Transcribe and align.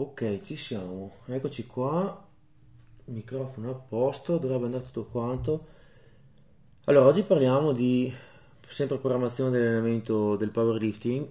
Ok, 0.00 0.42
ci 0.42 0.54
siamo. 0.54 1.16
Eccoci 1.26 1.66
qua. 1.66 2.24
Microfono 3.06 3.70
a 3.70 3.74
posto, 3.74 4.38
dovrebbe 4.38 4.66
andare 4.66 4.84
tutto 4.84 5.06
quanto. 5.06 5.66
Allora, 6.84 7.06
oggi 7.06 7.24
parliamo 7.24 7.72
di 7.72 8.14
sempre 8.68 8.98
programmazione 8.98 9.50
dell'allenamento 9.50 10.36
del 10.36 10.52
powerlifting, 10.52 11.28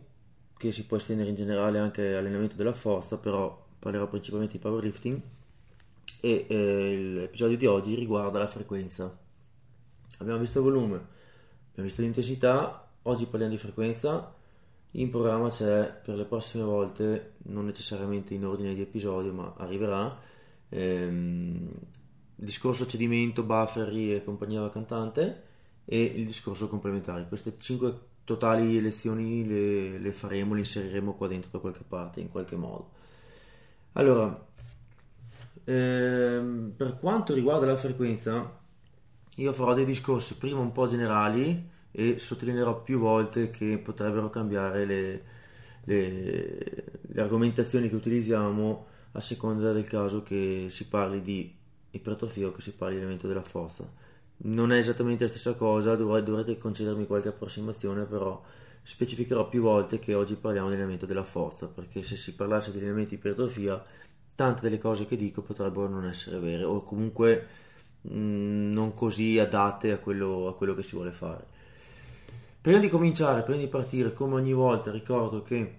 che 0.57 0.73
si 0.73 0.85
può 0.85 0.97
estendere 0.97 1.29
in 1.29 1.35
generale 1.35 1.79
anche 1.79 2.09
all'allenamento 2.09 2.57
della 2.57 2.73
forza, 2.73 3.17
però 3.17 3.67
parlerò 3.79 4.05
principalmente 4.09 4.57
di 4.57 4.59
powerlifting. 4.59 5.21
E 6.19 6.45
eh, 6.49 6.97
l'episodio 6.97 7.55
di 7.55 7.67
oggi 7.67 7.95
riguarda 7.95 8.37
la 8.37 8.47
frequenza. 8.47 9.17
Abbiamo 10.17 10.39
visto 10.39 10.57
il 10.57 10.65
volume, 10.65 10.95
abbiamo 11.69 11.87
visto 11.87 12.01
l'intensità, 12.01 12.85
oggi 13.03 13.27
parliamo 13.27 13.53
di 13.53 13.59
frequenza 13.59 14.35
in 14.97 15.09
programma 15.09 15.49
c'è 15.49 15.91
per 16.03 16.15
le 16.15 16.25
prossime 16.25 16.63
volte, 16.63 17.33
non 17.43 17.65
necessariamente 17.65 18.33
in 18.33 18.45
ordine 18.45 18.73
di 18.73 18.81
episodio, 18.81 19.31
ma 19.31 19.53
arriverà, 19.57 20.17
ehm, 20.69 21.69
il 22.39 22.45
discorso 22.45 22.87
cedimento, 22.87 23.43
buffer 23.43 23.89
e 23.89 24.23
compagnia 24.23 24.69
cantante 24.69 25.43
e 25.85 26.01
il 26.03 26.25
discorso 26.25 26.67
complementare. 26.67 27.27
Queste 27.27 27.55
cinque 27.59 27.93
totali 28.23 28.81
lezioni 28.81 29.45
le, 29.45 29.99
le 29.99 30.13
faremo, 30.13 30.53
le 30.53 30.59
inseriremo 30.61 31.13
qua 31.13 31.27
dentro 31.27 31.49
da 31.51 31.59
qualche 31.59 31.83
parte, 31.87 32.19
in 32.19 32.29
qualche 32.29 32.55
modo. 32.55 32.91
Allora, 33.93 34.47
ehm, 35.63 36.73
per 36.75 36.97
quanto 36.99 37.33
riguarda 37.33 37.67
la 37.67 37.77
frequenza, 37.77 38.59
io 39.35 39.53
farò 39.53 39.73
dei 39.73 39.85
discorsi 39.85 40.37
prima 40.37 40.59
un 40.59 40.71
po' 40.71 40.87
generali 40.87 41.75
e 41.99 42.19
sottolineerò 42.19 42.83
più 42.83 42.99
volte 42.99 43.49
che 43.49 43.79
potrebbero 43.79 44.29
cambiare 44.29 44.85
le, 44.85 45.23
le, 45.85 46.83
le 47.01 47.21
argomentazioni 47.21 47.89
che 47.89 47.95
utilizziamo 47.95 48.85
a 49.13 49.19
seconda 49.19 49.71
del 49.71 49.87
caso 49.87 50.21
che 50.21 50.67
si 50.69 50.85
parli 50.85 51.23
di 51.23 51.51
ipertrofia 51.89 52.45
o 52.45 52.51
che 52.51 52.61
si 52.61 52.73
parli 52.73 52.97
di 52.97 53.01
elemento 53.01 53.25
della 53.27 53.41
forza. 53.41 53.83
Non 54.39 54.71
è 54.71 54.77
esattamente 54.77 55.23
la 55.23 55.29
stessa 55.31 55.55
cosa, 55.55 55.95
dovrai, 55.95 56.21
dovrete 56.21 56.59
concedermi 56.59 57.07
qualche 57.07 57.29
approssimazione, 57.29 58.03
però 58.03 58.43
specificherò 58.83 59.49
più 59.49 59.63
volte 59.63 59.97
che 59.97 60.13
oggi 60.13 60.35
parliamo 60.35 60.69
di 60.69 60.75
elemento 60.75 61.07
della 61.07 61.23
forza, 61.23 61.65
perché 61.65 62.03
se 62.03 62.15
si 62.15 62.35
parlasse 62.35 62.71
di 62.71 62.77
elementi 62.77 63.09
di 63.09 63.15
ipertrofia, 63.15 63.83
tante 64.35 64.61
delle 64.61 64.77
cose 64.77 65.07
che 65.07 65.15
dico 65.15 65.41
potrebbero 65.41 65.89
non 65.89 66.05
essere 66.05 66.37
vere 66.37 66.63
o 66.63 66.83
comunque 66.83 67.47
mh, 68.01 68.15
mm, 68.15 68.71
non 68.71 68.93
così 68.93 69.39
adatte 69.39 69.91
a 69.91 69.97
quello, 69.97 70.47
a 70.47 70.55
quello 70.55 70.75
che 70.75 70.83
si 70.83 70.93
vuole 70.95 71.11
fare. 71.11 71.55
Prima 72.67 72.81
di 72.81 72.89
cominciare, 72.89 73.43
prima 73.43 73.59
di 73.59 73.67
partire, 73.67 74.11
come 74.11 74.33
ogni 74.35 74.51
volta, 74.51 74.91
ricordo 74.91 75.41
che 75.41 75.75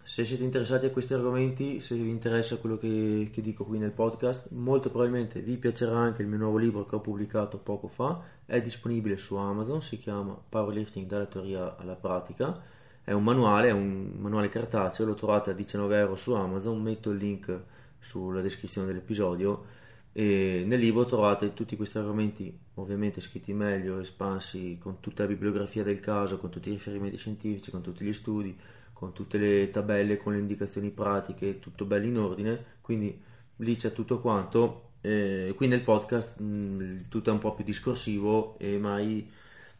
se 0.00 0.24
siete 0.24 0.44
interessati 0.44 0.86
a 0.86 0.90
questi 0.90 1.12
argomenti, 1.12 1.80
se 1.80 1.96
vi 1.96 2.08
interessa 2.08 2.58
quello 2.58 2.78
che, 2.78 3.30
che, 3.32 3.40
dico 3.40 3.64
qui 3.64 3.78
nel 3.78 3.90
podcast, 3.90 4.50
molto 4.50 4.90
probabilmente 4.90 5.40
vi 5.40 5.56
piacerà 5.56 5.98
anche 5.98 6.22
il 6.22 6.28
mio 6.28 6.38
nuovo 6.38 6.56
libro 6.56 6.86
che 6.86 6.94
ho 6.94 7.00
pubblicato 7.00 7.58
poco 7.58 7.88
fa, 7.88 8.22
è 8.46 8.62
disponibile 8.62 9.16
su 9.16 9.34
Amazon, 9.34 9.82
si 9.82 9.98
chiama 9.98 10.40
Powerlifting 10.48 11.04
dalla 11.04 11.26
teoria 11.26 11.76
alla 11.76 11.96
pratica, 11.96 12.62
è 13.02 13.10
un 13.10 13.24
manuale, 13.24 13.66
è 13.66 13.72
un 13.72 14.12
manuale 14.18 14.48
cartaceo, 14.48 15.04
lo 15.04 15.14
trovate 15.14 15.50
a 15.50 15.52
19 15.52 15.98
euro 15.98 16.14
su 16.14 16.32
Amazon, 16.32 16.80
metto 16.80 17.10
il 17.10 17.18
link 17.18 17.60
sulla 17.98 18.40
descrizione 18.40 18.86
dell'episodio 18.86 19.64
e 20.12 20.64
nel 20.66 20.80
libro 20.80 21.04
trovate 21.04 21.54
tutti 21.54 21.76
questi 21.76 21.98
argomenti, 21.98 22.56
ovviamente 22.74 23.20
scritti 23.20 23.52
meglio, 23.52 24.00
espansi 24.00 24.78
con 24.80 25.00
tutta 25.00 25.22
la 25.22 25.28
bibliografia 25.28 25.82
del 25.82 26.00
caso, 26.00 26.38
con 26.38 26.50
tutti 26.50 26.68
i 26.68 26.72
riferimenti 26.72 27.16
scientifici, 27.16 27.70
con 27.70 27.82
tutti 27.82 28.04
gli 28.04 28.12
studi, 28.12 28.56
con 28.92 29.12
tutte 29.12 29.38
le 29.38 29.70
tabelle, 29.70 30.16
con 30.16 30.32
le 30.32 30.40
indicazioni 30.40 30.90
pratiche, 30.90 31.60
tutto 31.60 31.84
bello 31.84 32.06
in 32.06 32.18
ordine. 32.18 32.64
Quindi 32.80 33.20
lì 33.56 33.76
c'è 33.76 33.92
tutto 33.92 34.20
quanto. 34.20 34.90
Eh, 35.00 35.52
qui 35.56 35.68
nel 35.68 35.82
podcast 35.82 36.40
mh, 36.40 37.08
tutto 37.08 37.30
è 37.30 37.32
un 37.32 37.38
po' 37.38 37.54
più 37.54 37.64
discorsivo 37.64 38.58
e 38.58 38.76
mai 38.78 39.30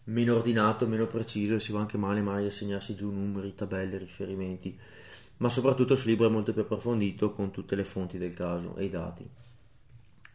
meno 0.04 0.36
ordinato, 0.36 0.86
meno 0.86 1.06
preciso 1.06 1.54
e 1.56 1.60
si 1.60 1.72
va 1.72 1.80
anche 1.80 1.96
male 1.98 2.20
mai 2.20 2.46
a 2.46 2.50
segnarsi 2.50 2.94
giù 2.94 3.10
numeri, 3.10 3.54
tabelle, 3.54 3.98
riferimenti. 3.98 4.78
Ma 5.38 5.48
soprattutto 5.48 5.94
sul 5.94 6.10
libro 6.10 6.26
è 6.26 6.30
molto 6.30 6.52
più 6.52 6.62
approfondito 6.62 7.32
con 7.32 7.50
tutte 7.50 7.74
le 7.76 7.84
fonti 7.84 8.18
del 8.18 8.34
caso 8.34 8.76
e 8.76 8.84
i 8.84 8.90
dati. 8.90 9.28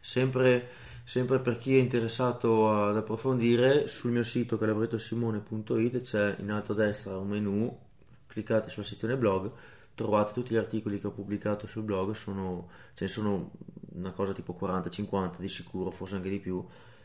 Sempre, 0.04 0.68
sempre 1.02 1.40
per 1.40 1.56
chi 1.56 1.78
è 1.78 1.80
interessato 1.80 2.70
ad 2.70 2.94
approfondire, 2.94 3.88
sul 3.88 4.10
mio 4.10 4.22
sito 4.22 4.58
calabrettosimone.it 4.58 6.00
c'è 6.02 6.36
in 6.40 6.50
alto 6.50 6.72
a 6.72 6.74
destra 6.74 7.16
un 7.16 7.26
menu, 7.26 7.74
cliccate 8.26 8.68
sulla 8.68 8.84
sezione 8.84 9.16
blog, 9.16 9.50
trovate 9.94 10.34
tutti 10.34 10.52
gli 10.52 10.58
articoli 10.58 11.00
che 11.00 11.06
ho 11.06 11.10
pubblicato 11.10 11.66
sul 11.66 11.84
blog, 11.84 12.12
sono, 12.12 12.68
ce 12.92 13.04
ne 13.04 13.10
sono 13.10 13.52
una 13.94 14.10
cosa 14.10 14.34
tipo 14.34 14.54
40-50 14.60 15.38
di 15.38 15.48
sicuro, 15.48 15.90
forse 15.90 16.16
anche 16.16 16.28
di 16.28 16.38
più, 16.38 16.62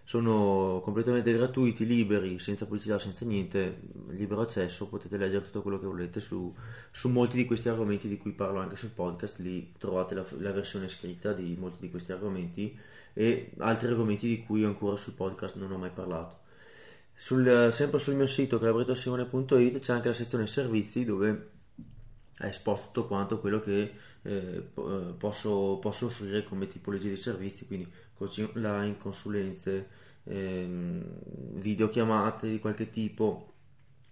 sono 0.09 0.81
completamente 0.83 1.31
gratuiti, 1.31 1.85
liberi, 1.85 2.39
senza 2.39 2.65
pubblicità, 2.65 2.97
senza 2.97 3.25
niente, 3.25 3.79
libero 4.07 4.41
accesso, 4.41 4.87
potete 4.87 5.17
leggere 5.17 5.45
tutto 5.45 5.61
quello 5.61 5.77
che 5.77 5.85
volete 5.85 6.19
su, 6.19 6.51
su, 6.89 7.09
molti 7.09 7.37
di 7.37 7.45
questi 7.45 7.69
argomenti 7.69 8.07
di 8.07 8.17
cui 8.17 8.31
parlo 8.31 8.57
anche 8.57 8.75
sul 8.75 8.89
podcast, 8.89 9.37
lì 9.37 9.71
trovate 9.77 10.15
la, 10.15 10.25
la 10.39 10.51
versione 10.51 10.87
scritta 10.87 11.31
di 11.31 11.55
molti 11.59 11.77
di 11.79 11.91
questi 11.91 12.11
argomenti 12.11 12.75
e 13.13 13.51
altri 13.59 13.89
argomenti 13.89 14.27
di 14.27 14.43
cui 14.43 14.63
ancora 14.63 14.97
sul 14.97 15.13
podcast 15.13 15.57
non 15.57 15.71
ho 15.73 15.77
mai 15.77 15.91
parlato. 15.91 16.39
Sul, 17.13 17.67
sempre 17.71 17.99
sul 17.99 18.15
mio 18.15 18.25
sito 18.25 18.57
calabrettosimone.it 18.57 19.77
c'è 19.77 19.93
anche 19.93 20.07
la 20.07 20.15
sezione 20.15 20.47
servizi 20.47 21.05
dove 21.05 21.49
è 22.35 22.45
esposto 22.45 22.87
tutto 22.87 23.05
quanto 23.05 23.39
quello 23.39 23.59
che 23.59 23.93
eh, 24.23 24.63
posso, 25.17 25.77
posso, 25.79 26.05
offrire 26.07 26.43
come 26.43 26.67
tipologia 26.67 27.09
di 27.09 27.15
servizi, 27.15 27.67
quindi 27.67 27.87
coaching 28.19 28.51
online, 28.53 28.97
consulenze, 28.97 29.87
ehm, 30.25 31.03
videochiamate 31.53 32.49
di 32.49 32.59
qualche 32.59 32.89
tipo, 32.91 33.53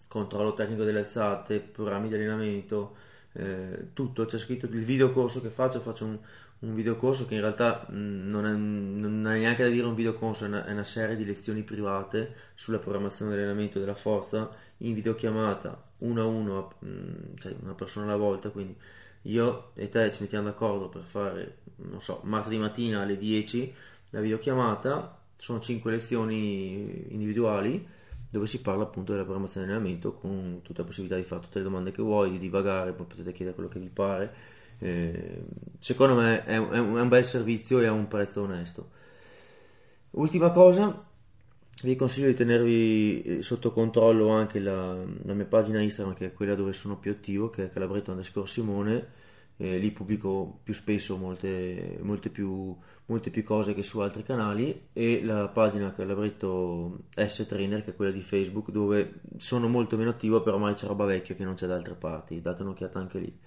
controllo 0.08 0.54
tecnico 0.54 0.84
delle 0.84 1.00
alzate, 1.00 1.60
programmi 1.60 2.08
di 2.08 2.16
allenamento, 2.16 2.96
eh, 3.34 3.90
tutto, 3.94 4.26
c'è 4.26 4.40
scritto 4.40 4.66
il 4.66 4.84
videocorso 4.84 5.42
che 5.42 5.50
faccio, 5.50 5.82
faccio 5.82 6.06
un, 6.06 6.18
un 6.60 6.74
videocorso 6.74 7.26
che 7.28 7.36
in 7.36 7.42
realtà 7.42 7.86
mh, 7.90 7.96
mm, 7.96 8.30
non, 8.30 8.46
è, 8.46 9.38
neanche 9.38 9.64
da 9.64 9.70
dire 9.70 9.86
un 9.86 9.94
videocorso, 9.94 10.46
è 10.46 10.50
è 10.50 10.72
una 10.72 10.84
serie 10.86 11.18
di 11.18 11.26
lezioni 11.26 11.64
private 11.64 12.34
sulla 12.56 12.80
programmazione 12.80 13.32
dell'allenamento 13.32 13.80
della 13.80 13.94
forza 13.94 14.50
in 14.78 14.94
videochiamata 14.94 15.84
uno 16.00 16.22
a 16.22 16.26
uno, 16.26 16.74
mh, 16.80 16.88
mm, 16.88 17.16
cioè 17.40 17.56
una 17.62 17.74
persona 17.74 18.06
alla 18.06 18.16
volta, 18.16 18.50
quindi 18.50 18.76
io 19.24 19.72
e 19.76 19.90
te 19.90 20.12
ci 20.12 20.22
mettiamo 20.22 20.46
d'accordo 20.46 20.90
per 20.90 21.02
fare, 21.02 21.58
non 21.78 22.02
so, 22.02 22.22
martedì 22.24 22.58
mattina 22.58 23.02
alle 23.02 23.18
10 23.18 23.76
la 24.12 24.20
videochiamata, 24.20 25.20
sono 25.38 25.60
5 25.60 25.92
lezioni 25.92 27.14
individuali 27.14 27.96
dove 28.30 28.48
si 28.48 28.62
parla 28.62 28.84
appunto 28.84 29.12
della 29.12 29.24
programmazione 29.24 29.66
dell'allenamento 29.66 30.12
con 30.12 30.60
tutta 30.62 30.82
la 30.82 30.88
possibilità 30.88 31.16
di 31.16 31.24
fare 31.24 31.42
tutte 31.42 31.60
le 31.60 31.64
domande 31.64 31.92
che 31.92 32.02
vuoi, 32.02 32.32
di 32.32 32.38
divagare, 32.38 32.92
poi 32.92 33.06
potete 33.06 33.32
chiedere 33.32 33.56
quello 33.56 33.70
che 33.70 33.80
vi 33.80 33.90
pare. 33.90 34.34
Eh, 34.80 35.42
secondo 35.80 36.16
me 36.16 36.44
è 36.44 36.58
un, 36.58 36.74
è 36.74 36.80
un 36.80 37.08
bel 37.08 37.24
servizio 37.24 37.80
e 37.80 37.88
ha 37.88 37.92
un 37.92 38.08
prezzo 38.08 38.42
onesto. 38.42 38.90
Ultima 40.12 40.52
cosa, 40.52 41.06
vi 41.84 41.96
consiglio 41.96 42.28
di 42.28 42.34
tenervi 42.34 43.22
eh, 43.22 43.42
sotto 43.44 43.72
controllo 43.72 44.30
anche 44.30 44.60
la, 44.60 44.96
la, 45.24 45.34
mia 45.34 45.46
pagina 45.46 45.80
Instagram 45.80 46.16
che 46.16 46.28
è 46.28 46.34
quella 46.34 46.56
dove 46.56 46.74
sono 46.74 46.98
più 46.98 47.12
attivo 47.12 47.50
che 47.50 47.66
è 47.66 47.70
calabretto 47.70 48.12
underscore 48.12 48.48
simone 48.48 49.08
eh, 49.58 49.78
lì 49.78 49.92
pubblico 49.92 50.60
più 50.64 50.74
spesso 50.74 51.18
molte, 51.18 51.98
molte, 52.02 52.30
più, 52.30 52.76
molte, 53.06 53.30
più, 53.30 53.44
cose 53.44 53.74
che 53.74 53.84
su 53.84 54.00
altri 54.00 54.24
canali 54.24 54.90
e 54.94 55.24
la 55.24 55.48
pagina 55.48 55.94
calabretto 55.94 57.06
S 57.16 57.46
Trainer 57.48 57.84
che 57.84 57.92
è 57.92 57.96
quella 57.96 58.12
di 58.12 58.22
Facebook 58.22 58.72
dove 58.72 59.22
sono 59.38 59.68
molto 59.68 59.98
meno 59.98 60.12
attivo 60.12 60.42
però 60.42 60.56
ormai 60.56 60.74
c'è 60.76 60.88
roba 60.88 61.06
vecchia 61.06 61.36
che 61.36 61.44
non 61.44 61.56
c'è 61.56 61.68
da 61.68 61.76
altre 61.76 61.96
parti. 61.96 62.42
Date 62.42 62.62
un'occhiata 62.62 63.00
anche 63.00 63.20
lì. 63.20 63.40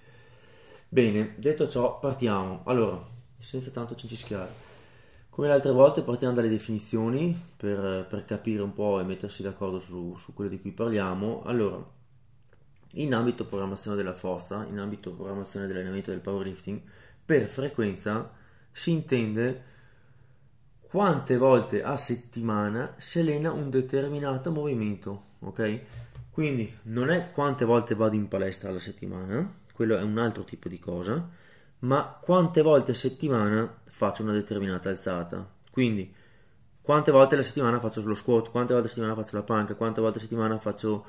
Bene 0.89 1.35
detto 1.37 1.67
ciò 1.69 1.99
partiamo. 1.99 2.61
Allora 2.65 3.19
senza 3.37 3.71
tanto 3.71 3.95
cincischiare 3.95 4.69
come 5.31 5.47
le 5.47 5.53
altre 5.53 5.71
volte 5.71 6.01
partiamo 6.01 6.33
dalle 6.33 6.49
definizioni 6.49 7.35
per, 7.55 8.05
per 8.09 8.25
capire 8.25 8.61
un 8.61 8.73
po' 8.73 8.99
e 8.99 9.03
mettersi 9.03 9.41
d'accordo 9.41 9.79
su, 9.79 10.13
su, 10.17 10.33
quello 10.33 10.49
di 10.49 10.59
cui 10.59 10.71
parliamo. 10.71 11.43
Allora, 11.45 11.81
in 12.93 13.13
ambito 13.13 13.45
programmazione 13.45 13.95
della 13.97 14.13
forza, 14.13 14.65
in 14.69 14.79
ambito 14.79 15.11
programmazione 15.11 15.67
dell'allenamento 15.67 16.11
del 16.11 16.19
powerlifting, 16.19 16.81
per 17.25 17.47
frequenza 17.47 18.31
si 18.71 18.91
intende 18.91 19.63
quante 20.81 21.37
volte 21.37 21.83
a 21.83 21.95
settimana 21.95 22.95
si 22.97 23.19
allena 23.19 23.51
un 23.51 23.69
determinato 23.69 24.51
movimento, 24.51 25.23
ok? 25.39 25.79
Quindi 26.31 26.77
non 26.83 27.09
è 27.09 27.31
quante 27.31 27.63
volte 27.65 27.95
vado 27.95 28.15
in 28.15 28.27
palestra 28.27 28.69
alla 28.69 28.79
settimana, 28.79 29.59
quello 29.73 29.97
è 29.97 30.01
un 30.01 30.17
altro 30.17 30.43
tipo 30.43 30.67
di 30.67 30.79
cosa, 30.79 31.29
ma 31.79 32.17
quante 32.21 32.61
volte 32.61 32.91
a 32.91 32.95
settimana 32.95 33.81
faccio 33.85 34.23
una 34.23 34.33
determinata 34.33 34.89
alzata. 34.89 35.49
Quindi, 35.71 36.13
quante 36.81 37.11
volte 37.11 37.35
alla 37.35 37.43
settimana 37.43 37.79
faccio 37.79 38.01
lo 38.01 38.15
squat, 38.15 38.49
quante 38.49 38.73
volte 38.73 38.87
a 38.87 38.91
settimana 38.91 39.15
faccio 39.15 39.35
la 39.37 39.43
panca, 39.43 39.75
quante 39.75 40.01
volte 40.01 40.17
a 40.17 40.21
settimana 40.21 40.59
faccio 40.59 41.05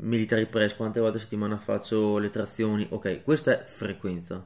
military 0.00 0.46
press, 0.46 0.74
quante 0.74 1.00
volte 1.00 1.18
a 1.18 1.20
settimana 1.20 1.56
faccio 1.58 2.18
le 2.18 2.30
trazioni. 2.30 2.86
Ok, 2.90 3.22
questa 3.22 3.52
è 3.52 3.64
frequenza. 3.66 4.44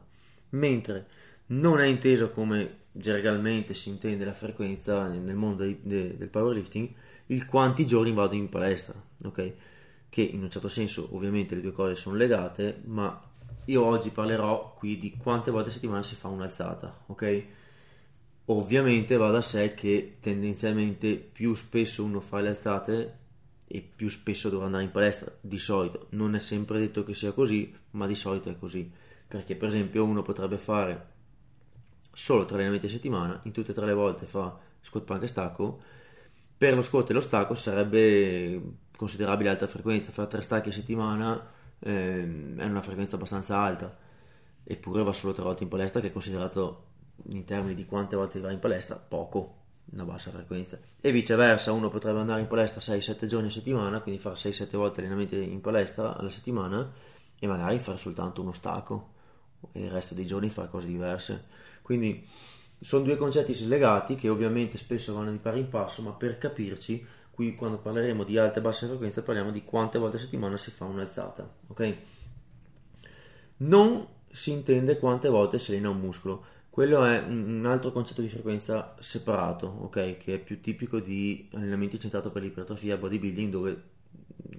mentre 0.50 1.06
non 1.46 1.80
è 1.80 1.86
inteso 1.86 2.30
come 2.30 2.78
gergalmente 2.92 3.74
si 3.74 3.88
intende 3.88 4.24
la 4.24 4.32
frequenza 4.32 5.06
nel 5.06 5.34
mondo 5.34 5.64
del 5.64 6.28
powerlifting, 6.30 6.88
il 7.26 7.46
quanti 7.46 7.86
giorni 7.86 8.12
vado 8.12 8.34
in 8.34 8.48
palestra, 8.48 8.94
ok? 9.24 9.52
Che 10.08 10.22
in 10.22 10.42
un 10.42 10.50
certo 10.50 10.68
senso 10.68 11.08
ovviamente 11.12 11.54
le 11.54 11.60
due 11.60 11.72
cose 11.72 11.94
sono 11.94 12.16
legate, 12.16 12.80
ma 12.86 13.20
io 13.66 13.84
oggi 13.84 14.10
parlerò 14.10 14.74
qui 14.76 14.98
di 14.98 15.16
quante 15.16 15.50
volte 15.50 15.68
a 15.70 15.72
settimana 15.72 16.02
si 16.02 16.16
fa 16.16 16.28
un'alzata, 16.28 17.04
ok? 17.06 17.44
Ovviamente 18.46 19.16
va 19.16 19.30
da 19.30 19.40
sé 19.40 19.74
che 19.74 20.16
tendenzialmente 20.20 21.14
più 21.14 21.54
spesso 21.54 22.02
uno 22.02 22.20
fa 22.20 22.40
le 22.40 22.48
alzate 22.48 23.18
e 23.72 23.80
più 23.80 24.08
spesso 24.08 24.48
dovrà 24.48 24.66
andare 24.66 24.82
in 24.82 24.90
palestra, 24.90 25.32
di 25.40 25.56
solito. 25.56 26.08
Non 26.10 26.34
è 26.34 26.40
sempre 26.40 26.80
detto 26.80 27.04
che 27.04 27.14
sia 27.14 27.30
così, 27.30 27.72
ma 27.92 28.08
di 28.08 28.16
solito 28.16 28.50
è 28.50 28.58
così. 28.58 28.90
Perché 29.28 29.54
per 29.54 29.68
esempio 29.68 30.02
uno 30.02 30.22
potrebbe 30.22 30.58
fare 30.58 31.06
solo 32.12 32.44
tre 32.46 32.56
allenamenti 32.56 32.86
a 32.86 32.88
settimana, 32.88 33.40
in 33.44 33.52
tutte 33.52 33.70
e 33.70 33.74
tre 33.74 33.86
le 33.86 33.92
volte 33.92 34.26
fa 34.26 34.58
squat 34.80 35.04
plank 35.04 35.22
e 35.22 35.26
stacco, 35.28 35.80
per 36.58 36.74
lo 36.74 36.82
squat 36.82 37.10
e 37.10 37.12
lo 37.12 37.20
stacco 37.20 37.54
sarebbe 37.54 38.60
considerabile 38.96 39.50
alta 39.50 39.68
frequenza, 39.68 40.10
fare 40.10 40.28
tre 40.28 40.42
stacchi 40.42 40.70
a 40.70 40.72
settimana 40.72 41.48
eh, 41.78 42.54
è 42.56 42.64
una 42.64 42.82
frequenza 42.82 43.14
abbastanza 43.14 43.56
alta, 43.56 43.96
eppure 44.64 45.04
va 45.04 45.12
solo 45.12 45.32
tre 45.32 45.44
volte 45.44 45.62
in 45.62 45.68
palestra 45.68 46.00
che 46.00 46.08
è 46.08 46.12
considerato 46.12 46.86
in 47.28 47.44
termini 47.44 47.76
di 47.76 47.86
quante 47.86 48.16
volte 48.16 48.40
va 48.40 48.50
in 48.50 48.58
palestra 48.58 48.96
poco, 48.96 49.59
una 49.92 50.04
bassa 50.04 50.30
frequenza. 50.30 50.78
E 51.00 51.12
viceversa, 51.12 51.72
uno 51.72 51.88
potrebbe 51.88 52.20
andare 52.20 52.40
in 52.40 52.46
palestra 52.46 52.80
6-7 52.80 53.26
giorni 53.26 53.48
a 53.48 53.50
settimana, 53.50 54.00
quindi 54.00 54.20
fare 54.20 54.36
6-7 54.36 54.76
volte 54.76 55.00
allenamenti 55.00 55.36
in 55.36 55.60
palestra 55.60 56.16
alla 56.16 56.30
settimana 56.30 56.92
e 57.38 57.46
magari 57.46 57.78
fare 57.78 57.98
soltanto 57.98 58.42
uno 58.42 58.52
stacco 58.52 59.14
e 59.72 59.84
il 59.84 59.90
resto 59.90 60.14
dei 60.14 60.26
giorni 60.26 60.48
fare 60.48 60.68
cose 60.68 60.86
diverse. 60.86 61.44
Quindi 61.82 62.26
sono 62.80 63.04
due 63.04 63.16
concetti 63.16 63.52
slegati 63.52 64.14
che 64.14 64.28
ovviamente 64.28 64.78
spesso 64.78 65.14
vanno 65.14 65.30
di 65.30 65.38
pari 65.38 65.60
in 65.60 65.68
passo, 65.68 66.02
ma 66.02 66.12
per 66.12 66.38
capirci, 66.38 67.04
qui 67.30 67.54
quando 67.54 67.78
parleremo 67.78 68.24
di 68.24 68.38
alte 68.38 68.58
e 68.58 68.62
basse 68.62 68.86
frequenze 68.86 69.22
parliamo 69.22 69.50
di 69.50 69.64
quante 69.64 69.98
volte 69.98 70.16
a 70.16 70.20
settimana 70.20 70.56
si 70.56 70.70
fa 70.70 70.84
un'alzata, 70.84 71.48
ok? 71.66 71.96
Non 73.58 74.06
si 74.30 74.52
intende 74.52 74.98
quante 74.98 75.28
volte 75.28 75.58
si 75.58 75.72
allena 75.72 75.90
un 75.90 75.98
muscolo 75.98 76.44
quello 76.70 77.04
è 77.04 77.18
un 77.18 77.66
altro 77.66 77.90
concetto 77.90 78.20
di 78.20 78.28
frequenza 78.28 78.94
separato, 79.00 79.66
ok? 79.66 80.16
Che 80.16 80.34
è 80.34 80.38
più 80.38 80.60
tipico 80.60 81.00
di 81.00 81.48
allenamenti 81.52 81.98
centrato 81.98 82.30
per 82.30 82.42
l'ipertrofia 82.42 82.96
bodybuilding, 82.96 83.50
dove 83.50 83.82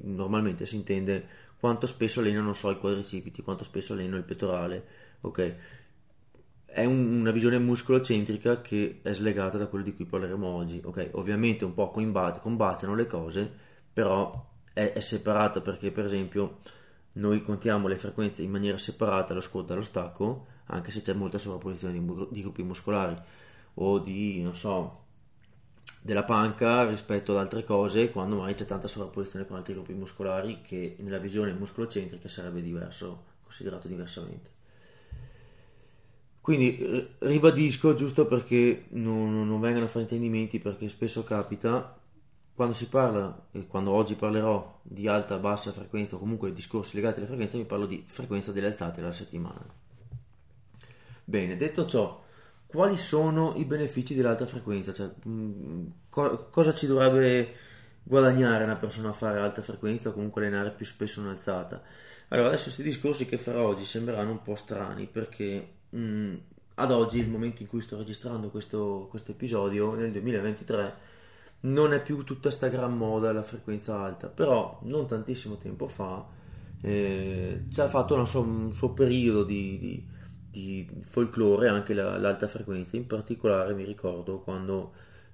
normalmente 0.02 0.66
si 0.66 0.76
intende 0.76 1.26
quanto 1.58 1.86
spesso 1.86 2.20
alleno, 2.20 2.42
non 2.42 2.56
so, 2.56 2.70
i 2.70 2.78
quadricipiti, 2.78 3.42
quanto 3.42 3.64
spesso 3.64 3.94
alleno 3.94 4.18
il 4.18 4.24
pettorale, 4.24 4.86
ok? 5.22 5.56
È 6.66 6.84
un, 6.86 7.20
una 7.20 7.32
visione 7.32 7.60
muscolocentrica 7.60 8.62
che 8.62 9.00
è 9.02 9.14
slegata 9.14 9.58
da 9.58 9.68
quello 9.68 9.84
di 9.86 9.96
cui 9.96 10.06
parleremo 10.06 10.48
oggi, 10.48 10.82
ok? 10.84 11.12
Ovviamente 11.14 11.64
un 11.64 11.74
po' 11.74 11.92
combaciano 11.92 12.94
le 12.94 13.06
cose, 13.08 13.50
però 13.94 14.50
è, 14.74 14.92
è 14.92 15.00
separata 15.00 15.62
perché, 15.62 15.92
per 15.92 16.06
esempio, 16.06 16.60
noi 17.14 17.42
contiamo 17.44 17.88
le 17.88 17.98
frequenze 17.98 18.42
in 18.42 18.52
maniera 18.52 18.78
separata, 18.78 19.34
lo 19.34 19.42
squat 19.42 19.66
dallo 19.68 19.82
stacco, 19.82 20.48
anche 20.72 20.92
se 20.92 21.02
c'è 21.02 21.14
molta 21.14 21.38
sovrapposizione 21.38 21.94
di, 21.94 22.28
di 22.32 22.42
gruppi 22.42 22.64
muscolari 22.64 23.16
o 23.76 24.00
di, 24.00 24.42
non 24.42 24.56
so, 24.56 25.00
della 26.02 26.24
panca 26.24 26.88
rispetto 26.88 27.32
ad 27.34 27.38
altre 27.38 27.64
cose 27.64 28.10
quando 28.10 28.38
mai 28.38 28.54
c'è 28.54 28.66
tanta 28.66 28.88
sovrapposizione 28.88 29.46
con 29.46 29.58
altri 29.58 29.74
gruppi 29.74 29.94
muscolari 29.94 30.62
che 30.62 30.96
nella 31.00 31.20
visione 31.20 31.54
muscolocentrica 31.54 32.28
sarebbe 32.28 32.62
diverso, 32.62 33.24
considerato 33.44 33.88
diversamente. 33.88 34.60
Quindi 36.42 37.08
ribadisco 37.20 37.94
giusto 37.94 38.26
perché 38.26 38.86
non, 38.90 39.48
non 39.48 39.60
vengano 39.60 39.86
fraintendimenti 39.86 40.58
perché 40.58 40.88
spesso 40.88 41.24
capita 41.24 42.00
quando 42.56 42.74
si 42.74 42.90
parla 42.90 43.48
e 43.52 43.68
quando 43.68 43.92
oggi 43.92 44.16
parlerò 44.16 44.80
di 44.82 45.08
alta 45.08 45.38
bassa 45.38 45.72
frequenza 45.72 46.16
o 46.16 46.20
comunque 46.20 46.52
discorsi 46.52 46.96
legati 46.96 47.20
alle 47.20 47.28
frequenze 47.28 47.58
mi 47.58 47.66
parlo 47.66 47.86
di 47.86 48.04
frequenza 48.08 48.52
delle 48.52 48.68
alzate 48.68 49.02
della 49.02 49.14
settimana 49.14 49.81
Bene, 51.24 51.56
detto 51.56 51.86
ciò, 51.86 52.24
quali 52.66 52.98
sono 52.98 53.54
i 53.56 53.66
benefici 53.66 54.16
dell'alta 54.16 54.46
frequenza? 54.46 54.94
Cioè, 54.94 55.10
mh, 55.24 55.30
mm, 55.32 55.86
co- 56.10 56.48
cosa 56.50 56.74
ci 56.74 56.88
dovrebbe 56.88 57.54
guadagnare 58.04 58.64
una 58.64 58.76
persona 58.76 59.10
a 59.10 59.14
fare 59.14 59.40
alta 59.40 59.62
frequenza 59.62 60.10
o 60.10 60.14
comunque 60.14 60.42
allenare 60.42 60.72
più 60.72 60.86
spesso 60.86 61.22
un'alzata? 61.22 61.82
Allora, 62.30 62.48
adesso 62.48 62.66
questi 62.66 62.84
discorsi 62.84 63.26
che 63.26 63.38
farò 63.38 63.68
oggi 63.68 63.86
sembreranno 63.86 64.32
un 64.32 64.42
po' 64.42 64.56
strani 64.56 65.06
perché 65.06 65.68
mh, 65.90 66.00
mm, 66.00 66.36
ad 66.76 66.92
oggi, 66.92 67.20
il 67.20 67.30
momento 67.30 67.62
in 67.62 67.68
cui 67.68 67.82
sto 67.82 67.98
registrando 67.98 68.50
questo, 68.50 69.10
episodio, 69.28 69.94
nel 69.94 70.12
2023, 70.12 70.96
non 71.62 71.94
è 71.94 72.02
più 72.02 72.24
tutta 72.24 72.50
sta 72.50 72.68
gran 72.70 72.98
moda 72.98 73.32
la 73.32 73.44
frequenza 73.44 74.00
alta, 74.00 74.28
però 74.28 74.80
non 74.84 75.08
tantissimo 75.08 75.58
tempo 75.58 75.88
fa 75.88 76.26
eh, 76.82 77.66
ci 77.72 77.82
ha 77.82 77.88
fatto 77.88 78.26
sua, 78.26 78.40
un 78.40 78.74
suo 78.74 78.92
periodo 78.92 79.44
di, 79.44 79.78
di 79.78 80.08
di 80.52 80.88
folklore 81.06 81.70
anche 81.70 81.94
la, 81.94 82.18
l'alta 82.18 82.48
frequenza, 82.48 82.98
in 82.98 83.08
particolare 83.08 83.74
mi 83.74 83.86
ricordo 83.86 84.40
quando 84.40 84.94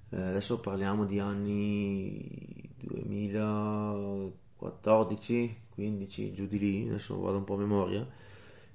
eh, 0.09 0.21
adesso 0.21 0.59
parliamo 0.59 1.05
di 1.05 1.19
anni 1.19 2.69
2014, 2.77 5.61
15, 5.69 6.33
giù 6.33 6.47
di 6.47 6.59
lì, 6.59 6.87
adesso 6.87 7.19
vado 7.19 7.37
un 7.37 7.43
po' 7.43 7.55
a 7.55 7.57
memoria, 7.57 8.07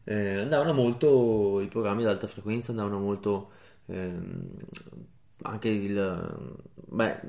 eh, 0.05 0.41
andavano 0.41 0.73
molto 0.73 1.61
i 1.61 1.69
programmi 1.69 2.03
ad 2.03 2.09
alta 2.09 2.27
frequenza, 2.27 2.71
andavano 2.73 2.99
molto 2.99 3.51
ehm, 3.87 4.57
anche 5.43 5.69
il, 5.69 6.55
beh, 6.75 7.21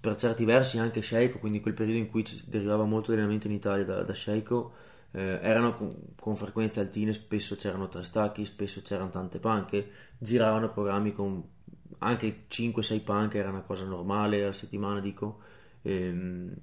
per 0.00 0.16
certi 0.16 0.44
versi 0.44 0.78
anche 0.78 1.02
Sheiko, 1.02 1.38
quindi 1.38 1.60
quel 1.60 1.74
periodo 1.74 1.98
in 1.98 2.08
cui 2.08 2.24
derivava 2.46 2.84
molto 2.84 3.12
allenamento 3.12 3.46
in 3.46 3.52
Italia 3.54 3.84
da, 3.84 4.02
da 4.02 4.14
Sheiko 4.14 4.72
eh, 5.12 5.38
erano 5.42 5.74
con, 5.74 5.94
con, 6.16 6.36
frequenze 6.36 6.80
altine, 6.80 7.12
spesso 7.12 7.56
c'erano 7.56 7.88
tre 7.88 8.02
stacchi, 8.02 8.44
spesso 8.44 8.82
c'erano 8.82 9.10
tante 9.10 9.38
panche, 9.38 9.90
giravano 10.18 10.70
programmi 10.70 11.12
con 11.12 11.42
anche 11.98 12.44
5-6 12.48 13.02
panche, 13.02 13.38
era 13.38 13.50
una 13.50 13.62
cosa 13.62 13.84
normale 13.84 14.42
alla 14.42 14.52
settimana, 14.52 15.00
dico. 15.00 15.40
Ehm, 15.82 16.54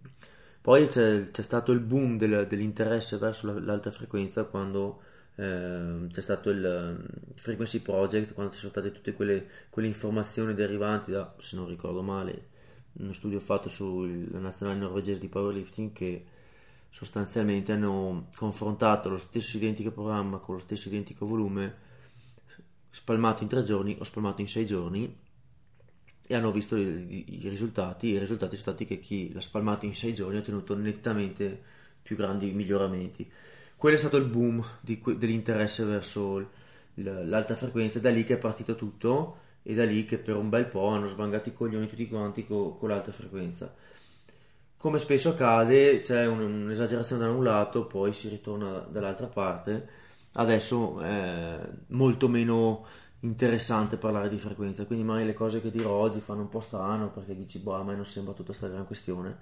poi 0.62 0.88
c'è, 0.88 1.32
c'è, 1.32 1.42
stato 1.42 1.72
il 1.72 1.80
boom 1.80 2.18
del, 2.18 2.46
dell'interesse 2.48 3.18
verso 3.18 3.58
l'alta 3.60 3.90
frequenza 3.90 4.44
quando 4.44 5.02
eh, 5.36 6.08
c'è 6.12 6.22
stato 6.22 6.50
il 6.50 6.98
um, 7.00 7.06
Frequency 7.36 7.80
Project, 7.80 8.34
quando 8.34 8.52
ci 8.54 8.60
sono 8.60 8.72
state 8.72 8.92
tutte 8.92 9.14
quelle, 9.14 9.46
quelle, 9.70 9.88
informazioni 9.88 10.54
derivanti 10.54 11.12
da, 11.12 11.34
se 11.38 11.56
non 11.56 11.68
ricordo 11.68 12.02
male, 12.02 12.48
uno 12.94 13.14
studio 13.14 13.40
fatto 13.40 13.70
sulla 13.70 14.40
nazionale 14.40 14.80
norvegese 14.80 15.20
di 15.20 15.28
powerlifting 15.28 15.94
che 15.94 16.26
sostanzialmente 16.90 17.72
hanno 17.72 18.28
confrontato 18.36 19.10
lo 19.10 19.18
stesso 19.18 19.58
identico 19.58 19.92
programma 19.92 20.38
con 20.38 20.56
lo 20.56 20.62
stesso 20.62 20.88
identico 20.88 21.26
volume 21.26 21.86
spalmato 22.90 23.44
in 23.44 23.50
tre 23.50 23.64
giorni 23.64 23.96
o 24.00 24.04
spalmato 24.04 24.42
in 24.42 24.48
sei 24.48 24.66
giorni 24.66 25.26
e 26.30 26.36
hanno 26.36 26.52
visto 26.52 26.76
i, 26.76 27.44
i 27.44 27.50
risultati 27.50 28.08
i 28.08 28.20
risultati 28.20 28.58
sono 28.58 28.76
stati 28.76 28.86
che 28.86 29.00
chi 29.00 29.32
l'ha 29.32 29.42
spalmato 29.42 29.86
in 29.86 29.96
sei 29.96 30.14
giorni 30.14 30.38
ha 30.38 30.40
ottenuto 30.40 30.76
nettamente 30.76 31.76
più 32.08 32.16
grandi 32.16 32.52
miglioramenti. 32.52 33.30
Quello 33.76 33.96
è 33.96 34.00
stato 34.00 34.16
il 34.16 34.26
boom 34.26 34.66
di, 34.80 35.02
dell'interesse 35.18 35.84
verso 35.84 36.50
l'alta 36.96 37.56
frequenza 37.56 38.00
da 38.00 38.10
lì 38.10 38.24
che 38.24 38.36
è 38.36 38.38
partito 38.38 38.76
tutto 38.76 39.40
e 39.62 39.76
da 39.76 39.84
lì 39.84 40.06
che 40.06 40.18
per 40.18 40.38
un 40.38 40.48
bel 40.48 40.66
po' 40.66 40.88
hanno 40.88 41.08
svangato 41.08 41.50
i 41.50 41.54
coglioni 41.54 41.88
tutti 41.88 42.08
quanti 42.08 42.48
con, 42.48 42.78
con 42.78 42.90
l'alta 42.90 43.12
frequenza 43.12 43.72
come 44.78 45.00
spesso 45.00 45.30
accade, 45.30 46.00
c'è 46.00 46.26
un, 46.28 46.40
un'esagerazione 46.64 47.26
da 47.26 47.32
un 47.32 47.44
lato, 47.44 47.86
poi 47.86 48.14
si 48.14 48.30
ritorna 48.30 48.80
dall'altra 48.80 49.28
parte. 49.28 49.90
Adesso 50.34 51.02
è 51.02 51.60
molto 51.88 52.28
meno 52.28 52.86
interessante 53.22 53.98
parlare 53.98 54.30
di 54.30 54.38
frequenza, 54.38 54.86
quindi 54.86 55.04
magari 55.04 55.26
le 55.26 55.34
cose 55.34 55.62
che 55.62 55.72
dirò 55.72 55.92
oggi 55.92 56.20
fanno 56.20 56.42
un 56.42 56.50
po' 56.50 56.60
strano 56.60 57.10
perché 57.10 57.36
dici, 57.36 57.60
boh, 57.60 57.74
a 57.74 57.84
me 57.84 57.96
non 57.96 58.06
sembra 58.06 58.34
tutta 58.34 58.48
questa 58.50 58.68
gran 58.68 58.86
questione. 58.86 59.36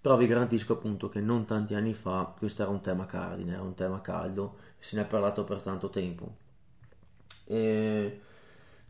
Però 0.00 0.16
vi 0.16 0.26
garantisco 0.26 0.74
appunto 0.74 1.08
che 1.08 1.20
non 1.20 1.44
tanti 1.46 1.74
anni 1.74 1.94
fa 1.94 2.34
questo 2.36 2.62
era 2.62 2.70
un 2.70 2.80
tema 2.80 3.06
cardine, 3.06 3.52
era 3.52 3.62
un 3.62 3.74
tema 3.74 4.00
caldo, 4.00 4.56
se 4.78 4.96
ne 4.96 5.02
è 5.02 5.06
parlato 5.06 5.44
per 5.44 5.60
tanto 5.60 5.90
tempo. 5.90 6.36
E, 7.44 8.20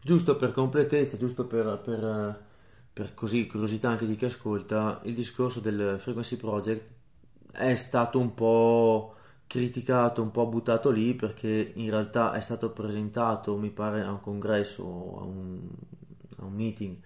giusto 0.00 0.36
per 0.36 0.52
completezza, 0.52 1.16
giusto 1.18 1.46
per, 1.46 1.80
per 1.84 2.50
per 2.92 3.14
così 3.14 3.46
curiosità 3.46 3.88
anche 3.88 4.06
di 4.06 4.16
chi 4.16 4.26
ascolta, 4.26 5.00
il 5.04 5.14
discorso 5.14 5.60
del 5.60 5.96
Frequency 5.98 6.36
Project 6.36 6.84
è 7.52 7.74
stato 7.74 8.18
un 8.18 8.34
po' 8.34 9.14
criticato, 9.46 10.22
un 10.22 10.30
po' 10.30 10.46
buttato 10.46 10.90
lì 10.90 11.14
perché 11.14 11.72
in 11.74 11.90
realtà 11.90 12.32
è 12.32 12.40
stato 12.40 12.70
presentato, 12.70 13.56
mi 13.56 13.70
pare, 13.70 14.02
a 14.02 14.10
un 14.10 14.20
congresso, 14.20 14.82
a 14.82 15.24
un, 15.24 15.60
a 16.38 16.44
un 16.44 16.54
meeting, 16.54 16.96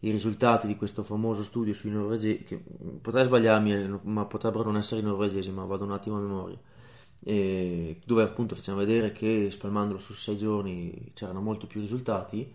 i 0.00 0.10
risultati 0.10 0.66
di 0.66 0.76
questo 0.76 1.02
famoso 1.02 1.44
studio 1.44 1.72
sui 1.72 1.90
norvegesi, 1.90 2.44
che 2.44 2.62
potrei 3.00 3.24
sbagliarmi, 3.24 4.00
ma 4.04 4.24
potrebbero 4.26 4.64
non 4.64 4.76
essere 4.76 5.00
i 5.00 5.04
norvegesi, 5.04 5.50
ma 5.50 5.64
vado 5.64 5.84
un 5.84 5.92
attimo 5.92 6.16
a 6.16 6.20
memoria, 6.20 6.58
dove 8.04 8.22
appunto 8.22 8.54
facciamo 8.54 8.78
vedere 8.78 9.12
che 9.12 9.50
spalmandolo 9.50 9.98
su 9.98 10.12
sei 10.14 10.36
giorni 10.36 11.10
c'erano 11.14 11.40
molto 11.40 11.66
più 11.66 11.80
risultati, 11.80 12.54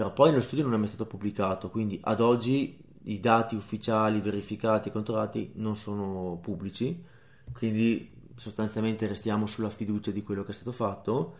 però 0.00 0.14
poi 0.14 0.30
nello 0.30 0.40
studio 0.40 0.64
non 0.64 0.72
è 0.72 0.76
mai 0.78 0.86
stato 0.86 1.04
pubblicato, 1.04 1.68
quindi 1.68 2.00
ad 2.02 2.20
oggi 2.20 2.82
i 3.02 3.20
dati 3.20 3.54
ufficiali 3.54 4.22
verificati 4.22 4.88
e 4.88 4.92
controllati 4.92 5.50
non 5.56 5.76
sono 5.76 6.38
pubblici, 6.40 7.04
quindi 7.52 8.10
sostanzialmente 8.34 9.06
restiamo 9.06 9.44
sulla 9.44 9.68
fiducia 9.68 10.10
di 10.10 10.22
quello 10.22 10.42
che 10.42 10.52
è 10.52 10.54
stato 10.54 10.72
fatto. 10.72 11.36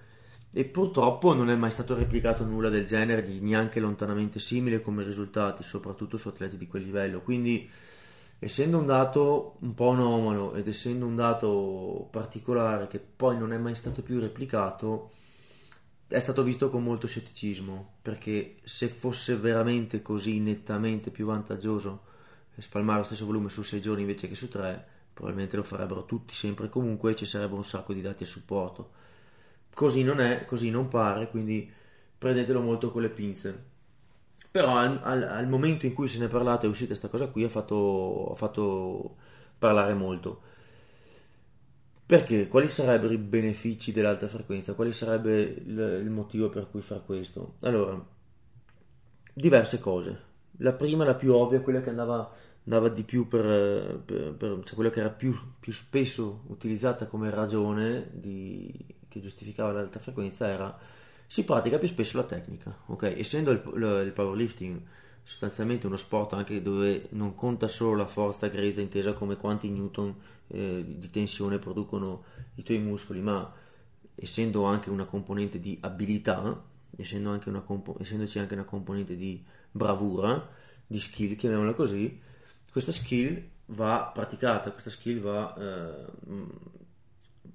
E 0.52 0.66
purtroppo 0.66 1.32
non 1.32 1.48
è 1.48 1.54
mai 1.54 1.70
stato 1.70 1.94
replicato 1.94 2.44
nulla 2.44 2.68
del 2.68 2.84
genere 2.84 3.22
di 3.22 3.40
neanche 3.40 3.80
lontanamente 3.80 4.38
simile 4.38 4.82
come 4.82 5.04
risultati, 5.04 5.62
soprattutto 5.62 6.18
su 6.18 6.28
atleti 6.28 6.58
di 6.58 6.66
quel 6.66 6.82
livello, 6.82 7.22
quindi 7.22 7.66
essendo 8.38 8.76
un 8.76 8.84
dato 8.84 9.56
un 9.60 9.72
po' 9.72 9.88
anomalo 9.88 10.52
ed 10.52 10.68
essendo 10.68 11.06
un 11.06 11.16
dato 11.16 12.08
particolare 12.10 12.88
che 12.88 12.98
poi 12.98 13.38
non 13.38 13.54
è 13.54 13.56
mai 13.56 13.74
stato 13.74 14.02
più 14.02 14.20
replicato, 14.20 15.12
è 16.10 16.18
stato 16.18 16.42
visto 16.42 16.70
con 16.70 16.82
molto 16.82 17.06
scetticismo, 17.06 17.98
perché 18.02 18.56
se 18.64 18.88
fosse 18.88 19.36
veramente 19.36 20.02
così 20.02 20.40
nettamente 20.40 21.10
più 21.10 21.26
vantaggioso 21.26 22.08
spalmare 22.58 22.98
lo 22.98 23.04
stesso 23.04 23.26
volume 23.26 23.48
su 23.48 23.62
6 23.62 23.80
giorni 23.80 24.02
invece 24.02 24.26
che 24.26 24.34
su 24.34 24.48
3, 24.48 24.86
probabilmente 25.14 25.56
lo 25.56 25.62
farebbero 25.62 26.04
tutti 26.04 26.34
sempre 26.34 26.66
e 26.66 26.68
comunque 26.68 27.14
ci 27.14 27.24
sarebbero 27.24 27.58
un 27.58 27.64
sacco 27.64 27.92
di 27.92 28.02
dati 28.02 28.24
a 28.24 28.26
supporto. 28.26 28.90
Così 29.72 30.02
non 30.02 30.20
è, 30.20 30.44
così 30.46 30.70
non 30.70 30.88
pare, 30.88 31.30
quindi 31.30 31.70
prendetelo 32.18 32.60
molto 32.60 32.90
con 32.90 33.02
le 33.02 33.10
pinze. 33.10 33.64
Però 34.50 34.76
al, 34.76 35.00
al, 35.04 35.22
al, 35.22 35.48
momento 35.48 35.86
in 35.86 35.94
cui 35.94 36.08
se 36.08 36.18
ne 36.18 36.24
è 36.24 36.28
parlato 36.28 36.66
è 36.66 36.68
uscita 36.68 36.88
questa 36.88 37.06
cosa 37.08 37.28
qui 37.28 37.44
ha 37.44 37.48
fatto, 37.48 38.30
ha 38.32 38.34
fatto 38.34 39.16
parlare 39.58 39.94
molto. 39.94 40.42
Perché? 42.10 42.48
Quali 42.48 42.68
sarebbero 42.68 43.12
i 43.12 43.18
benefici 43.18 43.92
dell'alta 43.92 44.26
frequenza? 44.26 44.74
Quale 44.74 44.90
sarebbe 44.90 45.42
il, 45.42 46.00
il 46.02 46.10
motivo 46.10 46.48
per 46.48 46.68
cui 46.68 46.80
fare 46.80 47.02
questo? 47.06 47.54
Allora, 47.60 48.04
diverse 49.32 49.78
cose. 49.78 50.20
La 50.56 50.72
prima, 50.72 51.04
la 51.04 51.14
più 51.14 51.32
ovvia, 51.32 51.60
quella 51.60 51.80
che 51.80 51.90
andava, 51.90 52.28
andava 52.64 52.88
di 52.88 53.04
più 53.04 53.28
per, 53.28 54.02
per, 54.04 54.34
per 54.34 54.60
cioè 54.64 54.74
quella 54.74 54.90
che 54.90 54.98
era 54.98 55.10
più, 55.10 55.38
più 55.60 55.72
spesso 55.72 56.42
utilizzata 56.48 57.06
come 57.06 57.30
ragione 57.30 58.08
di, 58.10 58.74
che 59.06 59.20
giustificava 59.20 59.70
l'alta 59.70 60.00
frequenza 60.00 60.48
era 60.48 60.76
si 61.28 61.44
pratica 61.44 61.78
più 61.78 61.86
spesso 61.86 62.16
la 62.16 62.24
tecnica, 62.24 62.76
ok? 62.86 63.04
Essendo 63.04 63.52
il, 63.52 63.62
il 64.04 64.12
powerlifting 64.12 64.82
sostanzialmente 65.22 65.86
uno 65.86 65.96
sport 65.96 66.32
anche 66.32 66.60
dove 66.60 67.06
non 67.10 67.36
conta 67.36 67.68
solo 67.68 67.94
la 67.94 68.06
forza 68.06 68.48
grezza 68.48 68.80
intesa 68.80 69.12
come 69.12 69.36
quanti 69.36 69.70
newton 69.70 70.12
eh, 70.50 70.84
di 70.86 71.10
tensione 71.10 71.58
producono 71.58 72.24
i 72.56 72.62
tuoi 72.62 72.78
muscoli, 72.78 73.20
ma 73.20 73.52
essendo 74.14 74.64
anche 74.64 74.90
una 74.90 75.04
componente 75.04 75.60
di 75.60 75.78
abilità, 75.80 76.62
essendo 76.96 77.30
anche 77.30 77.50
compo- 77.64 77.96
essendoci 78.00 78.38
anche 78.38 78.54
una 78.54 78.64
componente 78.64 79.16
di 79.16 79.42
bravura, 79.70 80.48
di 80.86 80.98
skill, 80.98 81.36
chiamiamola 81.36 81.74
così, 81.74 82.20
questa 82.70 82.92
skill 82.92 83.42
va 83.66 84.10
praticata, 84.12 84.72
questa 84.72 84.90
skill 84.90 85.20
va 85.20 85.54
eh, 85.56 86.04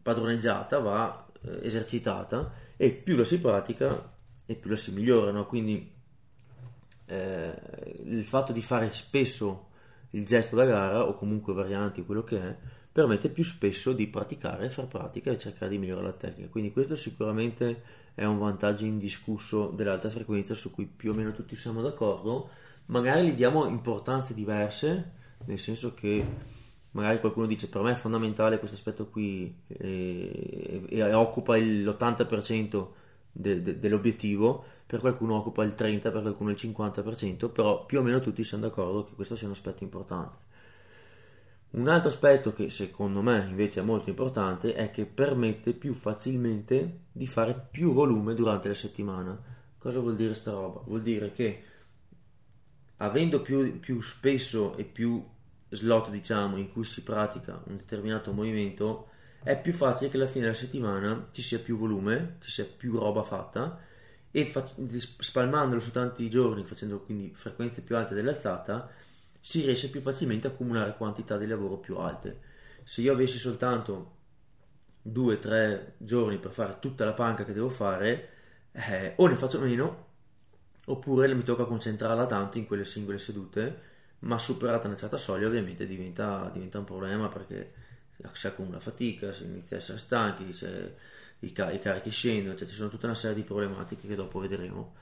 padroneggiata, 0.02 0.80
va 0.80 1.28
eh, 1.42 1.66
esercitata 1.66 2.54
e 2.78 2.92
più 2.92 3.16
la 3.16 3.26
si 3.26 3.40
pratica 3.40 4.14
e 4.46 4.56
più 4.56 4.70
la 4.70 4.78
si 4.78 4.92
migliora, 4.92 5.32
no? 5.32 5.46
quindi 5.46 5.92
eh, 7.06 8.02
il 8.04 8.24
fatto 8.24 8.52
di 8.52 8.62
fare 8.62 8.90
spesso 8.92 9.70
il 10.12 10.26
gesto 10.26 10.56
da 10.56 10.66
gara 10.66 11.06
o 11.06 11.16
comunque 11.16 11.54
varianti 11.54 12.04
quello 12.06 12.24
che 12.24 12.40
è 12.40 12.58
permette 12.96 13.28
più 13.30 13.44
spesso 13.44 13.92
di 13.92 14.08
praticare, 14.08 14.70
far 14.70 14.88
pratica 14.88 15.30
e 15.30 15.38
cercare 15.38 15.72
di 15.72 15.78
migliorare 15.78 16.08
la 16.08 16.14
tecnica. 16.14 16.48
Quindi 16.48 16.72
questo 16.72 16.96
sicuramente 16.96 17.82
è 18.14 18.24
un 18.24 18.38
vantaggio 18.38 18.86
indiscusso 18.86 19.68
dell'alta 19.68 20.10
frequenza 20.10 20.54
su 20.54 20.72
cui 20.72 20.86
più 20.86 21.12
o 21.12 21.14
meno 21.14 21.34
tutti 21.34 21.58
siamo 21.58 21.82
d'accordo. 21.82 22.50
Magari 22.86 23.28
gli 23.28 23.34
diamo 23.34 23.66
importanze 23.66 24.34
diverse, 24.34 25.12
nel 25.44 25.60
senso 25.60 25.94
che 25.94 26.26
magari 26.92 27.20
qualcuno 27.20 27.48
dice 27.48 27.68
per 27.68 27.82
me 27.82 27.92
è 27.92 27.96
fondamentale 27.96 28.60
questo 28.60 28.78
aspetto 28.78 29.08
qui 29.08 29.54
e, 29.68 30.86
e, 30.88 30.98
e 30.98 31.14
occupa 31.14 31.58
l'80% 31.58 32.88
de, 33.34 33.62
de, 33.62 33.80
dell'obiettivo, 33.80 34.64
per 34.86 35.00
qualcuno 35.00 35.36
occupa 35.36 35.64
il 35.64 35.74
30%, 35.76 36.02
per 36.02 36.22
qualcuno 36.22 36.52
il 36.52 36.58
50%, 36.60 37.52
però 37.52 37.86
più 37.86 38.00
o 38.00 38.04
meno 38.04 38.20
tutti 38.20 38.44
siamo 38.44 38.66
d'accordo 38.66 39.04
che 39.04 39.16
questo 39.16 39.36
sia 39.36 39.48
un 39.48 39.54
aspetto 39.54 39.84
importante. 39.84 40.44
Un 41.72 41.90
altro 41.90 42.08
aspetto 42.08 42.54
che 42.54 42.70
secondo 42.70 43.22
me 43.22 43.46
invece 43.50 43.82
è 43.82 43.84
molto 43.84 44.10
importante 44.10 44.76
è 44.76 44.92
che 44.92 45.06
permette 45.06 45.74
più 45.74 45.94
facilmente 45.94 47.00
di 47.12 47.28
fare 47.28 47.68
più 47.70 47.92
volume 47.92 48.34
durante 48.34 48.70
la 48.70 48.76
settimana. 48.76 49.38
Cosa 49.78 50.00
vuol 50.00 50.16
dire 50.16 50.34
sta 50.36 50.52
roba? 50.52 50.82
Vuol 50.86 51.02
dire 51.02 51.32
che 51.32 51.64
avendo 52.98 53.42
più, 53.42 53.80
più 53.80 54.02
spesso 54.02 54.78
e 54.78 54.86
più 54.86 55.22
slot 55.68 56.12
diciamo 56.12 56.56
in 56.58 56.72
cui 56.72 56.86
si 56.86 57.04
pratica 57.04 57.62
un 57.66 57.76
determinato 57.76 58.32
movimento 58.32 59.08
è 59.44 59.60
più 59.60 59.74
facile 59.74 60.10
che 60.10 60.16
alla 60.16 60.28
fine 60.28 60.46
della 60.46 60.56
settimana 60.56 61.28
ci 61.32 61.42
sia 61.42 61.60
più 61.60 61.78
volume, 61.78 62.38
ci 62.40 62.52
sia 62.52 62.66
più 62.66 62.98
roba 62.98 63.24
fatta 63.24 63.78
e 64.36 64.52
spalmandolo 64.98 65.80
su 65.80 65.92
tanti 65.92 66.30
giorni, 66.30 66.66
facendo 66.66 67.00
quindi 67.00 67.32
frequenze 67.34 67.82
più 67.82 67.96
alte 67.96 68.14
dell'alzata, 68.14 68.90
si 69.40 69.62
riesce 69.62 69.90
più 69.90 70.02
facilmente 70.02 70.48
a 70.48 70.50
accumulare 70.50 70.98
quantità 70.98 71.38
di 71.38 71.48
lavoro 71.48 71.78
più 71.78 71.96
alte. 71.96 72.42
Se 72.84 73.00
io 73.00 73.14
avessi 73.14 73.38
soltanto 73.38 74.18
2-3 75.08 75.94
giorni 76.00 76.38
per 76.38 76.52
fare 76.52 76.80
tutta 76.80 77.06
la 77.06 77.14
panca 77.14 77.46
che 77.46 77.54
devo 77.54 77.70
fare, 77.70 78.30
eh, 78.74 79.14
o 79.16 79.26
ne 79.26 79.36
faccio 79.38 79.62
meno, 79.62 80.08
oppure 80.88 81.34
mi 81.34 81.44
tocca 81.44 81.64
concentrarla 81.64 82.26
tanto 82.26 82.58
in 82.58 82.66
quelle 82.66 82.84
singole 82.84 83.18
sedute 83.18 83.94
ma 84.20 84.38
superata 84.38 84.88
una 84.88 84.98
certa 84.98 85.16
soglia 85.16 85.48
ovviamente 85.48 85.88
diventa, 85.88 86.50
diventa 86.52 86.80
un 86.80 86.84
problema 86.84 87.30
perché 87.30 87.74
si 88.34 88.48
accumula 88.48 88.80
fatica, 88.82 89.32
si 89.32 89.44
inizia 89.44 89.78
a 89.78 89.80
essere 89.80 89.98
stanchi, 89.98 90.52
i, 91.46 91.52
car- 91.52 91.74
i, 91.74 91.80
carichi 91.80 92.10
scendono, 92.10 92.56
cioè 92.56 92.68
ci 92.68 92.76
sono 92.76 92.90
tutta 92.90 93.06
una 93.06 93.16
serie 93.16 93.36
di 93.36 93.44
problematiche 93.44 94.08
che 94.08 94.16
dopo 94.16 94.40
vedremo. 94.40 94.96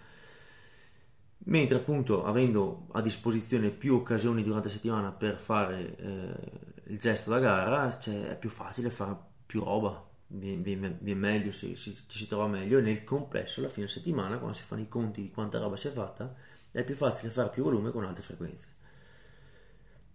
Mentre 1.45 1.77
appunto 1.77 2.23
avendo 2.23 2.87
a 2.91 3.01
disposizione 3.01 3.69
più 3.69 3.95
occasioni 3.95 4.43
durante 4.43 4.67
la 4.67 4.73
settimana 4.73 5.11
per 5.11 5.37
fare 5.37 5.95
eh, 5.97 6.91
il 6.91 6.99
gesto 6.99 7.29
da 7.29 7.39
gara, 7.39 7.99
cioè, 7.99 8.29
è 8.29 8.37
più 8.37 8.49
facile 8.49 8.89
fare 8.89 9.15
più 9.45 9.63
roba, 9.63 10.05
viene, 10.27 10.61
viene, 10.61 10.97
meglio, 11.15 11.51
si, 11.51 11.75
si, 11.75 11.95
ci 12.07 12.17
si 12.17 12.27
trova 12.27 12.47
meglio 12.47 12.77
e 12.77 12.81
nel 12.81 13.03
complesso 13.03 13.59
alla 13.59 13.69
fine 13.69 13.87
settimana 13.87 14.37
quando 14.37 14.55
si 14.55 14.63
fanno 14.63 14.81
i 14.81 14.87
conti 14.87 15.21
di 15.21 15.31
quanta 15.31 15.59
roba 15.59 15.75
si 15.75 15.87
è 15.87 15.91
fatta 15.91 16.33
è 16.71 16.83
più 16.83 16.95
facile 16.95 17.31
fare 17.31 17.49
più 17.49 17.63
volume 17.63 17.91
con 17.91 18.03
alte 18.03 18.21
frequenze. 18.21 18.67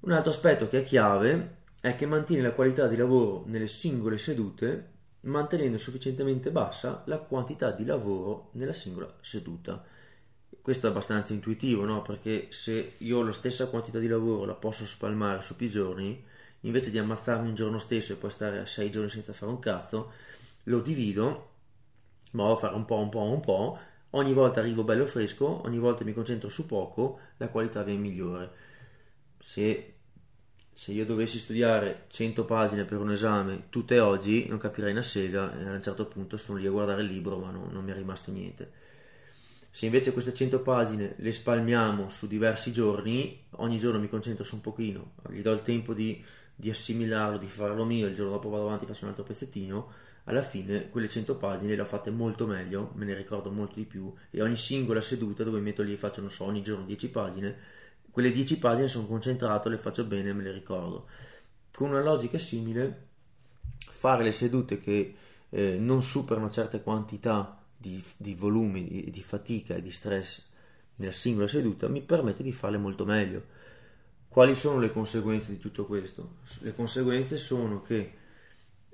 Un 0.00 0.12
altro 0.12 0.30
aspetto 0.30 0.66
che 0.68 0.80
è 0.80 0.82
chiave 0.82 1.56
è 1.80 1.94
che 1.94 2.06
mantiene 2.06 2.42
la 2.42 2.52
qualità 2.52 2.86
di 2.88 2.96
lavoro 2.96 3.44
nelle 3.46 3.68
singole 3.68 4.18
sedute 4.18 4.96
mantenendo 5.28 5.78
sufficientemente 5.78 6.50
bassa 6.50 7.02
la 7.06 7.18
quantità 7.18 7.70
di 7.70 7.84
lavoro 7.84 8.50
nella 8.52 8.72
singola 8.72 9.12
seduta. 9.20 9.84
Questo 10.60 10.86
è 10.86 10.90
abbastanza 10.90 11.32
intuitivo, 11.32 11.84
no? 11.84 12.02
Perché 12.02 12.48
se 12.50 12.94
io 12.98 13.18
ho 13.18 13.22
la 13.22 13.32
stessa 13.32 13.68
quantità 13.68 13.98
di 13.98 14.08
lavoro 14.08 14.44
la 14.44 14.54
posso 14.54 14.86
spalmare 14.86 15.40
su 15.42 15.56
più 15.56 15.68
giorni, 15.68 16.22
invece 16.62 16.90
di 16.90 16.98
ammazzarmi 16.98 17.48
un 17.48 17.54
giorno 17.54 17.78
stesso 17.78 18.12
e 18.12 18.16
poi 18.16 18.30
stare 18.30 18.58
a 18.58 18.66
sei 18.66 18.90
giorni 18.90 19.10
senza 19.10 19.32
fare 19.32 19.50
un 19.50 19.58
cazzo, 19.60 20.12
lo 20.64 20.80
divido, 20.80 21.50
ma 22.32 22.50
a 22.50 22.56
fare 22.56 22.74
un 22.74 22.84
po', 22.84 22.96
un 22.96 23.08
po', 23.08 23.22
un 23.22 23.40
po', 23.40 23.78
ogni 24.10 24.32
volta 24.32 24.60
arrivo 24.60 24.84
bello 24.84 25.06
fresco, 25.06 25.62
ogni 25.64 25.78
volta 25.78 26.04
mi 26.04 26.12
concentro 26.12 26.48
su 26.48 26.66
poco, 26.66 27.20
la 27.38 27.48
qualità 27.48 27.82
viene 27.82 28.00
migliore 28.00 28.66
se, 29.38 29.97
se 30.78 30.92
io 30.92 31.04
dovessi 31.04 31.40
studiare 31.40 32.04
100 32.06 32.44
pagine 32.44 32.84
per 32.84 33.00
un 33.00 33.10
esame 33.10 33.64
tutte 33.68 33.98
oggi 33.98 34.46
non 34.46 34.58
capirei 34.58 34.92
una 34.92 35.02
sega 35.02 35.58
e 35.58 35.64
a 35.64 35.72
un 35.72 35.82
certo 35.82 36.06
punto 36.06 36.36
sono 36.36 36.56
lì 36.56 36.68
a 36.68 36.70
guardare 36.70 37.02
il 37.02 37.08
libro 37.08 37.36
ma 37.36 37.50
non, 37.50 37.70
non 37.72 37.82
mi 37.82 37.90
è 37.90 37.94
rimasto 37.94 38.30
niente. 38.30 38.70
Se 39.70 39.86
invece 39.86 40.12
queste 40.12 40.32
100 40.32 40.60
pagine 40.60 41.14
le 41.16 41.32
spalmiamo 41.32 42.08
su 42.10 42.28
diversi 42.28 42.70
giorni, 42.70 43.42
ogni 43.56 43.80
giorno 43.80 43.98
mi 43.98 44.08
concentro 44.08 44.44
su 44.44 44.54
un 44.54 44.60
pochino, 44.60 45.14
gli 45.30 45.42
do 45.42 45.50
il 45.50 45.62
tempo 45.62 45.94
di, 45.94 46.24
di 46.54 46.70
assimilarlo, 46.70 47.38
di 47.38 47.48
farlo 47.48 47.84
mio, 47.84 48.06
il 48.06 48.14
giorno 48.14 48.30
dopo 48.30 48.48
vado 48.48 48.66
avanti 48.66 48.84
e 48.84 48.86
faccio 48.86 49.02
un 49.02 49.10
altro 49.10 49.24
pezzettino, 49.24 49.92
alla 50.24 50.42
fine 50.42 50.90
quelle 50.90 51.08
100 51.08 51.34
pagine 51.34 51.74
le 51.74 51.80
ho 51.80 51.86
fatte 51.86 52.10
molto 52.10 52.46
meglio, 52.46 52.92
me 52.94 53.04
ne 53.04 53.16
ricordo 53.16 53.50
molto 53.50 53.74
di 53.74 53.84
più 53.84 54.14
e 54.30 54.40
ogni 54.42 54.56
singola 54.56 55.00
seduta 55.00 55.42
dove 55.42 55.58
metto 55.58 55.82
lì 55.82 55.96
faccio, 55.96 56.20
non 56.20 56.30
so, 56.30 56.44
ogni 56.44 56.62
giorno 56.62 56.84
10 56.84 57.08
pagine, 57.10 57.56
quelle 58.18 58.32
10 58.32 58.58
pagine 58.58 58.88
sono 58.88 59.06
concentrato, 59.06 59.68
le 59.68 59.78
faccio 59.78 60.04
bene, 60.04 60.32
me 60.32 60.42
le 60.42 60.50
ricordo. 60.50 61.06
Con 61.72 61.90
una 61.90 62.02
logica 62.02 62.36
simile, 62.36 63.06
fare 63.78 64.24
le 64.24 64.32
sedute 64.32 64.80
che 64.80 65.14
eh, 65.48 65.76
non 65.78 66.02
superano 66.02 66.50
certe 66.50 66.82
quantità 66.82 67.62
di, 67.76 68.02
di 68.16 68.34
volumi, 68.34 68.88
di, 68.88 69.10
di 69.12 69.22
fatica 69.22 69.76
e 69.76 69.82
di 69.82 69.92
stress 69.92 70.42
nella 70.96 71.12
singola 71.12 71.46
seduta 71.46 71.86
mi 71.86 72.02
permette 72.02 72.42
di 72.42 72.50
farle 72.50 72.76
molto 72.76 73.04
meglio. 73.04 73.44
Quali 74.26 74.56
sono 74.56 74.80
le 74.80 74.90
conseguenze 74.90 75.52
di 75.52 75.58
tutto 75.58 75.86
questo? 75.86 76.38
Le 76.62 76.74
conseguenze 76.74 77.36
sono 77.36 77.82
che 77.82 78.14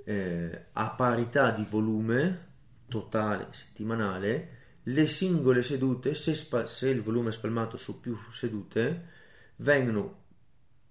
eh, 0.05 0.65
a 0.71 0.91
parità 0.91 1.51
di 1.51 1.65
volume 1.67 2.49
totale 2.89 3.47
settimanale 3.53 4.64
le 4.85 5.07
singole 5.07 5.63
sedute, 5.63 6.15
se, 6.15 6.35
spa- 6.35 6.67
se 6.67 6.89
il 6.89 7.01
volume 7.01 7.31
è 7.31 7.33
spalmato 7.33 7.77
su 7.77 8.01
più 8.01 8.17
sedute, 8.31 9.09
vengono 9.57 10.23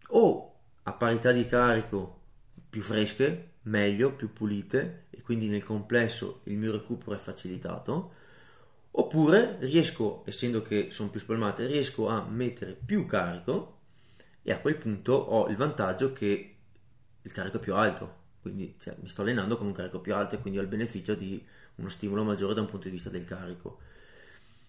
o 0.07 0.55
a 0.83 0.93
parità 0.93 1.31
di 1.31 1.45
carico 1.45 2.21
più 2.69 2.81
fresche, 2.81 3.51
meglio, 3.63 4.13
più 4.13 4.33
pulite 4.33 5.05
e 5.09 5.21
quindi 5.21 5.47
nel 5.47 5.63
complesso 5.63 6.41
il 6.45 6.57
mio 6.57 6.71
recupero 6.71 7.15
è 7.15 7.19
facilitato, 7.19 8.13
oppure 8.91 9.57
riesco, 9.59 10.23
essendo 10.25 10.61
che 10.61 10.89
sono 10.91 11.09
più 11.09 11.19
spalmate, 11.19 11.67
riesco 11.67 12.07
a 12.07 12.25
mettere 12.27 12.73
più 12.73 13.05
carico 13.05 13.79
e 14.41 14.51
a 14.51 14.59
quel 14.59 14.75
punto 14.75 15.13
ho 15.13 15.47
il 15.49 15.55
vantaggio 15.55 16.13
che 16.13 16.55
il 17.21 17.31
carico 17.31 17.57
è 17.57 17.59
più 17.59 17.75
alto, 17.75 18.21
quindi 18.41 18.75
cioè, 18.79 18.95
mi 18.99 19.07
sto 19.07 19.21
allenando 19.21 19.55
con 19.57 19.67
un 19.67 19.73
carico 19.73 20.01
più 20.01 20.15
alto 20.15 20.35
e 20.35 20.39
quindi 20.39 20.59
ho 20.59 20.63
il 20.63 20.67
beneficio 20.67 21.13
di 21.15 21.43
uno 21.75 21.89
stimolo 21.89 22.23
maggiore 22.23 22.53
da 22.53 22.61
un 22.61 22.67
punto 22.67 22.85
di 22.85 22.93
vista 22.93 23.09
del 23.09 23.25
carico, 23.25 23.79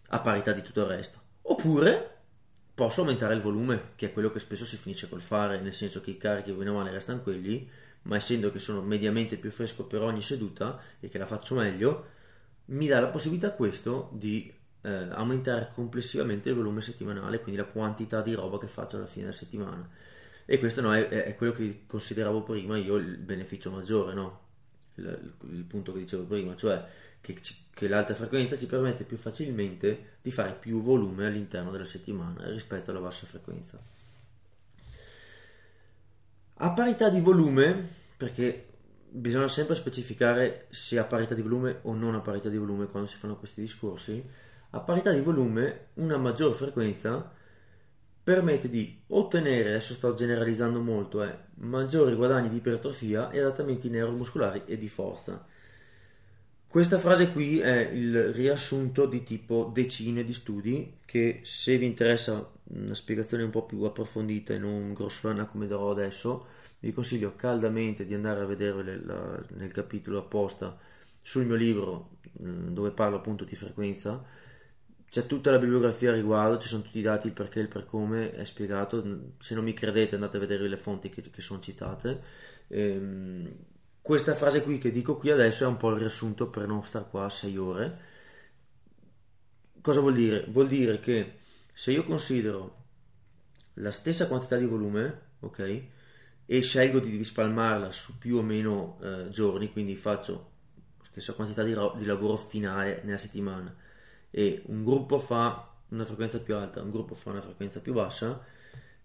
a 0.08 0.20
parità 0.20 0.52
di 0.52 0.62
tutto 0.62 0.80
il 0.80 0.86
resto. 0.86 1.18
Oppure 1.42 2.10
posso 2.74 3.00
aumentare 3.00 3.34
il 3.34 3.40
volume, 3.40 3.92
che 3.96 4.06
è 4.06 4.12
quello 4.12 4.30
che 4.30 4.40
spesso 4.40 4.64
si 4.64 4.76
finisce 4.76 5.08
col 5.08 5.22
fare, 5.22 5.60
nel 5.60 5.74
senso 5.74 6.00
che 6.00 6.10
i 6.10 6.16
carichi 6.16 6.52
bene 6.52 6.70
o 6.70 6.74
male 6.74 6.90
restano 6.90 7.20
quelli, 7.20 7.68
ma 8.02 8.16
essendo 8.16 8.50
che 8.50 8.58
sono 8.58 8.82
mediamente 8.82 9.36
più 9.36 9.50
fresco 9.50 9.84
per 9.84 10.02
ogni 10.02 10.22
seduta 10.22 10.80
e 11.00 11.08
che 11.08 11.18
la 11.18 11.26
faccio 11.26 11.54
meglio, 11.54 12.06
mi 12.66 12.86
dà 12.86 13.00
la 13.00 13.08
possibilità 13.08 13.52
questo 13.52 14.10
di 14.12 14.52
eh, 14.82 15.08
aumentare 15.10 15.70
complessivamente 15.74 16.50
il 16.50 16.56
volume 16.56 16.80
settimanale, 16.80 17.40
quindi 17.40 17.60
la 17.60 17.66
quantità 17.66 18.22
di 18.22 18.34
roba 18.34 18.58
che 18.58 18.66
faccio 18.66 18.96
alla 18.96 19.06
fine 19.06 19.26
della 19.26 19.36
settimana. 19.36 19.88
E 20.46 20.58
questo 20.58 20.80
no, 20.82 20.94
è, 20.94 21.08
è, 21.08 21.34
quello 21.36 21.52
che 21.52 21.84
consideravo 21.86 22.42
prima 22.42 22.76
io 22.76 22.96
il 22.96 23.16
beneficio 23.16 23.70
maggiore, 23.70 24.12
no? 24.12 24.40
Il, 24.96 25.32
il, 25.50 25.64
punto 25.64 25.92
che 25.92 26.00
dicevo 26.00 26.24
prima, 26.24 26.54
cioè 26.56 26.84
che, 27.20 27.38
che, 27.72 27.88
l'alta 27.88 28.14
frequenza 28.14 28.56
ci 28.56 28.66
permette 28.66 29.04
più 29.04 29.16
facilmente 29.16 30.18
di 30.22 30.30
fare 30.30 30.52
più 30.52 30.82
volume 30.82 31.26
all'interno 31.26 31.70
della 31.70 31.84
settimana 31.84 32.48
rispetto 32.50 32.90
alla 32.90 33.00
bassa 33.00 33.26
frequenza. 33.26 33.78
A 36.56 36.70
parità 36.70 37.08
di 37.08 37.20
volume, 37.20 37.88
perché 38.16 38.68
bisogna 39.08 39.48
sempre 39.48 39.74
specificare 39.74 40.66
se 40.70 40.98
a 40.98 41.04
parità 41.04 41.34
di 41.34 41.42
volume 41.42 41.78
o 41.82 41.94
non 41.94 42.14
a 42.14 42.20
parità 42.20 42.48
di 42.48 42.56
volume 42.56 42.86
quando 42.86 43.08
si 43.08 43.16
fanno 43.16 43.36
questi 43.36 43.60
discorsi, 43.60 44.24
a 44.70 44.80
parità 44.80 45.12
di 45.12 45.20
volume 45.20 45.88
una 45.94 46.16
maggior 46.16 46.54
frequenza 46.54 47.32
permette 48.24 48.70
di 48.70 49.02
ottenere, 49.08 49.68
adesso 49.68 49.92
sto 49.92 50.14
generalizzando 50.14 50.80
molto, 50.80 51.22
eh, 51.22 51.36
maggiori 51.56 52.14
guadagni 52.14 52.48
di 52.48 52.56
ipertrofia 52.56 53.30
e 53.30 53.38
adattamenti 53.38 53.90
neuromuscolari 53.90 54.62
e 54.64 54.78
di 54.78 54.88
forza. 54.88 55.46
Questa 56.66 56.98
frase 56.98 57.30
qui 57.30 57.60
è 57.60 57.90
il 57.90 58.32
riassunto 58.32 59.06
di 59.06 59.22
tipo 59.22 59.70
decine 59.72 60.24
di 60.24 60.32
studi 60.32 60.96
che 61.04 61.40
se 61.44 61.76
vi 61.76 61.84
interessa 61.84 62.50
una 62.64 62.94
spiegazione 62.94 63.44
un 63.44 63.50
po' 63.50 63.64
più 63.64 63.82
approfondita 63.82 64.54
e 64.54 64.58
non 64.58 64.92
grossolana 64.94 65.44
come 65.44 65.68
darò 65.68 65.90
adesso, 65.90 66.46
vi 66.80 66.92
consiglio 66.92 67.34
caldamente 67.36 68.06
di 68.06 68.14
andare 68.14 68.40
a 68.40 68.46
vedere 68.46 68.82
nel 69.50 69.70
capitolo 69.70 70.18
apposta 70.18 70.76
sul 71.22 71.44
mio 71.44 71.54
libro 71.54 72.18
mm, 72.42 72.68
dove 72.68 72.90
parlo 72.90 73.16
appunto 73.16 73.44
di 73.44 73.54
frequenza 73.54 74.22
c'è 75.14 75.26
tutta 75.26 75.52
la 75.52 75.60
bibliografia 75.60 76.10
a 76.10 76.14
riguardo, 76.14 76.58
ci 76.58 76.66
sono 76.66 76.82
tutti 76.82 76.98
i 76.98 77.02
dati, 77.02 77.28
il 77.28 77.34
perché 77.34 77.60
e 77.60 77.62
il 77.62 77.68
per 77.68 77.86
come 77.86 78.32
è 78.32 78.44
spiegato. 78.44 79.00
Se 79.38 79.54
non 79.54 79.62
mi 79.62 79.72
credete 79.72 80.16
andate 80.16 80.38
a 80.38 80.40
vedere 80.40 80.66
le 80.66 80.76
fonti 80.76 81.08
che, 81.08 81.22
che 81.30 81.40
sono 81.40 81.60
citate. 81.60 82.20
Ehm, 82.66 83.48
questa 84.02 84.34
frase 84.34 84.62
qui 84.64 84.78
che 84.78 84.90
dico 84.90 85.16
qui 85.16 85.30
adesso 85.30 85.62
è 85.62 85.68
un 85.68 85.76
po' 85.76 85.90
il 85.90 85.98
riassunto 86.00 86.50
per 86.50 86.66
non 86.66 86.84
stare 86.84 87.06
qua 87.08 87.26
a 87.26 87.30
6 87.30 87.56
ore. 87.56 87.98
Cosa 89.80 90.00
vuol 90.00 90.14
dire? 90.14 90.46
Vuol 90.48 90.66
dire 90.66 90.98
che 90.98 91.38
se 91.72 91.92
io 91.92 92.02
considero 92.02 92.86
la 93.74 93.92
stessa 93.92 94.26
quantità 94.26 94.56
di 94.56 94.66
volume, 94.66 95.20
ok, 95.38 95.82
e 96.44 96.60
scelgo 96.60 96.98
di 96.98 97.16
rispalmarla 97.16 97.92
su 97.92 98.18
più 98.18 98.38
o 98.38 98.42
meno 98.42 98.98
eh, 99.00 99.28
giorni, 99.30 99.70
quindi 99.70 99.94
faccio 99.94 100.50
la 100.98 101.04
stessa 101.04 101.34
quantità 101.34 101.62
di, 101.62 101.72
ro- 101.72 101.94
di 101.96 102.04
lavoro 102.04 102.36
finale 102.36 103.00
nella 103.04 103.16
settimana 103.16 103.82
e 104.36 104.64
un 104.66 104.82
gruppo 104.82 105.20
fa 105.20 105.72
una 105.90 106.04
frequenza 106.04 106.40
più 106.40 106.56
alta, 106.56 106.82
un 106.82 106.90
gruppo 106.90 107.14
fa 107.14 107.30
una 107.30 107.40
frequenza 107.40 107.78
più 107.78 107.92
bassa, 107.92 108.44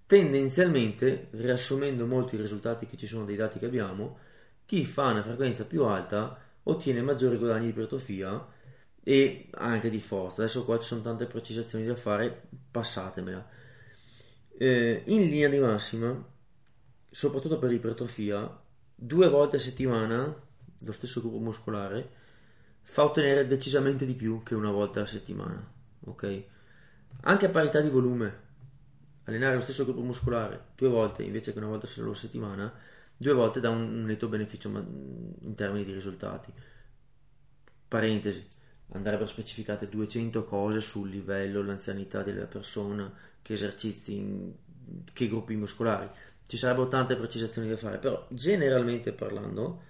tendenzialmente, 0.08 1.28
riassumendo 1.32 2.08
molti 2.08 2.36
risultati 2.36 2.88
che 2.88 2.98
ci 2.98 3.06
sono 3.06 3.26
dei 3.26 3.36
dati 3.36 3.60
che 3.60 3.68
abbiamo, 3.68 4.18
chi 4.66 4.86
fa 4.86 5.12
una 5.12 5.22
frequenza 5.22 5.66
più 5.66 5.84
alta 5.84 6.36
ottiene 6.64 7.04
maggiori 7.04 7.38
guadagni 7.38 7.66
di 7.66 7.70
ipertrofia 7.70 8.44
e 9.04 9.50
anche 9.52 9.92
di 9.92 10.00
forza. 10.00 10.42
Adesso 10.42 10.66
qua 10.66 10.80
ci 10.80 10.88
sono 10.88 11.02
tante 11.02 11.28
precisazioni 11.28 11.86
da 11.86 11.96
fare, 11.96 12.48
passatemela. 12.72 13.48
Eh, 14.58 15.04
in 15.06 15.30
linea 15.30 15.50
di 15.50 15.60
massima, 15.60 16.28
soprattutto 17.08 17.60
per 17.60 17.70
l'ipertrofia, 17.70 18.52
due 18.96 19.30
volte 19.30 19.58
a 19.58 19.60
settimana 19.60 20.42
lo 20.80 20.92
stesso 20.92 21.22
gruppo 21.22 21.38
muscolare 21.38 22.18
fa 22.92 23.04
ottenere 23.04 23.46
decisamente 23.46 24.04
di 24.04 24.16
più 24.16 24.42
che 24.42 24.56
una 24.56 24.72
volta 24.72 24.98
alla 24.98 25.08
settimana, 25.08 25.64
ok? 26.06 26.44
Anche 27.22 27.46
a 27.46 27.50
parità 27.50 27.82
di 27.82 27.90
volume, 27.90 28.40
allenare 29.26 29.54
lo 29.54 29.62
stesso 29.62 29.84
gruppo 29.84 30.02
muscolare 30.02 30.70
due 30.76 30.90
volte 30.90 31.22
invece 31.22 31.54
che 31.54 31.60
una 31.60 31.68
volta 31.68 31.86
solo 31.86 32.12
a 32.12 32.16
settimana, 32.16 32.74
due 33.16 33.34
volte 33.34 33.60
dà 33.60 33.70
un 33.70 34.06
netto 34.06 34.28
beneficio 34.28 34.70
in 34.70 35.54
termini 35.56 35.86
di 35.86 35.94
risultati. 35.94 36.52
Parentesi, 37.88 38.44
andrebbero 38.94 39.28
specificate 39.28 39.88
200 39.88 40.44
cose 40.44 40.82
sul 40.82 41.10
livello, 41.10 41.62
l'anzianità 41.62 42.24
della 42.24 42.48
persona, 42.48 43.14
che 43.44 43.54
esercizi, 43.54 44.52
che 45.14 45.28
gruppi 45.28 45.56
muscolari. 45.56 46.10
Ci 46.48 46.58
sarebbero 46.58 46.88
tante 46.88 47.16
precisazioni 47.16 47.70
da 47.70 47.78
fare, 47.78 48.00
però 48.00 48.26
generalmente 48.32 49.14
parlando 49.14 49.84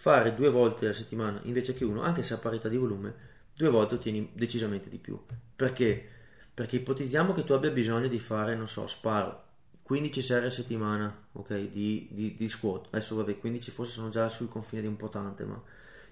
fare 0.00 0.34
due 0.34 0.48
volte 0.48 0.86
alla 0.86 0.94
settimana 0.94 1.40
invece 1.42 1.74
che 1.74 1.84
uno, 1.84 2.00
anche 2.00 2.22
se 2.22 2.32
a 2.32 2.38
parità 2.38 2.70
di 2.70 2.78
volume, 2.78 3.14
due 3.54 3.68
volte 3.68 3.96
ottieni 3.96 4.30
decisamente 4.32 4.88
di 4.88 4.96
più. 4.96 5.20
Perché? 5.54 6.08
Perché 6.54 6.76
ipotizziamo 6.76 7.34
che 7.34 7.44
tu 7.44 7.52
abbia 7.52 7.68
bisogno 7.68 8.08
di 8.08 8.18
fare, 8.18 8.56
non 8.56 8.66
so, 8.66 8.86
sparo 8.86 9.44
15 9.82 10.22
serie 10.22 10.48
a 10.48 10.50
settimana, 10.50 11.26
ok, 11.32 11.54
di, 11.68 12.08
di, 12.12 12.34
di 12.34 12.48
squat. 12.48 12.86
Adesso 12.86 13.14
vabbè, 13.16 13.38
15 13.38 13.70
forse 13.70 13.92
sono 13.92 14.08
già 14.08 14.26
sul 14.30 14.48
confine 14.48 14.80
di 14.80 14.88
un 14.88 14.96
po' 14.96 15.10
tante, 15.10 15.44
ma 15.44 15.62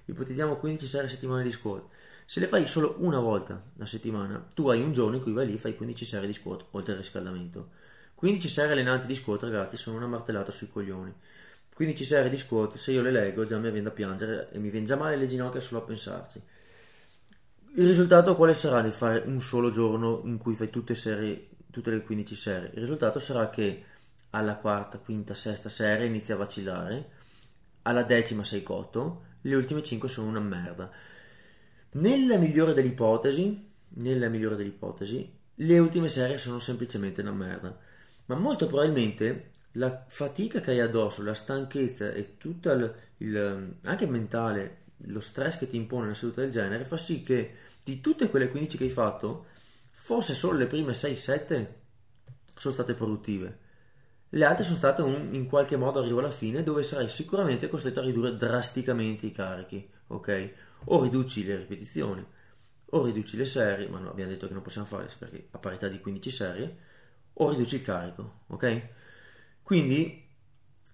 ipotizziamo 0.04 0.56
15 0.56 0.86
serie 0.86 1.06
a 1.06 1.10
settimana 1.10 1.42
di 1.42 1.50
squat. 1.50 1.84
Se 2.26 2.40
le 2.40 2.46
fai 2.46 2.66
solo 2.66 2.96
una 2.98 3.20
volta 3.20 3.70
a 3.78 3.86
settimana, 3.86 4.46
tu 4.52 4.68
hai 4.68 4.82
un 4.82 4.92
giorno 4.92 5.16
in 5.16 5.22
cui 5.22 5.32
vai 5.32 5.46
lì 5.46 5.54
e 5.54 5.58
fai 5.58 5.74
15 5.74 6.04
serie 6.04 6.26
di 6.26 6.34
squat, 6.34 6.66
oltre 6.72 6.92
al 6.92 6.98
riscaldamento. 6.98 7.70
15 8.16 8.48
serie 8.48 8.72
allenanti 8.72 9.06
di 9.06 9.14
squat, 9.14 9.44
ragazzi, 9.44 9.78
sono 9.78 9.96
una 9.96 10.06
martellata 10.08 10.52
sui 10.52 10.68
coglioni. 10.68 11.14
15 11.78 12.04
serie 12.04 12.28
di 12.28 12.36
squat, 12.36 12.74
se 12.74 12.90
io 12.90 13.02
le 13.02 13.12
leggo 13.12 13.44
già 13.44 13.56
mi 13.56 13.70
viene 13.70 13.82
da 13.82 13.92
piangere 13.92 14.48
e 14.50 14.58
mi 14.58 14.68
viene 14.68 14.84
già 14.84 14.96
male 14.96 15.14
le 15.14 15.28
ginocchia 15.28 15.60
solo 15.60 15.82
a 15.82 15.84
pensarci. 15.84 16.42
Il 17.76 17.86
risultato 17.86 18.34
quale 18.34 18.52
sarà 18.52 18.82
di 18.82 18.90
fare 18.90 19.22
un 19.24 19.40
solo 19.40 19.70
giorno 19.70 20.22
in 20.24 20.38
cui 20.38 20.56
fai 20.56 20.70
tutte, 20.70 20.96
serie, 20.96 21.50
tutte 21.70 21.90
le 21.90 22.02
15 22.02 22.34
serie? 22.34 22.70
Il 22.74 22.80
risultato 22.80 23.20
sarà 23.20 23.48
che 23.48 23.84
alla 24.30 24.56
quarta, 24.56 24.98
quinta, 24.98 25.34
sesta 25.34 25.68
serie 25.68 26.06
inizia 26.06 26.34
a 26.34 26.38
vacillare, 26.38 27.10
alla 27.82 28.02
decima 28.02 28.42
sei 28.42 28.64
cotto, 28.64 29.22
le 29.42 29.54
ultime 29.54 29.80
5 29.80 30.08
sono 30.08 30.26
una 30.26 30.40
merda. 30.40 30.90
Nella 31.90 32.38
migliore 32.38 32.74
delle 32.74 32.88
ipotesi, 32.88 33.70
nella 33.90 34.28
migliore 34.28 34.56
delle 34.56 34.70
ipotesi, 34.70 35.32
le 35.54 35.78
ultime 35.78 36.08
serie 36.08 36.38
sono 36.38 36.58
semplicemente 36.58 37.20
una 37.20 37.30
merda. 37.30 37.78
Ma 38.26 38.34
molto 38.34 38.66
probabilmente 38.66 39.50
la 39.78 40.04
fatica 40.06 40.60
che 40.60 40.72
hai 40.72 40.80
addosso, 40.80 41.22
la 41.22 41.34
stanchezza 41.34 42.10
e 42.10 42.36
tutto 42.36 42.70
il, 42.70 42.94
il, 43.18 43.76
anche 43.82 44.06
mentale, 44.06 44.86
lo 45.02 45.20
stress 45.20 45.56
che 45.56 45.68
ti 45.68 45.76
impone 45.76 46.06
una 46.06 46.14
seduta 46.14 46.40
del 46.40 46.50
genere 46.50 46.84
fa 46.84 46.96
sì 46.96 47.22
che 47.22 47.54
di 47.84 48.00
tutte 48.00 48.28
quelle 48.28 48.50
15 48.50 48.76
che 48.76 48.84
hai 48.84 48.90
fatto, 48.90 49.46
forse 49.92 50.34
solo 50.34 50.58
le 50.58 50.66
prime 50.66 50.92
6-7 50.92 51.66
sono 52.56 52.74
state 52.74 52.94
produttive. 52.94 53.66
Le 54.30 54.44
altre 54.44 54.64
sono 54.64 54.76
state 54.76 55.00
un, 55.00 55.28
in 55.32 55.46
qualche 55.46 55.76
modo 55.76 56.00
arrivo 56.00 56.18
alla 56.18 56.30
fine 56.30 56.62
dove 56.62 56.82
sarai 56.82 57.08
sicuramente 57.08 57.68
costretto 57.68 58.00
a 58.00 58.04
ridurre 58.04 58.36
drasticamente 58.36 59.26
i 59.26 59.30
carichi, 59.30 59.88
ok? 60.08 60.52
O 60.86 61.02
riduci 61.02 61.46
le 61.46 61.56
ripetizioni, 61.56 62.26
o 62.90 63.04
riduci 63.04 63.36
le 63.36 63.44
serie, 63.44 63.88
ma 63.88 63.98
no, 64.00 64.10
abbiamo 64.10 64.30
detto 64.30 64.48
che 64.48 64.52
non 64.52 64.62
possiamo 64.62 64.86
fare 64.86 65.08
perché 65.18 65.48
a 65.52 65.58
parità 65.58 65.88
di 65.88 66.00
15 66.00 66.30
serie, 66.30 66.76
o 67.34 67.50
riduci 67.50 67.76
il 67.76 67.82
carico, 67.82 68.40
ok? 68.48 68.96
Quindi 69.68 70.26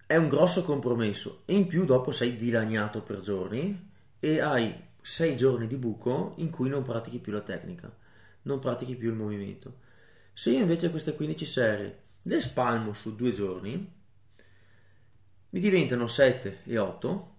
è 0.04 0.16
un 0.16 0.28
grosso 0.28 0.64
compromesso 0.64 1.42
e 1.44 1.54
in 1.54 1.68
più 1.68 1.84
dopo 1.84 2.10
sei 2.10 2.34
dilaniato 2.34 3.02
per 3.02 3.20
giorni 3.20 3.92
e 4.18 4.40
hai 4.40 4.74
sei 5.00 5.36
giorni 5.36 5.68
di 5.68 5.76
buco 5.76 6.34
in 6.38 6.50
cui 6.50 6.68
non 6.68 6.82
pratichi 6.82 7.20
più 7.20 7.30
la 7.30 7.42
tecnica, 7.42 7.96
non 8.42 8.58
pratichi 8.58 8.96
più 8.96 9.10
il 9.10 9.14
movimento. 9.14 9.78
Se 10.32 10.50
io 10.50 10.58
invece 10.58 10.90
queste 10.90 11.14
15 11.14 11.44
serie 11.44 11.98
le 12.22 12.40
spalmo 12.40 12.94
su 12.94 13.14
due 13.14 13.30
giorni, 13.30 13.92
mi 15.50 15.60
diventano 15.60 16.08
7 16.08 16.62
e 16.64 16.76
8 16.76 17.34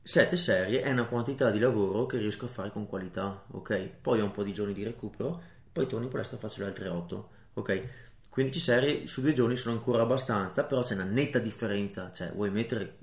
7 0.00 0.36
serie 0.36 0.82
è 0.82 0.92
una 0.92 1.06
quantità 1.06 1.50
di 1.50 1.58
lavoro 1.58 2.06
che 2.06 2.18
riesco 2.18 2.44
a 2.44 2.48
fare 2.48 2.70
con 2.70 2.86
qualità, 2.86 3.46
ok? 3.50 3.88
Poi 4.00 4.20
ho 4.20 4.24
un 4.24 4.30
po' 4.30 4.44
di 4.44 4.54
giorni 4.54 4.74
di 4.74 4.84
recupero, 4.84 5.42
poi 5.72 5.88
torno 5.88 6.04
in 6.04 6.10
palestra 6.12 6.36
e 6.36 6.40
faccio 6.40 6.60
le 6.60 6.66
altre 6.66 6.86
8, 6.86 7.30
ok? 7.54 7.88
15 8.36 8.60
serie 8.60 9.06
su 9.06 9.22
due 9.22 9.32
giorni 9.32 9.56
sono 9.56 9.76
ancora 9.76 10.02
abbastanza, 10.02 10.64
però 10.64 10.82
c'è 10.82 10.92
una 10.92 11.04
netta 11.04 11.38
differenza, 11.38 12.12
cioè 12.12 12.30
vuoi 12.34 12.50
mettere, 12.50 12.98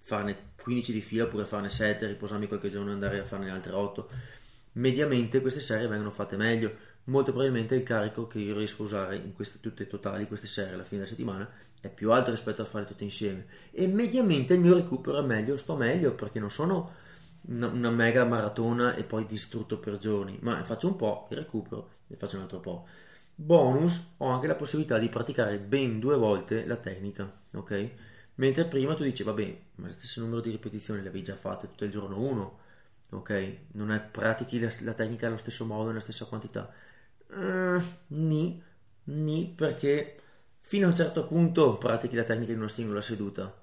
farne 0.00 0.50
15 0.60 0.92
di 0.92 1.00
fila 1.00 1.24
oppure 1.24 1.46
farne 1.46 1.70
7, 1.70 2.06
riposarmi 2.06 2.46
qualche 2.46 2.68
giorno 2.68 2.90
e 2.90 2.92
andare 2.92 3.18
a 3.18 3.24
farne 3.24 3.50
altre 3.50 3.72
8. 3.72 4.10
Mediamente 4.72 5.40
queste 5.40 5.60
serie 5.60 5.88
vengono 5.88 6.10
fatte 6.10 6.36
meglio, 6.36 6.76
molto 7.04 7.30
probabilmente 7.30 7.74
il 7.74 7.82
carico 7.82 8.26
che 8.26 8.40
io 8.40 8.54
riesco 8.54 8.82
a 8.82 8.84
usare 8.84 9.16
in 9.16 9.32
queste 9.32 9.58
tutte 9.58 9.86
totali, 9.86 10.26
queste 10.26 10.46
serie 10.46 10.74
alla 10.74 10.84
fine 10.84 11.00
della 11.00 11.10
settimana, 11.10 11.50
è 11.80 11.88
più 11.88 12.12
alto 12.12 12.30
rispetto 12.30 12.60
a 12.60 12.66
fare 12.66 12.84
tutte 12.84 13.04
insieme 13.04 13.46
e 13.70 13.86
mediamente 13.86 14.52
il 14.52 14.60
mio 14.60 14.74
recupero 14.74 15.18
è 15.18 15.22
meglio, 15.22 15.56
sto 15.56 15.76
meglio 15.76 16.12
perché 16.12 16.38
non 16.40 16.50
sono 16.50 16.92
una, 17.46 17.68
una 17.68 17.90
mega 17.90 18.26
maratona 18.26 18.94
e 18.96 19.04
poi 19.04 19.24
distrutto 19.24 19.78
per 19.78 19.96
giorni, 19.96 20.36
ma 20.42 20.58
ne 20.58 20.64
faccio 20.64 20.88
un 20.88 20.96
po', 20.96 21.26
il 21.30 21.38
recupero 21.38 21.88
e 22.06 22.16
faccio 22.16 22.36
un 22.36 22.42
altro 22.42 22.60
po'. 22.60 22.86
Bonus, 23.36 24.14
ho 24.18 24.28
anche 24.28 24.46
la 24.46 24.54
possibilità 24.54 24.98
di 24.98 25.08
praticare 25.08 25.58
ben 25.58 25.98
due 25.98 26.16
volte 26.16 26.66
la 26.66 26.76
tecnica, 26.76 27.30
ok? 27.54 27.90
Mentre 28.36 28.66
prima 28.66 28.94
tu 28.94 29.02
dici, 29.02 29.22
vabbè, 29.22 29.60
ma 29.76 29.86
lo 29.86 29.92
stesso 29.92 30.20
numero 30.20 30.40
di 30.40 30.50
ripetizioni 30.50 31.02
le 31.02 31.08
avevi 31.08 31.24
già 31.24 31.36
fatte 31.36 31.68
tutto 31.68 31.84
il 31.84 31.90
giorno 31.90 32.20
1, 32.20 32.58
ok? 33.10 33.56
Non 33.72 33.90
è, 33.90 34.00
pratichi 34.00 34.60
la, 34.60 34.72
la 34.80 34.94
tecnica 34.94 35.26
allo 35.26 35.36
stesso 35.36 35.64
modo, 35.64 35.88
nella 35.88 36.00
stessa 36.00 36.26
quantità. 36.26 36.72
Uh, 37.28 37.82
ni, 38.08 38.62
ni, 39.04 39.52
perché 39.56 40.18
Fino 40.66 40.86
a 40.86 40.88
un 40.88 40.94
certo 40.94 41.26
punto 41.26 41.76
pratichi 41.76 42.16
la 42.16 42.24
tecnica 42.24 42.52
in 42.52 42.58
una 42.58 42.68
singola 42.68 43.02
seduta, 43.02 43.54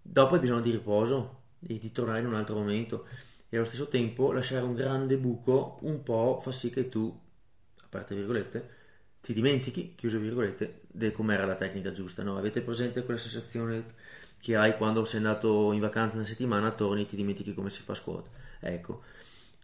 dopo 0.00 0.34
hai 0.34 0.40
bisogno 0.40 0.60
di 0.60 0.70
riposo 0.72 1.44
e 1.66 1.78
di 1.78 1.90
tornare 1.90 2.20
in 2.20 2.26
un 2.26 2.34
altro 2.34 2.56
momento 2.56 3.06
e 3.48 3.56
allo 3.56 3.64
stesso 3.64 3.88
tempo 3.88 4.30
lasciare 4.30 4.62
un 4.62 4.74
grande 4.74 5.16
buco 5.16 5.78
un 5.82 6.02
po' 6.02 6.38
fa 6.42 6.52
sì 6.52 6.68
che 6.68 6.90
tu, 6.90 7.18
aperte 7.82 8.14
virgolette, 8.14 8.68
ti 9.24 9.32
dimentichi, 9.32 9.94
chiuse 9.96 10.18
virgolette, 10.18 10.82
di 10.86 11.10
com'era 11.10 11.46
la 11.46 11.54
tecnica 11.54 11.92
giusta. 11.92 12.22
No? 12.22 12.36
Avete 12.36 12.60
presente 12.60 13.04
quella 13.04 13.18
sensazione 13.18 13.94
che 14.38 14.54
hai 14.54 14.76
quando 14.76 15.06
sei 15.06 15.20
andato 15.20 15.72
in 15.72 15.80
vacanza 15.80 16.16
una 16.16 16.26
settimana, 16.26 16.70
torni 16.72 17.02
e 17.02 17.06
ti 17.06 17.16
dimentichi 17.16 17.54
come 17.54 17.70
si 17.70 17.80
fa 17.80 17.94
squat? 17.94 18.28
Ecco, 18.60 19.02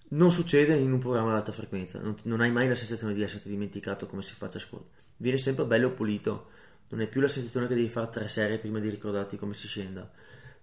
non 0.09 0.33
succede 0.33 0.77
in 0.77 0.90
un 0.90 0.99
programma 0.99 1.33
ad 1.33 1.37
alta 1.37 1.53
frequenza, 1.53 2.01
non, 2.01 2.16
non 2.23 2.40
hai 2.40 2.51
mai 2.51 2.68
la 2.68 2.75
sensazione 2.75 3.12
di 3.12 3.23
esserti 3.23 3.51
dimenticato 3.51 4.07
come 4.07 4.23
si 4.23 4.33
faccia 4.33 4.59
squat. 4.59 4.85
Viene 5.18 5.37
sempre 5.37 5.66
bello 5.66 5.92
pulito 5.92 6.49
non 6.90 7.01
hai 7.01 7.07
più 7.07 7.20
la 7.20 7.29
sensazione 7.29 7.68
che 7.68 7.75
devi 7.75 7.88
fare 7.88 8.11
tre 8.11 8.27
serie 8.27 8.59
prima 8.59 8.81
di 8.81 8.88
ricordarti 8.88 9.37
come 9.37 9.55
si 9.55 9.68
scenda. 9.68 10.11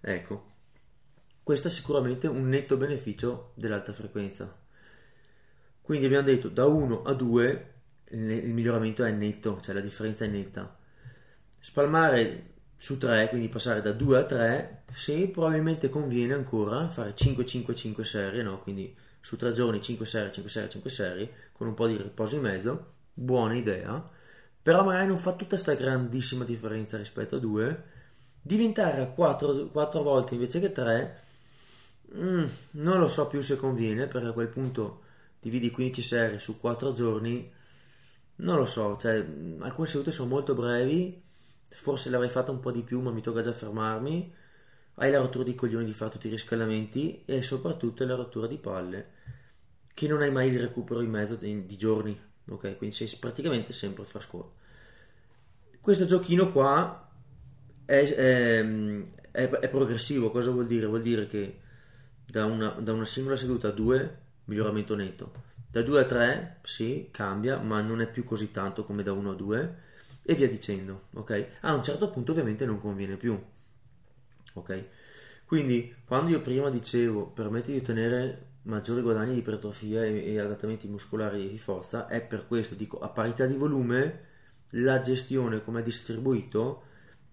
Ecco, 0.01 0.55
questo 1.41 1.67
è 1.67 1.71
sicuramente 1.71 2.27
un 2.27 2.49
netto 2.49 2.75
beneficio 2.75 3.51
dell'alta 3.53 3.93
frequenza. 3.93 4.53
Quindi 5.81 6.05
abbiamo 6.05 6.25
detto 6.25 6.49
da 6.49 6.65
1 6.65 7.03
a 7.03 7.13
2 7.13 7.73
il 8.11 8.53
miglioramento 8.53 9.03
è 9.03 9.11
netto, 9.11 9.59
cioè 9.61 9.73
la 9.73 9.81
differenza 9.81 10.25
è 10.25 10.27
netta. 10.27 10.77
Spalmare 11.59 12.53
su 12.77 12.97
3, 12.97 13.29
quindi 13.29 13.49
passare 13.49 13.81
da 13.81 13.91
2 13.91 14.17
a 14.17 14.23
3, 14.23 14.83
sì, 14.91 15.27
probabilmente 15.27 15.89
conviene 15.89 16.33
ancora 16.33 16.89
fare 16.89 17.13
5-5-5 17.15 18.01
serie, 18.03 18.43
no? 18.43 18.59
quindi 18.61 18.95
su 19.19 19.35
3 19.35 19.51
giorni 19.51 19.81
5 19.81 20.05
serie, 20.05 20.31
5 20.31 20.51
serie, 20.51 20.69
5 20.69 20.89
serie, 20.89 21.31
con 21.51 21.67
un 21.67 21.73
po' 21.73 21.87
di 21.87 21.97
riposo 21.97 22.35
in 22.35 22.41
mezzo, 22.41 22.93
buona 23.13 23.55
idea 23.55 24.15
però 24.67 24.83
magari 24.83 25.07
non 25.07 25.17
fa 25.17 25.31
tutta 25.31 25.51
questa 25.51 25.75
grandissima 25.75 26.43
differenza 26.43 26.97
rispetto 26.97 27.37
a 27.37 27.39
due, 27.39 27.83
diventare 28.41 29.01
a 29.01 29.05
4, 29.05 29.67
4 29.67 30.03
volte 30.03 30.33
invece 30.33 30.59
che 30.59 30.73
3, 30.73 31.21
mm, 32.13 32.45
non 32.71 32.99
lo 32.99 33.07
so 33.07 33.27
più 33.27 33.39
se 33.39 33.55
conviene, 33.55 34.07
perché 34.07 34.27
a 34.27 34.33
quel 34.33 34.49
punto 34.49 35.03
dividi 35.39 35.71
15 35.71 36.01
serie 36.01 36.39
su 36.39 36.59
4 36.59 36.91
giorni, 36.91 37.49
non 38.37 38.57
lo 38.57 38.65
so, 38.65 38.97
cioè 38.97 39.25
alcune 39.59 39.87
sedute 39.87 40.11
sono 40.11 40.29
molto 40.29 40.53
brevi, 40.53 41.21
forse 41.69 42.09
l'avrei 42.09 42.29
fatta 42.29 42.51
un 42.51 42.59
po' 42.59 42.71
di 42.71 42.81
più, 42.81 43.01
ma 43.01 43.11
mi 43.11 43.21
tocca 43.21 43.41
già 43.41 43.53
fermarmi, 43.53 44.33
hai 44.95 45.11
la 45.11 45.19
rottura 45.19 45.43
di 45.43 45.55
coglioni 45.55 45.85
di 45.85 45.93
fare 45.93 46.11
tutti 46.11 46.27
i 46.27 46.31
riscaldamenti 46.31 47.23
e 47.25 47.43
soprattutto 47.43 48.05
la 48.05 48.15
rottura 48.15 48.47
di 48.47 48.57
palle, 48.57 49.11
che 49.93 50.07
non 50.07 50.21
hai 50.21 50.31
mai 50.31 50.49
il 50.49 50.59
recupero 50.59 51.01
in 51.01 51.09
mezzo 51.09 51.35
di, 51.35 51.65
di 51.65 51.77
giorni, 51.77 52.19
ok? 52.49 52.77
Quindi 52.77 52.95
sei 52.95 53.11
praticamente 53.19 53.73
sempre 53.73 54.05
frascolo. 54.05 54.53
Questo 55.81 56.05
giochino 56.05 56.51
qua 56.51 57.09
è, 57.85 57.93
è, 57.93 58.65
è, 59.31 59.49
è, 59.49 59.69
progressivo, 59.69 60.31
cosa 60.31 60.51
vuol 60.51 60.67
dire? 60.67 60.85
Vuol 60.85 61.01
dire 61.01 61.27
che 61.27 61.59
da 62.25 62.45
una, 62.45 62.69
da 62.79 62.93
una 62.93 63.05
singola 63.05 63.37
seduta 63.37 63.69
a 63.69 63.71
due, 63.71 64.17
miglioramento 64.45 64.95
netto. 64.95 65.31
Da 65.77 65.83
2 65.83 66.01
a 66.01 66.05
3, 66.05 66.59
sì, 66.63 67.09
cambia, 67.11 67.59
ma 67.59 67.81
non 67.81 68.01
è 68.01 68.09
più 68.09 68.23
così 68.23 68.49
tanto 68.49 68.83
come 68.83 69.03
da 69.03 69.11
1 69.11 69.29
a 69.29 69.35
2 69.35 69.75
e 70.23 70.33
via 70.33 70.49
dicendo, 70.49 71.09
ok? 71.13 71.49
A 71.61 71.75
un 71.75 71.83
certo 71.83 72.09
punto 72.09 72.31
ovviamente 72.31 72.65
non 72.65 72.81
conviene 72.81 73.15
più, 73.15 73.39
ok? 74.53 74.83
Quindi 75.45 75.93
quando 76.03 76.31
io 76.31 76.41
prima 76.41 76.71
dicevo 76.71 77.27
permette 77.27 77.71
di 77.71 77.77
ottenere 77.77 78.45
maggiori 78.63 79.03
guadagni 79.03 79.33
di 79.33 79.37
ipertrofia 79.37 80.03
e, 80.03 80.33
e 80.33 80.39
adattamenti 80.39 80.87
muscolari 80.87 81.47
di 81.47 81.59
forza, 81.59 82.07
è 82.07 82.23
per 82.23 82.47
questo, 82.47 82.73
dico, 82.73 82.97
a 82.97 83.09
parità 83.09 83.45
di 83.45 83.55
volume 83.55 84.25
la 84.71 84.99
gestione 85.01 85.63
come 85.63 85.81
è 85.81 85.83
distribuito 85.83 86.85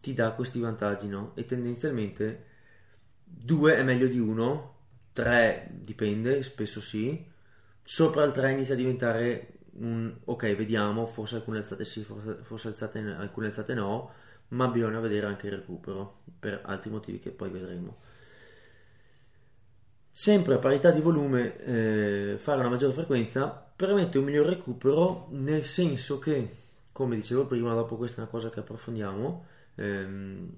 ti 0.02 0.12
dà 0.12 0.32
questi 0.32 0.60
vantaggi, 0.60 1.08
no? 1.08 1.32
E 1.34 1.46
tendenzialmente 1.46 2.44
2 3.24 3.74
è 3.74 3.82
meglio 3.82 4.06
di 4.06 4.18
1, 4.18 4.76
3 5.14 5.70
dipende, 5.80 6.42
spesso 6.42 6.82
sì, 6.82 7.32
sopra 7.84 8.24
il 8.24 8.32
3 8.32 8.52
inizia 8.52 8.74
a 8.74 8.76
diventare 8.76 9.58
un 9.74 10.12
ok, 10.24 10.54
vediamo, 10.56 11.06
forse 11.06 11.36
alcune 11.36 11.58
alzate 11.58 11.84
sì, 11.84 12.02
forse, 12.02 12.38
forse 12.42 12.68
alzate, 12.68 12.98
alcune 12.98 13.46
alzate 13.46 13.74
no, 13.74 14.10
ma 14.48 14.68
bisogna 14.68 15.00
vedere 15.00 15.26
anche 15.26 15.46
il 15.46 15.54
recupero 15.54 16.22
per 16.38 16.62
altri 16.64 16.90
motivi 16.90 17.18
che 17.18 17.30
poi 17.30 17.50
vedremo. 17.50 17.98
Sempre 20.10 20.54
a 20.54 20.58
parità 20.58 20.90
di 20.90 21.00
volume, 21.00 21.58
eh, 21.58 22.34
fare 22.38 22.60
una 22.60 22.68
maggiore 22.68 22.92
frequenza 22.92 23.48
permette 23.76 24.18
un 24.18 24.24
miglior 24.24 24.46
recupero 24.46 25.26
nel 25.30 25.64
senso 25.64 26.18
che 26.20 26.62
come 26.94 27.16
dicevo 27.16 27.44
prima, 27.46 27.74
dopo 27.74 27.96
questa 27.96 28.18
è 28.18 28.20
una 28.20 28.30
cosa 28.30 28.50
che 28.50 28.60
approfondiamo, 28.60 29.46
ehm, 29.74 30.56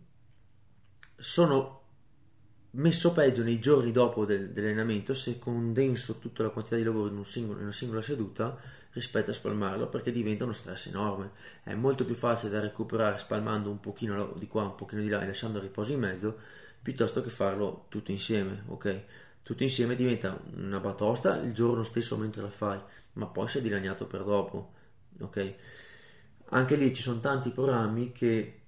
sono 1.17 1.86
messo 2.77 3.13
peggio 3.13 3.43
nei 3.43 3.59
giorni 3.59 3.93
dopo 3.93 4.25
del, 4.25 4.51
dell'allenamento 4.51 5.15
se 5.15 5.39
condenso 5.39 6.19
tutta 6.19 6.43
la 6.43 6.51
quantità 6.51 6.77
di 6.77 6.83
lavoro 6.83 7.09
in, 7.09 7.17
un 7.17 7.27
singolo, 7.27 7.59
in, 7.59 7.65
una 7.65 7.73
singola 7.73 8.03
seduta 8.03 8.59
rispetto 8.93 9.31
a 9.31 9.35
spalmarlo 9.35 9.89
perché 9.89 10.11
diventa 10.11 10.45
uno 10.45 10.53
stress 10.53 10.87
enorme. 10.87 11.31
È 11.63 11.75
molto 11.75 12.05
più 12.05 12.15
facile 12.15 12.51
da 12.51 12.61
recuperare 12.61 13.19
spalmando 13.19 13.71
un 13.71 13.81
pochino 13.81 14.33
di 14.37 14.47
qua, 14.47 14.63
un 14.63 14.75
pochino 14.75 15.03
di 15.03 15.09
là 15.09 15.23
e 15.23 15.27
lasciando 15.27 15.59
il 15.59 15.65
riposo 15.65 15.93
in 15.93 16.01
mezzo 16.01 16.39
piuttosto 16.81 17.23
che 17.23 17.31
farlo 17.31 17.87
tutto 17.89 18.13
insieme, 18.13 18.63
ok? 18.69 19.01
Tutto 19.43 19.63
insieme 19.63 19.97
diventa 19.97 20.41
una 20.55 20.81
batosta 20.81 21.37
il 21.41 21.53
giorno 21.53 21.83
stesso 21.83 22.17
mentre 22.17 22.43
la 22.43 22.51
fai, 22.51 22.81
ma 23.15 23.27
poi 23.27 23.49
sei 23.49 23.63
dilaniato 23.63 24.07
per 24.07 24.23
dopo, 24.23 24.73
ok? 25.21 25.55
anche 26.51 26.77
lì 26.77 26.95
ci 26.95 27.03
sono 27.03 27.21
tanti 27.21 27.51
programmi 27.51 28.13
che 28.13 28.61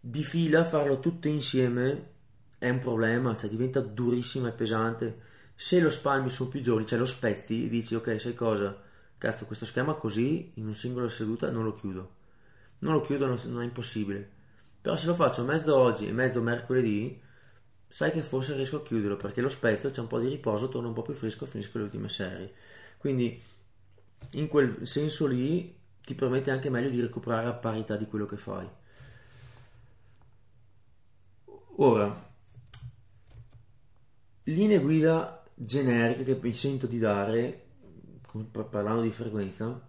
di 0.00 0.24
fila 0.24 0.64
farlo 0.64 0.98
tutto 1.00 1.28
insieme 1.28 2.18
è 2.60 2.68
un 2.68 2.78
problema, 2.78 3.34
cioè 3.34 3.48
diventa 3.48 3.80
durissimo 3.80 4.46
e 4.46 4.52
pesante. 4.52 5.18
Se 5.54 5.80
lo 5.80 5.88
spalmi 5.88 6.28
su 6.28 6.50
più 6.50 6.60
giorni, 6.60 6.86
cioè 6.86 6.98
lo 6.98 7.06
spezzi, 7.06 7.70
dici 7.70 7.94
ok, 7.94 8.20
sai 8.20 8.34
cosa? 8.34 8.78
Cazzo, 9.16 9.46
questo 9.46 9.64
schema 9.64 9.94
così 9.94 10.52
in 10.56 10.66
un 10.66 10.74
singolo 10.74 11.08
seduta 11.08 11.50
non 11.50 11.64
lo 11.64 11.72
chiudo. 11.72 12.16
Non 12.80 12.92
lo 12.92 13.00
chiudo, 13.00 13.26
non, 13.26 13.38
non 13.46 13.62
è 13.62 13.64
impossibile. 13.64 14.28
Però 14.82 14.94
se 14.98 15.06
lo 15.06 15.14
faccio 15.14 15.42
mezzo 15.42 15.74
oggi 15.74 16.06
e 16.06 16.12
mezzo 16.12 16.42
mercoledì, 16.42 17.18
sai 17.88 18.10
che 18.10 18.20
forse 18.20 18.54
riesco 18.54 18.76
a 18.76 18.82
chiuderlo 18.82 19.16
perché 19.16 19.40
lo 19.40 19.48
spezzo, 19.48 19.90
c'è 19.90 20.00
un 20.00 20.06
po' 20.06 20.18
di 20.18 20.28
riposo, 20.28 20.68
torno 20.68 20.88
un 20.88 20.94
po' 20.94 21.02
più 21.02 21.14
fresco 21.14 21.46
finisco 21.46 21.78
le 21.78 21.84
ultime 21.84 22.10
serie. 22.10 22.52
Quindi 22.98 23.42
in 24.32 24.48
quel 24.48 24.86
senso 24.86 25.26
lì 25.26 25.74
ti 26.04 26.14
permette 26.14 26.50
anche 26.50 26.68
meglio 26.68 26.90
di 26.90 27.00
recuperare 27.00 27.48
a 27.48 27.54
parità 27.54 27.96
di 27.96 28.06
quello 28.06 28.26
che 28.26 28.36
fai. 28.36 28.68
Ora, 31.76 32.29
linee 34.44 34.78
guida 34.80 35.42
generiche 35.54 36.24
che 36.24 36.38
mi 36.40 36.54
sento 36.54 36.86
di 36.86 36.98
dare, 36.98 37.66
parlando 38.70 39.02
di 39.02 39.10
frequenza, 39.10 39.88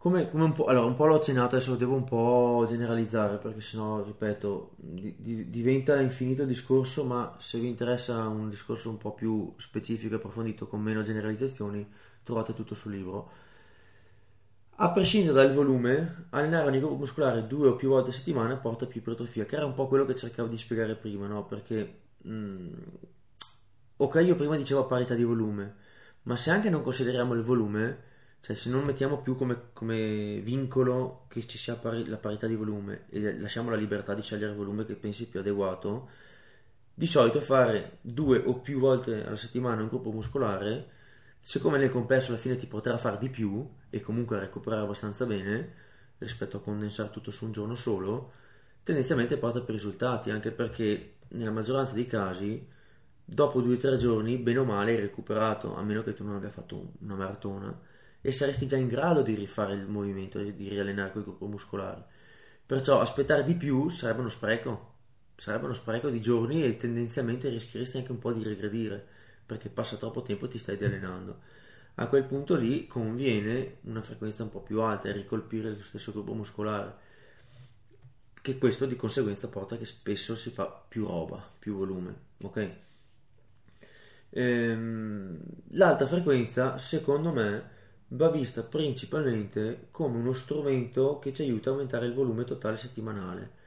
come, 0.00 0.30
come 0.30 0.44
un 0.44 0.52
po', 0.52 0.64
allora 0.64 0.86
un 0.86 0.94
po' 0.94 1.04
l'ho 1.04 1.16
accennato, 1.16 1.56
adesso 1.56 1.76
devo 1.76 1.94
un 1.94 2.04
po' 2.04 2.64
generalizzare 2.66 3.36
perché 3.36 3.60
sennò, 3.60 4.02
ripeto, 4.02 4.72
di, 4.76 5.14
di, 5.18 5.50
diventa 5.50 6.00
infinito 6.00 6.40
il 6.40 6.48
discorso, 6.48 7.04
ma 7.04 7.34
se 7.38 7.58
vi 7.58 7.68
interessa 7.68 8.26
un 8.26 8.48
discorso 8.48 8.88
un 8.88 8.96
po' 8.96 9.12
più 9.12 9.52
specifico 9.58 10.14
e 10.14 10.16
approfondito 10.16 10.66
con 10.66 10.80
meno 10.80 11.02
generalizzazioni, 11.02 11.86
trovate 12.22 12.54
tutto 12.54 12.74
sul 12.74 12.92
libro. 12.92 13.30
A 14.76 14.90
prescindere 14.90 15.34
dal 15.34 15.52
volume, 15.52 16.28
allenare 16.30 16.68
ogni 16.68 16.80
muscolare 16.80 17.46
due 17.46 17.68
o 17.68 17.76
più 17.76 17.90
volte 17.90 18.08
a 18.08 18.14
settimana 18.14 18.56
porta 18.56 18.86
più 18.86 19.00
ipertrofia, 19.00 19.44
che 19.44 19.56
era 19.56 19.66
un 19.66 19.74
po' 19.74 19.86
quello 19.86 20.06
che 20.06 20.16
cercavo 20.16 20.48
di 20.48 20.56
spiegare 20.56 20.94
prima, 20.94 21.26
no? 21.26 21.44
Perché 21.44 21.98
mm, 22.26 22.72
ok, 23.96 24.22
io 24.24 24.36
prima 24.36 24.56
dicevo 24.56 24.86
parità 24.86 25.14
di 25.14 25.24
volume, 25.24 25.74
ma 26.22 26.36
se 26.36 26.50
anche 26.50 26.70
non 26.70 26.82
consideriamo 26.82 27.34
il 27.34 27.42
volume, 27.42 28.08
cioè 28.40 28.56
se 28.56 28.70
non 28.70 28.84
mettiamo 28.84 29.20
più 29.20 29.36
come, 29.36 29.70
come 29.72 30.40
vincolo 30.40 31.26
che 31.28 31.46
ci 31.46 31.58
sia 31.58 31.74
pari, 31.76 32.06
la 32.06 32.16
parità 32.16 32.46
di 32.46 32.54
volume 32.54 33.04
e 33.10 33.38
lasciamo 33.38 33.70
la 33.70 33.76
libertà 33.76 34.14
di 34.14 34.22
scegliere 34.22 34.52
il 34.52 34.56
volume 34.56 34.84
che 34.84 34.94
pensi 34.94 35.28
più 35.28 35.40
adeguato, 35.40 36.08
di 36.94 37.06
solito 37.06 37.40
fare 37.40 37.98
due 38.00 38.38
o 38.44 38.60
più 38.60 38.78
volte 38.78 39.24
alla 39.24 39.36
settimana 39.36 39.82
un 39.82 39.88
gruppo 39.88 40.10
muscolare, 40.10 40.88
siccome 41.40 41.78
nel 41.78 41.90
complesso 41.90 42.30
alla 42.30 42.40
fine 42.40 42.56
ti 42.56 42.66
potrà 42.66 42.96
fare 42.98 43.18
di 43.18 43.28
più 43.30 43.68
e 43.90 44.00
comunque 44.00 44.38
recuperare 44.38 44.82
abbastanza 44.82 45.26
bene 45.26 45.74
rispetto 46.18 46.58
a 46.58 46.60
condensare 46.60 47.10
tutto 47.10 47.30
su 47.30 47.44
un 47.46 47.52
giorno 47.52 47.74
solo, 47.74 48.32
tendenzialmente 48.82 49.36
porta 49.36 49.60
più 49.60 49.72
risultati, 49.72 50.30
anche 50.30 50.50
perché 50.50 51.16
nella 51.28 51.50
maggioranza 51.50 51.94
dei 51.94 52.06
casi 52.06 52.66
dopo 53.24 53.60
due 53.60 53.74
o 53.74 53.78
tre 53.78 53.96
giorni, 53.96 54.38
bene 54.38 54.58
o 54.58 54.64
male, 54.64 54.92
hai 54.92 55.00
recuperato, 55.00 55.76
a 55.76 55.82
meno 55.82 56.02
che 56.02 56.14
tu 56.14 56.24
non 56.24 56.34
abbia 56.34 56.50
fatto 56.50 56.94
una 57.00 57.14
maratona, 57.14 57.80
e 58.20 58.32
saresti 58.32 58.66
già 58.66 58.76
in 58.76 58.88
grado 58.88 59.22
di 59.22 59.34
rifare 59.34 59.74
il 59.74 59.86
movimento, 59.86 60.40
di 60.40 60.68
riallenare 60.68 61.12
quel 61.12 61.24
gruppo 61.24 61.46
muscolare. 61.46 62.04
Perciò 62.66 63.00
aspettare 63.00 63.44
di 63.44 63.54
più 63.54 63.88
sarebbe 63.88 64.20
uno 64.20 64.28
spreco, 64.28 64.94
sarebbe 65.36 65.64
uno 65.66 65.74
spreco 65.74 66.10
di 66.10 66.20
giorni 66.20 66.64
e 66.64 66.76
tendenzialmente 66.76 67.48
rischieresti 67.48 67.98
anche 67.98 68.12
un 68.12 68.18
po' 68.18 68.32
di 68.32 68.42
regredire, 68.42 69.06
perché 69.46 69.68
passa 69.68 69.96
troppo 69.96 70.22
tempo 70.22 70.46
e 70.46 70.48
ti 70.48 70.58
stai 70.58 70.76
allenando. 70.82 71.40
A 71.94 72.06
quel 72.08 72.24
punto 72.24 72.56
lì 72.56 72.86
conviene 72.86 73.78
una 73.82 74.02
frequenza 74.02 74.42
un 74.42 74.50
po' 74.50 74.60
più 74.60 74.80
alta 74.80 75.08
e 75.08 75.12
ricolpire 75.12 75.70
lo 75.70 75.82
stesso 75.82 76.12
gruppo 76.12 76.34
muscolare 76.34 77.08
che 78.42 78.58
questo 78.58 78.86
di 78.86 78.96
conseguenza 78.96 79.48
porta 79.48 79.76
che 79.76 79.84
spesso 79.84 80.34
si 80.36 80.50
fa 80.50 80.66
più 80.66 81.06
roba, 81.06 81.42
più 81.58 81.76
volume, 81.76 82.14
ok? 82.42 82.70
Ehm, 84.30 85.38
l'alta 85.70 86.06
frequenza, 86.06 86.78
secondo 86.78 87.32
me, 87.32 87.78
va 88.08 88.30
vista 88.30 88.62
principalmente 88.62 89.88
come 89.90 90.18
uno 90.18 90.32
strumento 90.32 91.18
che 91.18 91.32
ci 91.32 91.42
aiuta 91.42 91.70
a 91.70 91.72
aumentare 91.72 92.06
il 92.06 92.14
volume 92.14 92.44
totale 92.44 92.76
settimanale. 92.76 93.58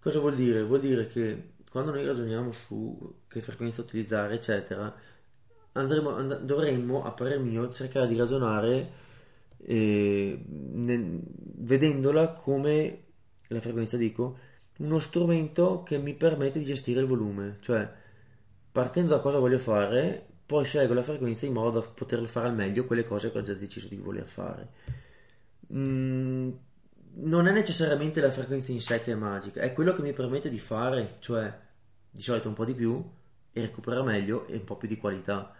Cosa 0.00 0.18
vuol 0.20 0.34
dire? 0.34 0.62
Vuol 0.64 0.80
dire 0.80 1.06
che 1.06 1.50
quando 1.70 1.92
noi 1.92 2.04
ragioniamo 2.04 2.52
su 2.52 3.20
che 3.28 3.40
frequenza 3.40 3.80
utilizzare, 3.82 4.34
eccetera, 4.34 4.94
andremo, 5.72 6.16
and- 6.16 6.40
dovremmo, 6.42 7.04
a 7.04 7.12
parer 7.12 7.38
mio, 7.40 7.70
cercare 7.72 8.08
di 8.08 8.16
ragionare 8.16 9.00
eh, 9.58 10.44
ne- 10.46 11.20
vedendola 11.24 12.32
come 12.32 13.04
la 13.52 13.60
frequenza 13.60 13.96
dico, 13.96 14.38
uno 14.78 14.98
strumento 14.98 15.82
che 15.82 15.98
mi 15.98 16.14
permette 16.14 16.58
di 16.58 16.64
gestire 16.64 17.00
il 17.00 17.06
volume, 17.06 17.58
cioè 17.60 17.90
partendo 18.72 19.10
da 19.14 19.20
cosa 19.20 19.38
voglio 19.38 19.58
fare, 19.58 20.26
poi 20.46 20.64
scelgo 20.64 20.94
la 20.94 21.02
frequenza 21.02 21.46
in 21.46 21.52
modo 21.52 21.80
da 21.80 21.86
poter 21.86 22.26
fare 22.28 22.48
al 22.48 22.54
meglio 22.54 22.84
quelle 22.84 23.04
cose 23.04 23.30
che 23.30 23.38
ho 23.38 23.42
già 23.42 23.54
deciso 23.54 23.88
di 23.88 23.96
voler 23.96 24.28
fare. 24.28 24.68
Mm, 25.72 26.50
non 27.14 27.46
è 27.46 27.52
necessariamente 27.52 28.20
la 28.20 28.30
frequenza 28.30 28.72
in 28.72 28.80
sé 28.80 29.00
che 29.02 29.12
è 29.12 29.14
magica, 29.14 29.60
è 29.60 29.72
quello 29.72 29.94
che 29.94 30.02
mi 30.02 30.12
permette 30.12 30.48
di 30.48 30.58
fare, 30.58 31.16
cioè 31.20 31.52
di 32.10 32.22
solito 32.22 32.48
un 32.48 32.54
po' 32.54 32.64
di 32.64 32.74
più 32.74 33.02
e 33.52 33.60
recuperare 33.60 34.02
meglio 34.02 34.46
e 34.46 34.56
un 34.56 34.64
po' 34.64 34.76
più 34.76 34.88
di 34.88 34.96
qualità. 34.96 35.54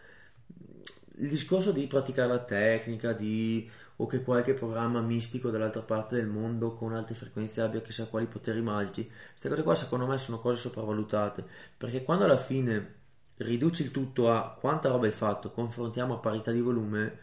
Il 1.18 1.28
discorso 1.28 1.72
di 1.72 1.86
praticare 1.86 2.28
la 2.28 2.42
tecnica, 2.42 3.12
di 3.12 3.70
o 3.96 4.06
che 4.06 4.22
qualche 4.22 4.54
programma 4.54 5.00
mistico 5.00 5.50
dall'altra 5.50 5.82
parte 5.82 6.16
del 6.16 6.26
mondo 6.26 6.74
con 6.74 6.94
alte 6.94 7.14
frequenze 7.14 7.60
abbia 7.60 7.80
chissà 7.82 8.06
quali 8.06 8.26
poteri 8.26 8.60
magici. 8.62 9.08
Queste 9.30 9.48
cose 9.48 9.62
qua 9.62 9.74
secondo 9.74 10.06
me 10.06 10.18
sono 10.18 10.40
cose 10.40 10.60
sopravvalutate, 10.60 11.44
perché 11.76 12.02
quando 12.02 12.24
alla 12.24 12.36
fine 12.36 12.94
riduci 13.36 13.82
il 13.82 13.90
tutto 13.90 14.30
a 14.30 14.56
quanta 14.58 14.88
roba 14.88 15.06
hai 15.06 15.12
fatto, 15.12 15.50
confrontiamo 15.50 16.14
a 16.14 16.18
parità 16.18 16.50
di 16.52 16.60
volume, 16.60 17.18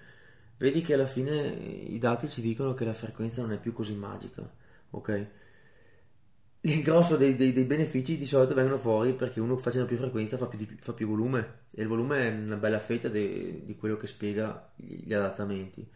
vedi 0.57 0.81
che 0.81 0.93
alla 0.93 1.05
fine 1.05 1.47
i 1.47 1.97
dati 1.97 2.29
ci 2.29 2.41
dicono 2.41 2.73
che 2.73 2.85
la 2.85 2.93
frequenza 2.93 3.41
non 3.41 3.53
è 3.53 3.59
più 3.59 3.73
così 3.73 3.95
magica, 3.95 4.49
ok? 4.91 5.27
Il 6.61 6.81
grosso 6.83 7.15
dei, 7.15 7.37
dei, 7.37 7.53
dei 7.53 7.63
benefici 7.63 8.17
di 8.17 8.25
solito 8.25 8.53
vengono 8.53 8.77
fuori 8.77 9.13
perché 9.13 9.39
uno 9.39 9.57
facendo 9.57 9.87
più 9.87 9.95
frequenza 9.95 10.35
fa 10.35 10.47
più, 10.47 10.67
fa 10.79 10.91
più 10.91 11.07
volume 11.07 11.67
e 11.71 11.81
il 11.83 11.87
volume 11.87 12.27
è 12.27 12.35
una 12.35 12.57
bella 12.57 12.79
fetta 12.79 13.07
di 13.07 13.75
quello 13.79 13.95
che 13.95 14.07
spiega 14.07 14.71
gli 14.75 15.13
adattamenti. 15.13 15.89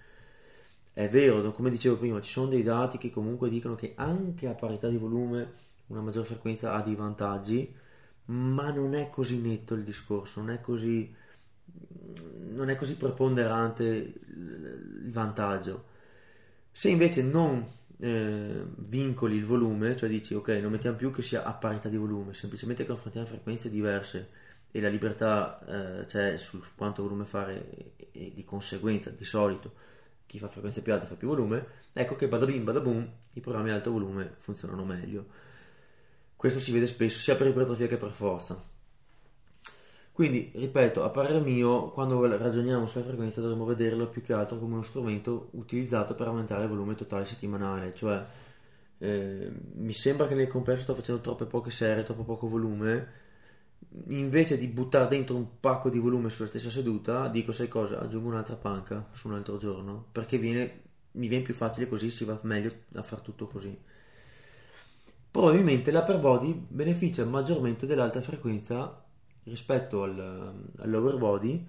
È 0.93 1.07
vero, 1.09 1.51
come 1.53 1.71
dicevo 1.71 1.97
prima, 1.97 2.21
ci 2.21 2.31
sono 2.31 2.49
dei 2.49 2.61
dati 2.61 2.99
che 2.99 3.09
comunque 3.09 3.49
dicono 3.49 3.73
che 3.73 3.93
anche 3.95 4.47
a 4.47 4.53
parità 4.53 4.89
di 4.89 4.97
volume 4.97 5.53
una 5.87 6.01
maggior 6.01 6.23
frequenza 6.23 6.73
ha 6.73 6.83
dei 6.83 6.93
vantaggi, 6.93 7.73
ma 8.25 8.71
non 8.71 8.93
è 8.93 9.09
così 9.09 9.41
netto 9.41 9.73
il 9.73 9.83
discorso, 9.83 10.39
non 10.41 10.51
è 10.51 10.61
così, 10.61 11.11
non 12.49 12.69
è 12.69 12.75
così 12.75 12.95
preponderante 12.95 13.85
il 13.85 15.09
vantaggio. 15.11 15.85
Se 16.71 16.89
invece 16.89 17.23
non 17.23 17.67
eh, 17.97 18.63
vincoli 18.75 19.35
il 19.37 19.45
volume, 19.45 19.97
cioè 19.97 20.09
dici 20.09 20.35
ok, 20.35 20.49
non 20.61 20.71
mettiamo 20.71 20.95
più 20.95 21.11
che 21.11 21.23
sia 21.23 21.43
a 21.43 21.53
parità 21.53 21.89
di 21.89 21.97
volume, 21.97 22.35
semplicemente 22.35 22.85
confrontiamo 22.85 23.25
frequenze 23.25 23.71
diverse 23.71 24.29
e 24.69 24.79
la 24.79 24.89
libertà 24.89 26.01
eh, 26.01 26.05
c'è 26.05 26.37
su 26.37 26.61
quanto 26.75 27.01
volume 27.01 27.25
fare 27.25 27.95
e, 27.95 28.07
e 28.11 28.31
di 28.33 28.43
conseguenza 28.45 29.09
di 29.09 29.25
solito 29.25 29.91
chi 30.25 30.39
fa 30.39 30.47
frequenze 30.47 30.81
più 30.81 30.93
alte 30.93 31.05
fa 31.05 31.15
più 31.15 31.27
volume, 31.27 31.65
ecco 31.93 32.15
che 32.15 32.27
bada 32.27 32.45
bim 32.45 32.63
bada 32.63 32.79
boom 32.79 33.07
i 33.33 33.39
programmi 33.39 33.69
ad 33.69 33.77
alto 33.77 33.91
volume 33.91 34.33
funzionano 34.37 34.83
meglio. 34.83 35.25
Questo 36.35 36.59
si 36.59 36.71
vede 36.71 36.87
spesso 36.87 37.19
sia 37.19 37.35
per 37.35 37.47
ipertrofia 37.47 37.87
che 37.87 37.97
per 37.97 38.11
forza. 38.11 38.61
Quindi, 40.11 40.51
ripeto, 40.53 41.03
a 41.03 41.09
parer 41.09 41.41
mio, 41.41 41.89
quando 41.89 42.23
ragioniamo 42.37 42.85
sulla 42.85 43.05
frequenza 43.05 43.41
dovremmo 43.41 43.65
vederlo 43.65 44.09
più 44.09 44.21
che 44.21 44.33
altro 44.33 44.59
come 44.59 44.73
uno 44.73 44.83
strumento 44.83 45.49
utilizzato 45.53 46.13
per 46.13 46.27
aumentare 46.27 46.63
il 46.63 46.69
volume 46.69 46.93
totale 46.93 47.25
settimanale, 47.25 47.95
cioè 47.95 48.23
eh, 48.99 49.51
mi 49.73 49.93
sembra 49.93 50.27
che 50.27 50.35
nel 50.35 50.47
complesso 50.47 50.83
sto 50.83 50.95
facendo 50.95 51.21
troppe 51.21 51.45
poche 51.45 51.71
serie, 51.71 52.03
troppo 52.03 52.23
poco 52.23 52.47
volume 52.47 53.21
invece 54.07 54.57
di 54.57 54.67
buttare 54.67 55.07
dentro 55.07 55.35
un 55.35 55.59
pacco 55.59 55.89
di 55.89 55.99
volume 55.99 56.29
sulla 56.29 56.47
stessa 56.47 56.69
seduta, 56.69 57.27
dico 57.27 57.51
sai 57.51 57.67
cosa, 57.67 57.99
aggiungo 57.99 58.29
un'altra 58.29 58.55
panca 58.55 59.07
su 59.13 59.27
un 59.27 59.35
altro 59.35 59.57
giorno, 59.57 60.07
perché 60.11 60.37
viene, 60.37 60.81
mi 61.11 61.27
viene 61.27 61.43
più 61.43 61.53
facile 61.53 61.87
così, 61.87 62.09
si 62.09 62.25
va 62.25 62.39
meglio 62.43 62.71
a 62.95 63.03
far 63.03 63.21
tutto 63.21 63.47
così. 63.47 63.77
Probabilmente 65.29 65.91
l'upper 65.91 66.19
body 66.19 66.53
beneficia 66.53 67.25
maggiormente 67.25 67.85
dell'alta 67.85 68.21
frequenza 68.21 69.03
rispetto 69.43 70.03
al, 70.03 70.19
al 70.77 70.89
lower 70.89 71.17
body, 71.17 71.65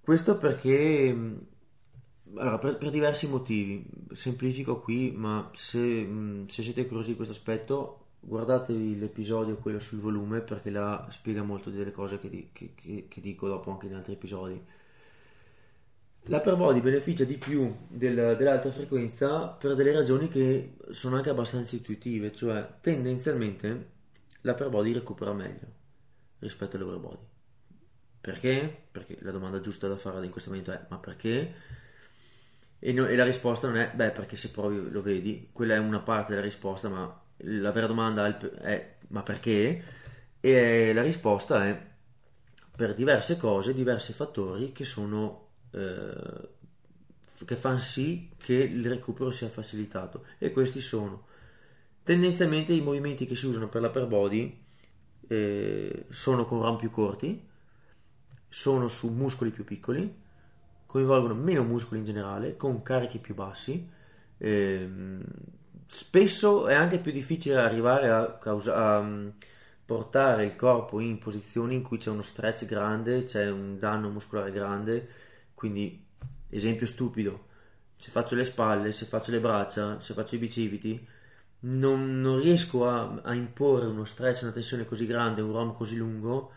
questo 0.00 0.36
perché 0.36 1.14
allora, 2.34 2.58
per, 2.58 2.78
per, 2.78 2.90
diversi 2.90 3.28
motivi, 3.28 3.84
semplifico 4.12 4.80
qui, 4.80 5.12
ma 5.12 5.50
se, 5.54 6.08
se 6.46 6.62
siete 6.62 6.86
curiosi 6.86 7.10
di 7.10 7.16
questo 7.16 7.34
aspetto, 7.34 7.99
guardatevi 8.20 8.98
l'episodio 8.98 9.56
quello 9.56 9.78
sul 9.78 9.98
volume 9.98 10.40
perché 10.40 10.70
là 10.70 11.06
spiega 11.10 11.42
molto 11.42 11.70
delle 11.70 11.90
cose 11.90 12.20
che, 12.20 12.28
di, 12.28 12.50
che, 12.52 12.74
che, 12.74 13.06
che 13.08 13.20
dico 13.20 13.48
dopo 13.48 13.70
anche 13.70 13.86
in 13.86 13.94
altri 13.94 14.12
episodi 14.12 14.62
l'upper 16.24 16.56
body 16.56 16.82
beneficia 16.82 17.24
di 17.24 17.38
più 17.38 17.74
del, 17.88 18.36
dell'alta 18.36 18.70
frequenza 18.70 19.46
per 19.46 19.74
delle 19.74 19.92
ragioni 19.92 20.28
che 20.28 20.76
sono 20.90 21.16
anche 21.16 21.30
abbastanza 21.30 21.76
intuitive 21.76 22.34
cioè 22.34 22.74
tendenzialmente 22.82 23.90
l'upper 24.42 24.68
body 24.68 24.92
recupera 24.92 25.32
meglio 25.32 25.78
rispetto 26.40 26.76
all'over 26.76 26.98
body 26.98 27.24
perché? 28.20 28.86
perché 28.90 29.16
la 29.20 29.30
domanda 29.30 29.60
giusta 29.60 29.88
da 29.88 29.96
fare 29.96 30.22
in 30.22 30.30
questo 30.30 30.50
momento 30.50 30.72
è 30.72 30.86
ma 30.90 30.98
perché? 30.98 31.54
E, 32.78 32.92
no, 32.92 33.06
e 33.06 33.16
la 33.16 33.24
risposta 33.24 33.66
non 33.66 33.78
è 33.78 33.92
beh 33.94 34.10
perché 34.10 34.36
se 34.36 34.50
provi 34.50 34.90
lo 34.90 35.00
vedi 35.00 35.48
quella 35.52 35.74
è 35.74 35.78
una 35.78 36.00
parte 36.00 36.30
della 36.30 36.44
risposta 36.44 36.90
ma 36.90 37.28
la 37.42 37.70
vera 37.72 37.86
domanda 37.86 38.26
è 38.60 38.96
ma 39.08 39.22
perché? 39.22 39.82
E 40.40 40.92
la 40.92 41.02
risposta 41.02 41.66
è 41.66 41.88
per 42.74 42.94
diverse 42.94 43.36
cose, 43.36 43.74
diversi 43.74 44.12
fattori 44.12 44.72
che 44.72 44.84
sono 44.84 45.48
eh, 45.72 46.48
che 47.44 47.56
fanno 47.56 47.78
sì 47.78 48.30
che 48.36 48.54
il 48.54 48.86
recupero 48.88 49.30
sia 49.30 49.48
facilitato 49.48 50.24
e 50.38 50.50
questi 50.50 50.80
sono 50.80 51.26
tendenzialmente 52.02 52.72
i 52.72 52.80
movimenti 52.80 53.26
che 53.26 53.36
si 53.36 53.46
usano 53.46 53.68
per 53.68 53.82
l'upper 53.82 54.06
body 54.06 54.64
eh, 55.26 56.06
sono 56.10 56.44
con 56.44 56.62
ram 56.62 56.76
più 56.76 56.90
corti 56.90 57.48
sono 58.48 58.88
su 58.88 59.08
muscoli 59.10 59.50
più 59.50 59.64
piccoli 59.64 60.12
coinvolgono 60.86 61.34
meno 61.34 61.62
muscoli 61.62 62.00
in 62.00 62.04
generale 62.06 62.56
con 62.56 62.82
carichi 62.82 63.18
più 63.18 63.34
bassi 63.34 63.88
ehm, 64.36 65.22
spesso 65.92 66.68
è 66.68 66.74
anche 66.74 67.00
più 67.00 67.10
difficile 67.10 67.56
arrivare 67.56 68.10
a, 68.10 68.38
causa, 68.38 68.96
a 68.96 69.02
mm, 69.02 69.28
portare 69.84 70.44
il 70.44 70.54
corpo 70.54 71.00
in 71.00 71.18
posizioni 71.18 71.74
in 71.74 71.82
cui 71.82 71.98
c'è 71.98 72.10
uno 72.10 72.22
stretch 72.22 72.64
grande, 72.64 73.24
c'è 73.24 73.50
un 73.50 73.76
danno 73.76 74.08
muscolare 74.08 74.52
grande, 74.52 75.08
quindi 75.52 76.06
esempio 76.48 76.86
stupido, 76.86 77.46
se 77.96 78.10
faccio 78.10 78.36
le 78.36 78.44
spalle, 78.44 78.92
se 78.92 79.04
faccio 79.06 79.32
le 79.32 79.40
braccia, 79.40 80.00
se 80.00 80.14
faccio 80.14 80.36
i 80.36 80.38
bicipiti, 80.38 81.06
non, 81.62 82.20
non 82.20 82.40
riesco 82.40 82.88
a, 82.88 83.20
a, 83.22 83.34
imporre 83.34 83.86
uno 83.86 84.04
stretch, 84.04 84.42
una 84.42 84.52
tensione 84.52 84.84
così 84.84 85.06
grande, 85.06 85.42
un 85.42 85.52
ROM 85.52 85.74
così 85.74 85.96
lungo 85.96 86.52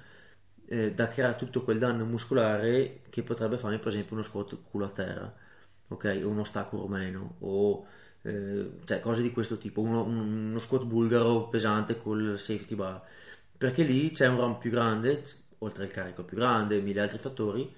eh, 0.68 0.94
da 0.94 1.08
creare 1.08 1.36
tutto 1.38 1.64
quel 1.64 1.80
danno 1.80 2.06
muscolare 2.06 3.02
che 3.10 3.24
potrebbe 3.24 3.58
farmi 3.58 3.80
per 3.80 3.88
esempio 3.88 4.14
uno 4.16 4.24
squat 4.24 4.58
culo 4.70 4.86
a 4.86 4.90
terra, 4.90 5.34
ok? 5.88 6.22
O 6.24 6.28
uno 6.28 6.44
stacco 6.44 6.78
romeno 6.78 7.36
o 7.40 7.86
eh, 8.24 8.72
cioè 8.86 9.00
cose 9.00 9.22
di 9.22 9.32
questo 9.32 9.58
tipo, 9.58 9.82
uno, 9.82 10.04
uno 10.04 10.60
squat 10.60 10.84
bulgaro 10.86 11.50
pesante 11.50 11.98
col 11.98 12.40
safety 12.40 12.76
bar, 12.76 13.02
perché 13.58 13.84
lì 13.84 14.12
c'è 14.12 14.28
un 14.28 14.38
ROM 14.38 14.58
più 14.58 14.72
grande, 14.72 15.24
oltre 15.60 15.84
al 15.84 15.92
carico 15.92 16.24
più 16.24 16.38
grande, 16.38 16.82
mille 16.82 17.02
altri 17.02 17.18
fattori, 17.18 17.72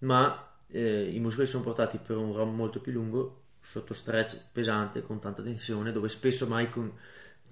ma 0.00 0.48
eh, 0.68 1.10
i 1.12 1.18
muscoli 1.20 1.46
sono 1.46 1.64
portati 1.64 1.98
per 1.98 2.16
un 2.16 2.32
ROM 2.34 2.54
molto 2.54 2.80
più 2.80 2.92
lungo 2.92 3.42
sotto 3.60 3.92
stretch 3.94 4.38
pesante 4.52 5.02
con 5.02 5.18
tanta 5.20 5.42
tensione 5.42 5.92
dove 5.92 6.08
spesso 6.08 6.46
mai 6.46 6.70
con, 6.70 6.90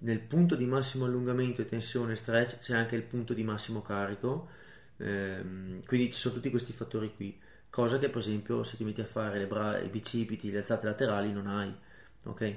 nel 0.00 0.20
punto 0.20 0.54
di 0.54 0.66
massimo 0.66 1.04
allungamento 1.04 1.62
e 1.62 1.66
tensione 1.66 2.16
stretch 2.16 2.58
c'è 2.60 2.74
anche 2.76 2.96
il 2.96 3.02
punto 3.02 3.32
di 3.34 3.42
massimo 3.42 3.82
carico. 3.82 4.48
Ehm, 4.98 5.84
quindi 5.84 6.12
ci 6.12 6.18
sono 6.18 6.34
tutti 6.34 6.50
questi 6.50 6.72
fattori 6.72 7.14
qui. 7.14 7.38
Cosa 7.70 7.98
che 7.98 8.08
per 8.08 8.18
esempio 8.18 8.62
se 8.62 8.76
ti 8.76 8.84
metti 8.84 9.00
a 9.00 9.06
fare 9.06 9.38
le 9.38 9.46
bra- 9.46 9.78
i 9.80 9.88
bicipiti 9.88 10.50
le 10.50 10.58
alzate 10.58 10.86
laterali 10.86 11.32
non 11.32 11.46
hai 11.46 11.74
ok 12.26 12.56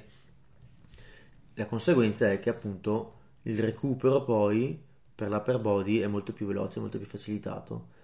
la 1.56 1.66
conseguenza 1.66 2.32
è 2.32 2.40
che 2.40 2.50
appunto 2.50 3.18
il 3.44 3.60
recupero 3.60 4.24
poi 4.24 4.82
per 5.16 5.30
l'upper 5.30 5.60
body 5.60 6.00
è 6.00 6.08
molto 6.08 6.34
più 6.34 6.46
veloce 6.46 6.80
molto 6.80 6.98
più 6.98 7.08
facilitato 7.08 7.98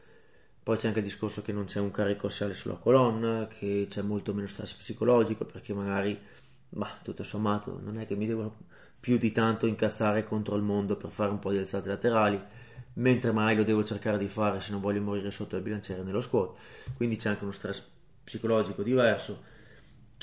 poi 0.66 0.78
c'è 0.78 0.88
anche 0.88 0.98
il 0.98 1.06
discorso 1.06 1.44
che 1.44 1.52
non 1.54 1.66
c'è 1.66 1.80
un 1.80 1.92
carico 1.92 2.26
assiale 2.26 2.56
sulla 2.56 2.74
colonna, 2.74 3.48
che 3.48 3.86
c'è 3.88 4.02
molto 4.02 4.34
meno 4.34 4.48
stress 4.48 4.74
psicologico 4.74 5.46
perché 5.46 5.76
magari, 5.76 6.20
ma 6.70 6.90
tutto 7.04 7.22
sommato, 7.22 7.80
non 7.84 8.00
è 8.00 8.08
che 8.08 8.16
mi 8.16 8.26
devo 8.26 8.52
più 9.00 9.20
di 9.20 9.32
tanto 9.32 9.68
incazzare 9.68 10.24
contro 10.24 10.56
il 10.56 10.64
mondo 10.64 10.96
per 10.96 11.12
fare 11.12 11.30
un 11.30 11.38
po' 11.38 11.52
di 11.52 11.60
alzate 11.60 11.88
laterali, 11.88 12.42
mentre 12.94 13.32
mai 13.32 13.56
lo 13.56 13.64
devo 13.64 13.84
cercare 13.84 14.18
di 14.18 14.28
fare 14.28 14.60
se 14.60 14.72
non 14.72 14.82
voglio 14.82 15.02
morire 15.02 15.30
sotto 15.30 15.56
il 15.56 15.62
bilanciere 15.62 16.02
nello 16.02 16.20
squat. 16.20 16.58
Quindi 16.96 17.18
c'è 17.18 17.30
anche 17.30 17.44
uno 17.44 17.54
stress 17.54 17.88
psicologico 18.24 18.82
diverso. 18.82 19.44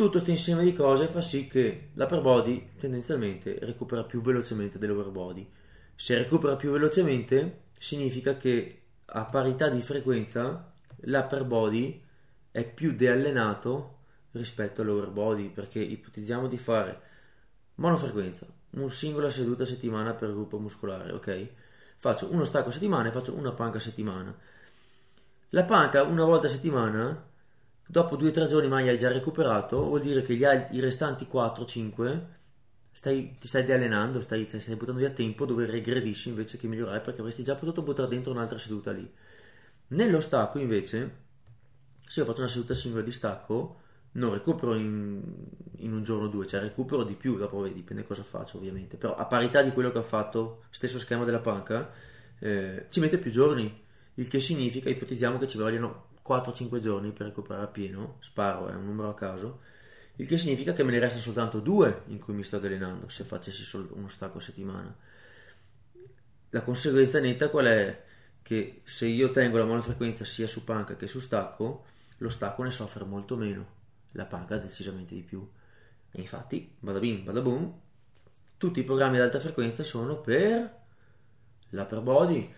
Tutto 0.03 0.15
questo 0.15 0.31
insieme 0.31 0.65
di 0.65 0.75
cose 0.75 1.07
fa 1.07 1.21
sì 1.21 1.47
che 1.47 1.91
l'upper 1.93 2.21
body 2.23 2.71
tendenzialmente 2.77 3.57
recupera 3.61 4.03
più 4.03 4.21
velocemente 4.21 4.77
dell'over 4.77 5.11
body. 5.11 5.49
Se 5.95 6.19
recupera 6.19 6.57
più 6.57 6.73
velocemente 6.73 7.67
significa 7.79 8.37
che 8.37 8.83
a 9.05 9.25
parità 9.27 9.69
di 9.69 9.81
frequenza 9.81 10.73
l'upper 11.03 11.45
body 11.45 12.03
è 12.51 12.69
più 12.69 12.97
deallenato 12.97 13.99
rispetto 14.33 14.83
all'over 14.83 15.11
body 15.11 15.51
perché 15.51 15.79
ipotizziamo 15.79 16.49
di 16.49 16.57
fare 16.57 17.01
monofrequenza, 17.77 18.45
una 18.71 18.91
singola 18.91 19.31
seduta 19.31 19.63
a 19.63 19.67
settimana 19.67 20.15
per 20.15 20.33
gruppo 20.33 20.59
muscolare, 20.59 21.13
ok? 21.13 21.49
Faccio 21.95 22.27
uno 22.33 22.43
stacco 22.43 22.71
a 22.71 22.73
settimana 22.73 23.09
e 23.09 23.13
faccio 23.13 23.37
una 23.37 23.53
panca 23.53 23.77
a 23.77 23.81
settimana. 23.81 24.37
La 25.51 25.63
panca 25.63 26.03
una 26.03 26.25
volta 26.25 26.49
a 26.49 26.51
settimana, 26.51 27.31
dopo 27.93 28.17
2-3 28.17 28.49
giorni 28.49 28.69
mai 28.69 28.89
hai 28.89 28.97
già 28.97 29.13
recuperato, 29.13 29.85
vuol 29.85 30.01
dire 30.01 30.23
che 30.23 30.35
gli, 30.35 30.45
i 30.45 30.81
restanti 30.81 31.29
4-5 31.31 32.23
stai, 32.91 33.37
ti 33.39 33.47
stai 33.47 33.71
allenando, 33.71 34.23
stai, 34.23 34.49
stai, 34.49 34.77
buttando 34.77 35.01
via 35.01 35.11
tempo 35.11 35.45
dove 35.45 35.67
regredisci 35.67 36.31
invece 36.31 36.57
che 36.57 36.69
migliorare 36.69 37.01
perché 37.01 37.21
avresti 37.21 37.45
già 37.45 37.55
potuto 37.55 37.83
buttare 37.83 38.09
dentro 38.09 38.33
un'altra 38.33 38.57
seduta 38.57 38.93
lì. 38.93 39.07
Nello 39.89 40.23
stacco 40.23 40.59
invece, 40.59 41.17
se 42.07 42.21
io 42.21 42.25
faccio 42.25 42.39
una 42.39 42.49
seduta 42.49 42.73
singola 42.73 43.03
di 43.03 43.13
stacco, 43.13 43.81
non 44.13 44.33
recupero 44.33 44.75
in, 44.75 45.21
in 45.77 45.93
un 45.93 46.03
giorno 46.03 46.29
o 46.29 46.29
due, 46.29 46.47
cioè 46.47 46.61
recupero 46.61 47.05
di 47.05 47.15
più, 47.15 47.37
dopo 47.37 47.69
dipende 47.69 48.07
cosa 48.07 48.23
faccio 48.23 48.57
ovviamente, 48.57 48.97
però 48.97 49.15
a 49.17 49.27
parità 49.27 49.61
di 49.61 49.71
quello 49.71 49.93
che 49.93 49.99
ho 49.99 50.03
fatto, 50.03 50.63
stesso 50.71 50.99
schema 50.99 51.25
della 51.25 51.41
panca, 51.41 51.91
eh, 52.39 52.87
ci 52.89 53.01
mette 53.01 53.19
più 53.19 53.31
giorni, 53.31 53.81
il 54.15 54.29
che 54.29 54.41
significa, 54.41 54.89
ipotizziamo 54.89 55.37
che 55.37 55.47
ci 55.47 55.59
vogliono 55.59 56.09
4-5 56.27 56.79
giorni 56.79 57.13
per 57.13 57.27
recuperare 57.27 57.69
pieno, 57.69 58.17
sparo, 58.21 58.69
è 58.69 58.75
un 58.75 58.85
numero 58.85 59.09
a 59.09 59.15
caso, 59.15 59.61
il 60.17 60.27
che 60.27 60.39
significa 60.39 60.73
che 60.73 60.83
me 60.85 60.93
ne 60.93 60.99
resta 60.99 61.21
soltanto 61.21 61.61
due 61.61 62.03
in 62.07 62.19
cui 62.19 62.35
mi 62.35 62.45
sto 62.45 62.57
allenando 62.57 63.09
se 63.09 63.25
facessi 63.25 63.65
solo 63.65 63.89
uno 63.93 64.09
stacco 64.09 64.39
a 64.39 64.41
settimana. 64.41 64.95
La 66.51 66.63
conseguenza 66.63 67.19
netta 67.19 67.49
qual 67.49 67.67
è? 67.67 68.05
Che 68.43 68.83
se 68.85 69.07
io 69.07 69.31
tengo 69.31 69.57
la 69.57 69.65
monofrequenza 69.65 70.25
sia 70.25 70.47
su 70.47 70.65
panca 70.65 70.97
che 70.97 71.07
su 71.07 71.19
stacco, 71.19 71.85
lo 72.19 72.29
stacco 72.29 72.63
ne 72.63 72.71
soffre 72.71 73.05
molto 73.05 73.37
meno, 73.37 73.67
la 74.13 74.27
panca 74.27 74.59
decisamente 74.59 75.15
di 75.15 75.23
più. 75.23 75.49
E 76.11 76.21
infatti, 76.21 76.77
bada 76.79 76.99
bing, 76.99 77.23
bada 77.23 77.41
boom, 77.41 77.81
tutti 78.59 78.81
i 78.81 78.85
programmi 78.85 79.17
ad 79.17 79.23
alta 79.23 79.41
frequenza 79.41 79.83
sono 79.83 80.21
per 80.21 80.81
l'upper 81.71 82.01
body, 82.01 82.55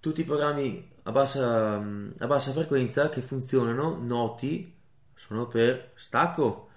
tutti 0.00 0.20
i 0.20 0.24
programmi 0.24 0.90
a 1.02 1.12
bassa, 1.12 1.76
a 1.76 2.26
bassa 2.26 2.52
frequenza 2.52 3.08
che 3.08 3.20
funzionano, 3.20 3.98
noti, 3.98 4.74
sono 5.14 5.46
per 5.48 5.92
stacco 5.94 6.68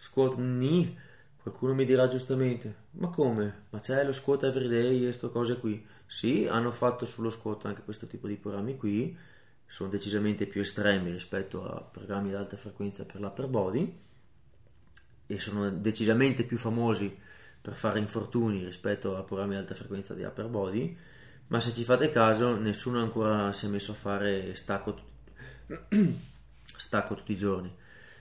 Squat 0.00 0.36
ni. 0.38 0.96
Qualcuno 1.42 1.74
mi 1.74 1.84
dirà 1.84 2.08
giustamente, 2.08 2.74
ma 2.92 3.08
come? 3.08 3.66
Ma 3.70 3.80
c'è 3.80 4.02
lo 4.02 4.12
squat 4.12 4.44
everyday 4.44 4.98
e 4.98 5.04
queste 5.04 5.30
cose 5.30 5.58
qui? 5.58 5.86
Sì, 6.06 6.46
hanno 6.46 6.70
fatto 6.70 7.04
sullo 7.04 7.28
squat 7.28 7.66
anche 7.66 7.82
questo 7.82 8.06
tipo 8.06 8.26
di 8.26 8.36
programmi 8.36 8.76
qui, 8.76 9.16
sono 9.66 9.90
decisamente 9.90 10.46
più 10.46 10.62
estremi 10.62 11.10
rispetto 11.10 11.64
a 11.64 11.80
programmi 11.82 12.30
ad 12.30 12.36
alta 12.36 12.56
frequenza 12.56 13.04
per 13.04 13.20
l'upper 13.20 13.46
body 13.46 13.98
e 15.26 15.38
sono 15.38 15.70
decisamente 15.70 16.44
più 16.44 16.58
famosi 16.58 17.16
per 17.60 17.74
fare 17.74 17.98
infortuni 17.98 18.64
rispetto 18.64 19.16
a 19.16 19.22
programmi 19.22 19.54
ad 19.54 19.60
alta 19.60 19.74
frequenza 19.74 20.14
di 20.14 20.24
upper 20.24 20.46
body, 20.46 20.96
ma 21.50 21.60
se 21.60 21.72
ci 21.72 21.84
fate 21.84 22.10
caso 22.10 22.56
nessuno 22.56 23.00
ancora 23.00 23.52
si 23.52 23.66
è 23.66 23.68
messo 23.68 23.92
a 23.92 23.94
fare 23.94 24.56
stacco, 24.56 24.98
stacco 26.64 27.14
tutti 27.14 27.32
i 27.32 27.36
giorni 27.36 27.72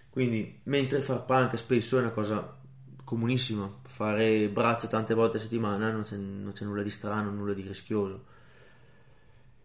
quindi, 0.09 0.59
mentre 0.63 1.01
far 1.01 1.23
punk 1.23 1.57
spesso 1.57 1.97
è 1.97 2.01
una 2.01 2.11
cosa 2.11 2.57
comunissima, 3.03 3.71
fare 3.83 4.49
braccia 4.49 4.87
tante 4.87 5.13
volte 5.13 5.37
a 5.37 5.39
settimana 5.39 5.91
non 5.91 6.03
c'è, 6.03 6.15
non 6.15 6.51
c'è 6.51 6.65
nulla 6.65 6.83
di 6.83 6.89
strano, 6.89 7.29
nulla 7.31 7.53
di 7.53 7.61
rischioso. 7.61 8.25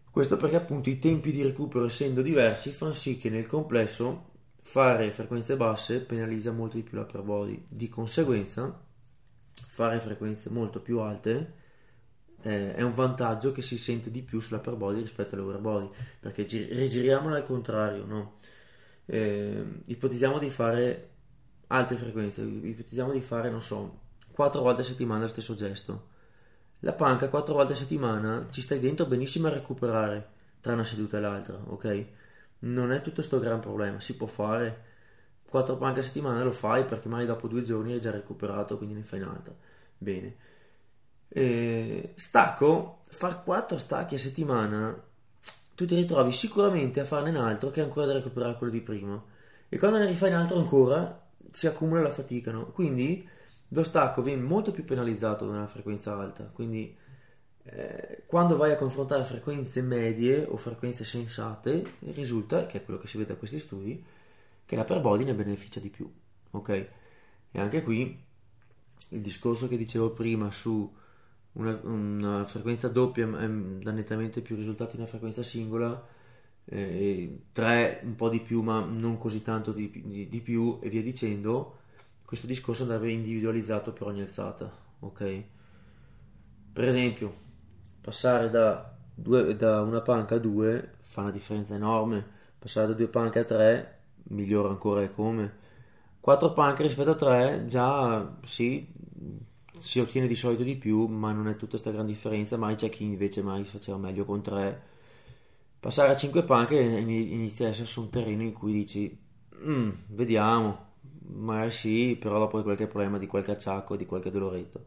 Questo 0.09 0.37
perché 0.37 0.55
appunto 0.55 0.89
i 0.89 0.99
tempi 0.99 1.31
di 1.31 1.43
recupero 1.43 1.85
essendo 1.85 2.21
diversi 2.21 2.71
fanno 2.71 2.93
sì 2.93 3.17
che 3.17 3.29
nel 3.29 3.47
complesso 3.47 4.31
fare 4.61 5.11
frequenze 5.11 5.57
basse 5.57 5.99
penalizza 5.99 6.51
molto 6.51 6.77
di 6.77 6.83
più 6.83 6.97
l'upper 6.97 7.21
body. 7.21 7.65
Di 7.67 7.89
conseguenza, 7.89 8.81
fare 9.67 9.99
frequenze 9.99 10.49
molto 10.49 10.79
più 10.79 10.99
alte 10.99 11.63
eh, 12.45 12.75
è 12.75 12.81
un 12.83 12.93
vantaggio 12.93 13.51
che 13.51 13.61
si 13.63 13.77
sente 13.77 14.11
di 14.11 14.21
più 14.21 14.39
sull'upper 14.39 14.75
body 14.75 14.99
rispetto 15.01 15.35
all'over 15.35 15.57
body, 15.59 15.89
perché 16.19 16.45
gi- 16.45 16.67
rigiriamolo 16.71 17.35
al 17.35 17.43
contrario, 17.43 18.05
no? 18.05 18.37
eh, 19.05 19.63
ipotizziamo 19.85 20.37
di 20.39 20.49
fare 20.49 21.09
altre 21.67 21.97
frequenze, 21.97 22.41
ipotizziamo 22.43 23.11
di 23.11 23.21
fare, 23.21 23.49
non 23.49 23.61
so, 23.61 23.99
4 24.31 24.61
volte 24.61 24.81
a 24.81 24.85
settimana 24.85 25.21
lo 25.21 25.27
stesso 25.27 25.55
gesto. 25.55 26.13
La 26.81 26.93
panca 26.93 27.29
4 27.29 27.53
volte 27.55 27.73
a 27.73 27.75
settimana 27.75 28.47
ci 28.51 28.61
stai 28.61 28.79
dentro 28.79 29.05
benissimo 29.07 29.47
a 29.47 29.51
recuperare 29.51 30.29
tra 30.61 30.73
una 30.73 30.83
seduta 30.83 31.17
e 31.17 31.21
l'altra, 31.21 31.59
ok? 31.65 32.05
Non 32.59 32.91
è 32.91 32.97
tutto 33.01 33.15
questo 33.15 33.39
gran 33.39 33.59
problema, 33.59 33.99
si 33.99 34.15
può 34.15 34.27
fare 34.27 34.83
4 35.49 35.77
panche 35.77 36.01
a 36.01 36.03
settimana, 36.03 36.43
lo 36.43 36.51
fai 36.51 36.85
perché 36.85 37.07
magari 37.07 37.27
dopo 37.27 37.47
due 37.47 37.63
giorni 37.63 37.93
hai 37.93 38.01
già 38.01 38.11
recuperato, 38.11 38.77
quindi 38.77 38.95
ne 38.95 39.03
fai 39.03 39.21
un'altra. 39.21 39.53
Bene. 39.97 40.35
E 41.37 42.13
stacco, 42.15 42.99
far 43.09 43.43
4 43.43 43.77
stacchi 43.77 44.15
a 44.15 44.17
settimana 44.17 45.03
tu 45.75 45.85
ti 45.85 45.93
ritrovi 45.93 46.31
sicuramente 46.31 47.01
a 47.01 47.03
farne 47.03 47.31
un 47.31 47.35
altro 47.35 47.71
che 47.71 47.81
ancora 47.81 48.05
da 48.05 48.13
recuperare 48.13 48.55
quello 48.55 48.71
di 48.71 48.79
prima. 48.79 49.21
E 49.67 49.77
quando 49.77 49.97
ne 49.97 50.05
rifai 50.05 50.29
un 50.29 50.37
altro 50.37 50.57
ancora, 50.57 51.27
si 51.51 51.67
accumula 51.67 52.01
la 52.01 52.13
fatica, 52.13 52.53
no? 52.53 52.67
Quindi 52.67 53.27
lo 53.67 53.83
stacco 53.83 54.21
viene 54.21 54.43
molto 54.43 54.71
più 54.71 54.85
penalizzato 54.85 55.45
da 55.45 55.51
una 55.51 55.67
frequenza 55.67 56.17
alta. 56.17 56.45
Quindi 56.45 56.95
eh, 57.63 58.23
quando 58.27 58.55
vai 58.55 58.71
a 58.71 58.77
confrontare 58.77 59.25
frequenze 59.25 59.81
medie 59.81 60.45
o 60.47 60.55
frequenze 60.55 61.03
sensate, 61.03 61.95
risulta, 62.13 62.65
che 62.65 62.77
è 62.77 62.85
quello 62.85 62.97
che 62.97 63.07
si 63.07 63.17
vede 63.17 63.33
da 63.33 63.37
questi 63.37 63.59
studi, 63.59 64.01
che 64.65 64.75
la 64.77 64.85
per 64.85 65.01
body 65.01 65.25
ne 65.25 65.33
beneficia 65.33 65.81
di 65.81 65.89
più. 65.89 66.09
Ok? 66.51 66.69
E 67.51 67.59
anche 67.59 67.83
qui 67.83 68.23
il 69.09 69.19
discorso 69.19 69.67
che 69.67 69.75
dicevo 69.75 70.11
prima 70.11 70.49
su 70.51 70.89
una, 71.55 71.79
una 71.83 72.45
frequenza 72.45 72.87
doppia 72.87 73.25
dà 73.27 73.91
nettamente 73.91 74.41
più 74.41 74.55
risultati 74.55 74.91
di 74.91 74.97
una 74.97 75.07
frequenza 75.07 75.43
singola, 75.43 76.05
eh, 76.65 77.41
3 77.51 78.01
un 78.03 78.15
po' 78.15 78.29
di 78.29 78.39
più 78.41 78.61
ma 78.61 78.83
non 78.83 79.17
così 79.17 79.41
tanto 79.41 79.71
di, 79.71 79.89
di, 80.05 80.27
di, 80.27 80.41
più 80.41 80.79
e 80.81 80.89
via 80.89 81.01
dicendo, 81.01 81.79
questo 82.25 82.47
discorso 82.47 82.83
andrebbe 82.83 83.11
individualizzato 83.11 83.93
per 83.93 84.07
ogni 84.07 84.21
alzata, 84.21 84.71
ok? 84.99 85.43
Per 86.73 86.87
esempio, 86.87 87.33
passare 88.01 88.49
da, 88.49 88.93
due, 89.13 89.55
da 89.55 89.81
una 89.81 90.01
panca 90.01 90.35
a 90.35 90.39
2 90.39 90.93
fa 91.01 91.21
una 91.21 91.31
differenza 91.31 91.75
enorme, 91.75 92.25
passare 92.59 92.87
da 92.87 92.93
due 92.93 93.07
panche 93.07 93.39
a 93.39 93.45
3 93.45 93.99
migliora 94.29 94.69
ancora 94.69 95.01
e 95.03 95.13
come. 95.13 95.63
4 96.19 96.53
panche 96.53 96.83
rispetto 96.83 97.11
a 97.11 97.15
3 97.15 97.65
già 97.67 98.37
sì 98.43 98.87
si 99.85 99.99
ottiene 99.99 100.27
di 100.27 100.35
solito 100.35 100.63
di 100.63 100.75
più, 100.75 101.05
ma 101.05 101.31
non 101.31 101.47
è 101.47 101.55
tutta 101.55 101.71
questa 101.71 101.91
gran 101.91 102.07
differenza, 102.07 102.57
mai 102.57 102.73
c'è 102.73 102.89
chi 102.89 103.03
invece 103.03 103.43
mai 103.43 103.63
faceva 103.65 103.97
meglio 103.97 104.25
con 104.25 104.41
3. 104.41 104.81
Passare 105.79 106.11
a 106.11 106.15
5 106.15 106.43
panche 106.43 106.75
inizia 106.75 107.67
a 107.67 107.69
essere 107.69 107.85
su 107.85 108.01
un 108.01 108.09
terreno 108.09 108.41
in 108.41 108.51
cui 108.51 108.73
dici, 108.73 109.15
mm, 109.55 109.89
vediamo, 110.07 110.93
magari 111.27 111.69
sì, 111.69 112.17
però 112.19 112.39
dopo 112.39 112.57
hai 112.57 112.63
qualche 112.63 112.87
problema 112.87 113.19
di 113.19 113.27
qualche 113.27 113.51
acciacco, 113.51 113.95
di 113.95 114.07
qualche 114.07 114.31
doloretto. 114.31 114.85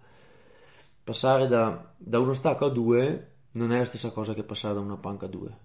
Passare 1.04 1.46
da, 1.46 1.94
da 1.96 2.18
uno 2.18 2.34
stacco 2.34 2.64
a 2.66 2.70
2 2.70 3.30
non 3.52 3.72
è 3.72 3.78
la 3.78 3.84
stessa 3.84 4.10
cosa 4.10 4.34
che 4.34 4.42
passare 4.42 4.74
da 4.74 4.80
una 4.80 4.96
panca 4.96 5.26
a 5.26 5.28
2, 5.28 5.58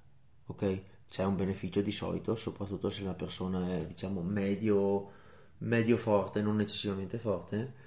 ok? 0.45 0.81
C'è 1.09 1.23
un 1.23 1.35
beneficio 1.35 1.81
di 1.81 1.91
solito, 1.91 2.35
soprattutto 2.35 2.91
se 2.91 3.03
la 3.03 3.13
persona 3.15 3.77
è, 3.77 3.87
diciamo, 3.87 4.21
medio, 4.21 5.09
medio 5.59 5.97
forte, 5.97 6.41
non 6.43 6.61
eccessivamente 6.61 7.17
forte, 7.17 7.81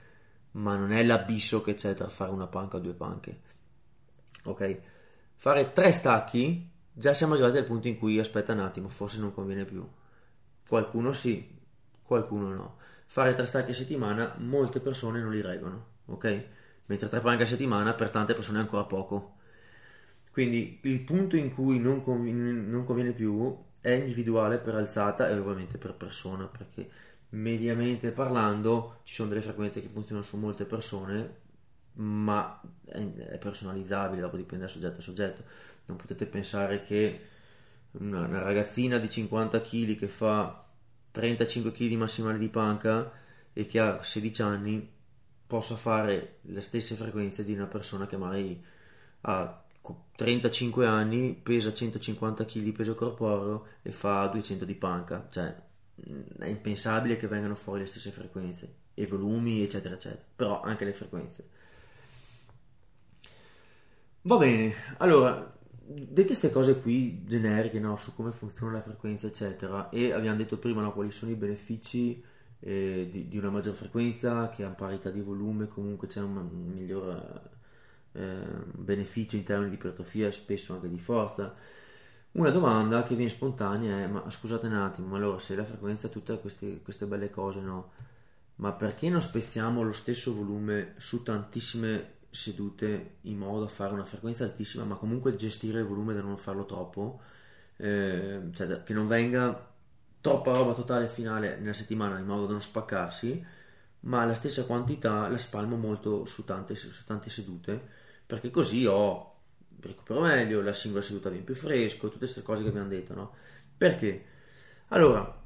ma 0.56 0.76
non 0.76 0.92
è 0.92 1.02
l'abisso 1.02 1.62
che 1.62 1.74
c'è 1.74 1.94
tra 1.94 2.08
fare 2.08 2.30
una 2.30 2.46
panca 2.46 2.76
o 2.76 2.80
due 2.80 2.94
panche. 2.94 3.40
Ok? 4.44 4.80
Fare 5.36 5.72
tre 5.72 5.92
stacchi, 5.92 6.68
già 6.92 7.14
siamo 7.14 7.34
arrivati 7.34 7.58
al 7.58 7.64
punto 7.64 7.88
in 7.88 7.98
cui 7.98 8.18
aspetta 8.18 8.52
un 8.52 8.60
attimo, 8.60 8.88
forse 8.88 9.18
non 9.18 9.34
conviene 9.34 9.64
più. 9.64 9.86
Qualcuno 10.66 11.12
sì, 11.12 11.54
qualcuno 12.02 12.48
no. 12.54 12.76
Fare 13.06 13.34
tre 13.34 13.46
stacchi 13.46 13.72
a 13.72 13.74
settimana, 13.74 14.34
molte 14.38 14.80
persone 14.80 15.20
non 15.20 15.30
li 15.30 15.40
reggono, 15.40 15.86
ok? 16.06 16.44
Mentre 16.86 17.08
tre 17.08 17.20
panche 17.20 17.42
a 17.44 17.46
settimana 17.46 17.94
per 17.94 18.10
tante 18.10 18.34
persone 18.34 18.58
è 18.58 18.62
ancora 18.62 18.84
poco. 18.84 19.34
Quindi 20.32 20.80
il 20.82 21.00
punto 21.02 21.36
in 21.36 21.52
cui 21.52 21.78
non 21.78 22.02
conviene, 22.02 22.52
non 22.52 22.84
conviene 22.84 23.12
più 23.12 23.64
è 23.80 23.90
individuale 23.90 24.58
per 24.58 24.74
alzata 24.74 25.28
e 25.28 25.38
ovviamente 25.38 25.78
per 25.78 25.94
persona, 25.94 26.46
perché 26.46 26.90
mediamente 27.30 28.12
parlando 28.12 29.00
ci 29.04 29.14
sono 29.14 29.28
delle 29.28 29.42
frequenze 29.42 29.80
che 29.80 29.88
funzionano 29.88 30.24
su 30.24 30.36
molte 30.36 30.64
persone 30.64 31.44
ma 31.94 32.60
è 32.84 33.38
personalizzabile 33.38 34.20
dopo 34.20 34.36
dipende 34.36 34.66
da 34.66 34.70
soggetto 34.70 34.98
a 34.98 35.02
soggetto 35.02 35.42
non 35.86 35.96
potete 35.96 36.26
pensare 36.26 36.82
che 36.82 37.20
una, 37.92 38.26
una 38.26 38.42
ragazzina 38.42 38.98
di 38.98 39.08
50 39.08 39.60
kg 39.60 39.96
che 39.96 40.08
fa 40.08 40.64
35 41.10 41.72
kg 41.72 41.92
massimale 41.94 42.38
di 42.38 42.48
panca 42.48 43.10
e 43.52 43.66
che 43.66 43.80
ha 43.80 44.02
16 44.02 44.42
anni 44.42 44.94
possa 45.46 45.76
fare 45.76 46.38
le 46.42 46.60
stesse 46.60 46.94
frequenze 46.94 47.44
di 47.44 47.54
una 47.54 47.66
persona 47.66 48.06
che 48.06 48.16
magari 48.16 48.62
ha 49.22 49.64
35 50.16 50.86
anni, 50.86 51.34
pesa 51.34 51.72
150 51.72 52.44
kg 52.44 52.60
di 52.60 52.72
peso 52.72 52.94
corporeo 52.94 53.66
e 53.82 53.92
fa 53.92 54.26
200 54.26 54.64
di 54.64 54.74
panca. 54.74 55.26
Cioè, 55.30 55.54
è 56.38 56.46
impensabile 56.46 57.16
che 57.16 57.26
vengano 57.26 57.54
fuori 57.54 57.80
le 57.80 57.86
stesse 57.86 58.10
frequenze 58.10 58.74
e 58.94 59.06
volumi 59.06 59.62
eccetera 59.62 59.94
eccetera 59.94 60.22
però 60.36 60.60
anche 60.60 60.84
le 60.84 60.92
frequenze. 60.92 61.48
Va 64.22 64.36
bene 64.36 64.74
allora 64.98 65.54
dette 65.88 66.24
queste 66.24 66.50
cose 66.50 66.80
qui 66.80 67.24
generiche 67.24 67.78
no, 67.78 67.96
su 67.96 68.14
come 68.14 68.32
funziona 68.32 68.72
la 68.72 68.82
frequenza 68.82 69.26
eccetera 69.28 69.88
e 69.90 70.12
abbiamo 70.12 70.36
detto 70.36 70.58
prima 70.58 70.82
no, 70.82 70.92
quali 70.92 71.12
sono 71.12 71.30
i 71.30 71.36
benefici 71.36 72.22
eh, 72.60 73.08
di, 73.10 73.28
di, 73.28 73.38
una 73.38 73.50
maggior 73.50 73.74
frequenza 73.74 74.48
che 74.48 74.64
ha 74.64 74.68
parità 74.70 75.10
di 75.10 75.20
volume 75.20 75.68
comunque 75.68 76.08
c'è 76.08 76.20
un, 76.20 76.48
miglior 76.74 77.50
eh, 78.12 78.38
beneficio 78.72 79.36
in 79.36 79.44
termini 79.44 79.70
di 79.70 79.76
ipertrofia 79.76 80.32
spesso 80.32 80.74
anche 80.74 80.88
di 80.88 80.98
forza 80.98 81.54
una 82.36 82.50
domanda 82.50 83.02
che 83.02 83.14
viene 83.14 83.30
spontanea 83.30 84.00
è: 84.00 84.06
ma 84.06 84.28
scusate 84.28 84.66
un 84.66 84.74
attimo, 84.74 85.08
ma 85.08 85.16
allora 85.16 85.38
se 85.38 85.54
la 85.54 85.64
frequenza 85.64 86.06
ha 86.06 86.10
tutte 86.10 86.38
queste, 86.38 86.80
queste 86.82 87.06
belle 87.06 87.30
cose, 87.30 87.60
no? 87.60 87.92
Ma 88.56 88.72
perché 88.72 89.08
non 89.10 89.20
spezziamo 89.20 89.82
lo 89.82 89.92
stesso 89.92 90.34
volume 90.34 90.94
su 90.98 91.22
tantissime 91.22 92.14
sedute 92.30 93.16
in 93.22 93.38
modo 93.38 93.60
da 93.60 93.68
fare 93.68 93.92
una 93.92 94.04
frequenza 94.04 94.44
altissima, 94.44 94.84
ma 94.84 94.96
comunque 94.96 95.36
gestire 95.36 95.80
il 95.80 95.86
volume 95.86 96.14
da 96.14 96.20
non 96.20 96.36
farlo 96.36 96.64
troppo? 96.66 97.20
Eh, 97.76 98.40
cioè 98.52 98.82
che 98.82 98.94
non 98.94 99.06
venga 99.06 99.74
troppa 100.20 100.52
roba 100.52 100.72
totale 100.74 101.08
finale 101.08 101.56
nella 101.58 101.72
settimana 101.74 102.18
in 102.18 102.26
modo 102.26 102.46
da 102.46 102.52
non 102.52 102.62
spaccarsi, 102.62 103.44
ma 104.00 104.24
la 104.24 104.34
stessa 104.34 104.64
quantità 104.64 105.28
la 105.28 105.38
spalmo 105.38 105.76
molto 105.76 106.24
su 106.26 106.44
tante, 106.44 106.74
su 106.74 107.04
tante 107.04 107.30
sedute, 107.30 107.80
perché 108.26 108.50
così 108.50 108.86
ho 108.86 109.35
recupero 109.80 110.20
meglio, 110.20 110.62
la 110.62 110.72
singola 110.72 111.02
seduta 111.02 111.28
viene 111.28 111.44
più 111.44 111.54
fresco, 111.54 112.06
tutte 112.06 112.18
queste 112.18 112.42
cose 112.42 112.62
che 112.62 112.68
abbiamo 112.68 112.88
detto, 112.88 113.14
no? 113.14 113.34
Perché? 113.76 114.24
Allora, 114.88 115.42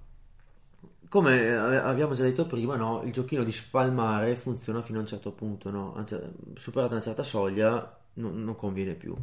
come 1.09 1.57
abbiamo 1.57 2.14
già 2.14 2.22
detto 2.22 2.47
prima, 2.47 2.76
no? 2.76 3.03
il 3.03 3.12
giochino 3.12 3.43
di 3.43 3.51
spalmare 3.53 4.37
funziona 4.37 4.81
fino 4.81 4.99
a 4.99 5.01
un 5.03 5.09
certo 5.09 5.33
punto, 5.33 5.70
no? 5.70 6.05
Superata 6.55 6.93
una 6.95 7.03
certa 7.03 7.22
soglia 7.24 7.99
non, 8.14 8.45
non 8.45 8.55
conviene 8.57 8.95
più. 8.95 9.14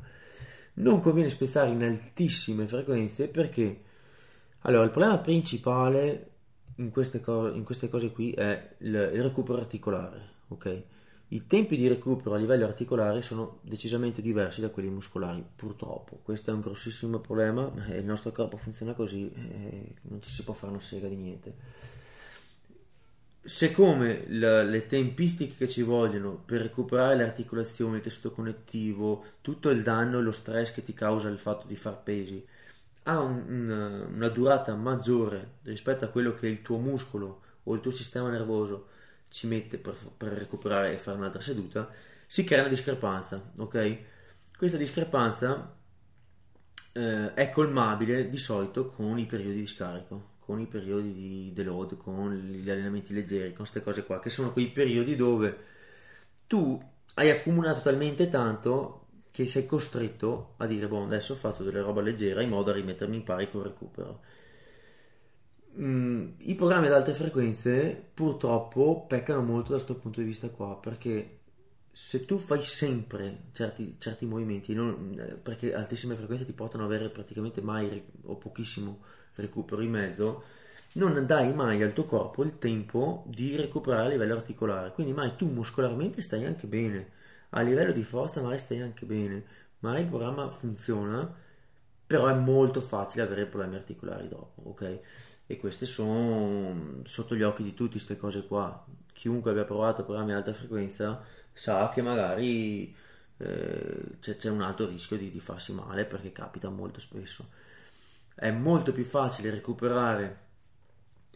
Non 0.76 1.02
conviene 1.02 1.30
spezzare 1.30 1.72
in 1.72 1.82
altissime 1.84 2.68
frequenze 2.68 3.28
perché 3.28 3.84
allora 4.62 4.84
il 4.84 4.92
problema 4.92 5.18
principale 5.20 6.32
in 6.76 6.92
queste, 6.92 7.22
co- 7.22 7.52
in 7.54 7.64
queste 7.64 7.90
cose 7.90 8.12
qui 8.12 8.32
è 8.34 8.76
il, 8.80 8.94
il 9.14 9.24
recupero 9.24 9.60
articolare, 9.60 10.22
ok? 10.50 10.84
I 11.30 11.46
tempi 11.46 11.76
di 11.76 11.90
recupero 11.90 12.36
a 12.36 12.38
livello 12.38 12.64
articolare 12.64 13.22
sono 13.22 13.60
decisamente 13.64 14.22
diversi 14.22 14.62
da 14.62 14.70
quelli 14.70 14.88
muscolari, 14.88 15.44
purtroppo. 15.56 16.20
Questo 16.24 16.52
è 16.52 16.54
un 16.54 16.62
grossissimo 16.62 17.20
problema, 17.20 17.70
il 17.90 18.06
nostro 18.06 18.32
corpo 18.32 18.56
funziona 18.56 18.94
così 18.94 19.30
e 19.34 19.96
non 20.04 20.22
ci 20.22 20.30
si 20.30 20.44
può 20.44 20.54
fare 20.54 20.72
una 20.72 20.82
sega 20.82 21.10
di 21.10 21.16
niente. 21.16 21.56
Siccome 23.42 24.24
le, 24.28 24.86
tempistiche 24.88 25.56
che 25.58 25.68
ci 25.68 25.82
vogliono 25.82 26.42
per 26.46 26.62
recuperare 26.62 27.18
le 27.18 27.24
articolazioni, 27.24 27.98
il 27.98 28.02
tessuto 28.02 28.32
connettivo, 28.32 29.26
tutto 29.42 29.70
il 29.70 29.84
danno 29.84 30.20
e 30.20 30.22
lo 30.22 30.32
stress 30.32 30.72
che 30.72 30.84
ti 30.84 30.94
causa 30.94 31.28
il 31.28 31.40
fatto 31.40 31.68
di 31.68 31.76
far 31.76 32.04
pesi, 32.04 32.46
ha 33.04 33.20
un, 33.20 33.44
una, 33.50 34.06
una 34.06 34.30
durata 34.30 34.76
maggiore 34.76 35.56
rispetto 35.64 36.06
a 36.06 36.10
quello 36.10 36.34
che 36.36 36.48
il 36.48 36.62
tuo 36.62 36.78
muscolo 36.78 37.42
o 37.64 37.74
il 37.74 37.82
tuo 37.82 37.92
sistema 37.92 38.30
nervoso 38.30 38.96
ci 39.30 39.48
mette 39.48 39.78
per, 39.78 39.96
per 40.16 40.34
recuperare 40.34 40.94
e 40.94 40.98
fare 40.98 41.18
un'altra 41.18 41.42
seduta, 41.42 41.90
si 42.26 42.44
crea 42.44 42.62
una 42.62 42.70
discrepanza, 42.70 43.52
ok? 43.58 43.98
Questa 44.58 44.78
discrepanza 44.78 45.76
eh, 46.94 47.34
è 47.34 47.52
colmabile 47.52 48.30
di 48.30 48.38
solito 48.38 48.90
con 48.90 49.18
i 49.18 49.26
periodi 49.26 49.60
di 49.60 49.66
scarico, 49.66 50.36
con 50.40 50.60
i 50.60 50.68
periodi 50.68 51.14
di 51.14 51.52
deload, 51.54 51.98
con 51.98 52.34
gli 52.34 52.70
allenamenti 52.70 53.14
leggeri, 53.14 53.50
con 53.50 53.58
queste 53.58 53.84
cose 53.84 54.04
qua, 54.04 54.20
che 54.20 54.30
sono 54.30 54.52
quei 54.52 54.70
periodi 54.72 55.16
dove 55.16 55.58
tu 56.48 56.82
hai 57.16 57.30
accumulato 57.30 57.82
talmente 57.82 58.30
tanto 58.30 59.06
che 59.32 59.46
sei 59.46 59.66
costretto 59.66 60.56
a 60.58 60.66
dire, 60.66 60.88
boh, 60.88 61.04
adesso 61.04 61.36
faccio 61.36 61.64
delle 61.64 61.82
roba 61.82 62.02
leggera 62.02 62.42
in 62.42 62.50
modo 62.50 62.72
da 62.72 62.74
rimettermi 62.74 63.18
in 63.18 63.24
pari 63.24 63.50
col 63.50 63.64
recupero 63.64 64.22
Mm, 65.80 66.30
I 66.40 66.56
programmi 66.56 66.88
ad 66.88 66.94
alte 66.94 67.14
frequenze 67.14 68.10
purtroppo 68.14 69.06
peccano 69.08 69.44
molto 69.44 69.70
da 69.70 69.76
questo 69.76 69.96
punto 69.96 70.22
di 70.22 70.26
vista 70.26 70.50
qua 70.50 70.76
perché 70.78 71.36
se 71.92 72.26
tu 72.26 72.38
fai 72.38 72.62
sempre 72.64 73.46
certi, 73.52 73.96
certi 74.00 74.26
movimenti, 74.26 74.74
non, 74.74 75.16
eh, 75.20 75.34
perché 75.36 75.74
altissime 75.76 76.16
frequenze 76.16 76.46
ti 76.46 76.54
portano 76.54 76.84
ad 76.86 76.92
avere 76.92 77.10
praticamente 77.10 77.62
mai 77.62 78.04
o 78.24 78.36
pochissimo 78.38 79.02
recupero 79.36 79.82
in 79.82 79.92
mezzo, 79.92 80.44
non 80.94 81.26
dai 81.28 81.54
mai 81.54 81.82
al 81.84 81.94
tuo 81.94 82.06
corpo 82.06 82.44
il 82.44 82.58
tempo 82.58 83.24
di 83.28 83.56
recuperare 83.56 84.08
a 84.08 84.10
livello 84.10 84.34
articolare. 84.36 84.92
Quindi 84.94 85.14
mai 85.14 85.36
tu 85.36 85.48
muscolarmente 85.48 86.22
stai 86.22 86.46
anche 86.46 86.66
bene, 86.68 87.12
a 87.50 87.62
livello 87.62 87.92
di 87.92 88.04
forza 88.04 88.42
mai 88.42 88.58
stai 88.60 88.82
anche 88.82 89.06
bene, 89.06 89.44
mai 89.80 90.02
il 90.04 90.08
programma 90.08 90.50
funziona, 90.50 91.32
però 92.06 92.28
è 92.28 92.34
molto 92.36 92.82
facile 92.82 93.24
avere 93.24 93.46
problemi 93.46 93.76
articolari 93.76 94.28
dopo, 94.28 94.62
ok? 94.70 95.00
E 95.48 95.58
queste 95.58 95.86
sono 95.86 97.02
sotto 97.06 97.36
gli 97.36 97.42
occhi 97.42 97.64
di 97.64 97.74
tutti 97.74 97.92
queste 97.92 98.18
cose 98.18 98.46
qua. 98.46 98.86
Chiunque 99.14 99.52
abbia 99.52 99.64
provato 99.64 100.04
programmi 100.04 100.32
ad 100.32 100.40
alta 100.40 100.54
frequenza 100.54 101.24
sa 101.54 101.90
che 101.90 102.02
magari 102.02 102.94
eh, 103.38 104.18
c'è, 104.20 104.36
c'è, 104.36 104.50
un 104.50 104.62
alto 104.62 104.86
rischio 104.86 105.18
di, 105.18 105.32
di, 105.32 105.40
farsi 105.40 105.74
male 105.74 106.06
perché 106.06 106.32
capita 106.34 106.70
molto 106.70 107.00
spesso. 107.00 107.50
È 108.36 108.52
molto 108.52 108.92
più 108.92 109.04
facile 109.04 109.50
recuperare 109.50 110.46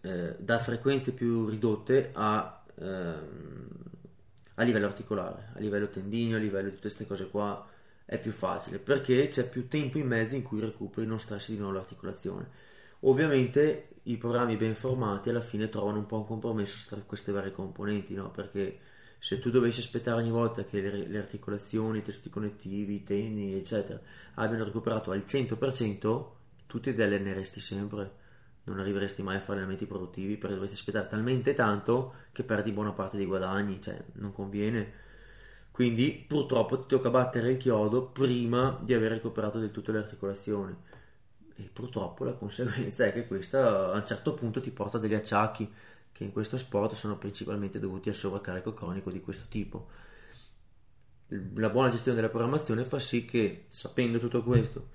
eh, 0.02 0.36
da 0.38 0.60
frequenze 0.60 1.14
più 1.14 1.48
ridotte 1.48 2.10
a, 2.14 2.64
ehm, 2.76 3.68
a 4.56 4.64
livello 4.64 4.88
articolare 4.88 5.52
a 5.54 5.60
livello 5.60 5.90
tendineo 5.90 6.38
a 6.38 6.40
livello 6.40 6.70
di 6.70 6.76
tutte 6.76 6.88
queste 6.88 7.06
cose 7.06 7.30
qua 7.30 7.68
è 8.06 8.18
più 8.20 8.32
facile 8.32 8.80
perché 8.80 9.28
c'è 9.30 9.48
più 9.48 9.68
tempo 9.68 10.00
in 10.00 10.08
mezzo 10.08 10.36
in 10.36 10.42
cui 10.42 10.60
recuperi 10.60 11.06
non 11.08 11.20
stressi 11.20 11.54
di 11.54 11.60
nuovo 11.60 11.76
l'articolazione 11.76 12.50
Ovviamente 13.02 13.96
i 14.04 14.18
programmi 14.18 14.58
ben 14.58 14.76
formati 14.76 15.30
alla 15.30 15.42
fine 15.42 15.70
trovano 15.70 16.00
un 16.00 16.06
po' 16.06 16.18
un 16.18 16.26
compromesso 16.26 16.88
tra 16.88 17.02
queste 17.02 17.32
varie 17.32 17.52
componenti, 17.52 18.14
no? 18.14 18.32
perché 18.32 18.80
se 19.20 19.40
tu 19.40 19.52
dovessi 19.52 19.80
aspettare 19.80 20.20
ogni 20.20 20.32
volta 20.32 20.64
che 20.64 20.82
le, 20.82 21.18
articolazioni, 21.18 22.00
i 22.00 22.02
tessuti 22.02 22.30
connettivi, 22.30 22.96
i 22.96 23.04
tenni, 23.04 23.54
eccetera, 23.54 24.00
abbiano 24.36 24.64
recuperato 24.64 25.12
al 25.12 25.24
100%, 25.28 26.26
tu 26.66 26.80
ti 26.80 26.90
alleneresti 26.90 27.60
sempre, 27.60 28.12
non 28.64 28.80
arriveresti 28.80 29.22
mai 29.22 29.36
a 29.36 29.40
fare 29.40 29.54
allenamenti 29.54 29.86
produttivi 29.86 30.38
perché 30.38 30.56
dovresti 30.56 30.78
aspettare 30.78 31.08
talmente 31.08 31.54
tanto 31.54 32.14
che 32.32 32.44
perdi 32.44 32.72
buona 32.72 32.94
parte 32.94 33.18
dei 33.18 33.28
guadagni, 33.28 33.80
cioè 33.82 34.04
non 34.14 34.32
conviene. 34.32 34.92
Quindi 35.70 36.26
purtroppo 36.28 36.80
ti 36.80 36.88
tocca 36.88 37.10
battere 37.10 37.52
il 37.52 37.58
chiodo 37.58 38.08
prima 38.08 38.80
di 38.82 38.94
aver 38.94 39.12
recuperato 39.12 39.60
del 39.60 39.72
tutto 39.72 39.92
le 39.92 40.00
articolazioni. 40.00 40.76
E 41.62 41.70
purtroppo 41.72 42.24
la 42.24 42.34
conseguenza 42.34 43.06
è 43.06 43.14
che 43.14 43.28
questa 43.28 43.92
a 43.92 43.96
un 43.96 44.06
certo 44.06 44.34
punto 44.34 44.60
ti 44.60 44.72
porta 44.72 44.98
degli 44.98 45.14
acciacchi 45.14 45.72
che 46.12 46.24
in 46.24 46.32
questo 46.32 46.58
sport 46.58 46.96
sono 46.96 47.18
principalmente 47.18 47.80
dovuti 47.80 48.10
al 48.10 48.16
sovraccarico 48.16 48.74
cronico 48.74 49.12
di 49.12 49.22
questo 49.22 49.46
tipo. 49.48 49.88
La 51.54 51.70
buona 51.70 51.90
gestione 51.90 52.18
della 52.18 52.30
programmazione 52.30 52.84
fa 52.84 53.00
sì 53.00 53.24
che, 53.24 53.66
sapendo 53.70 54.20
tutto 54.20 54.44
questo, 54.44 54.90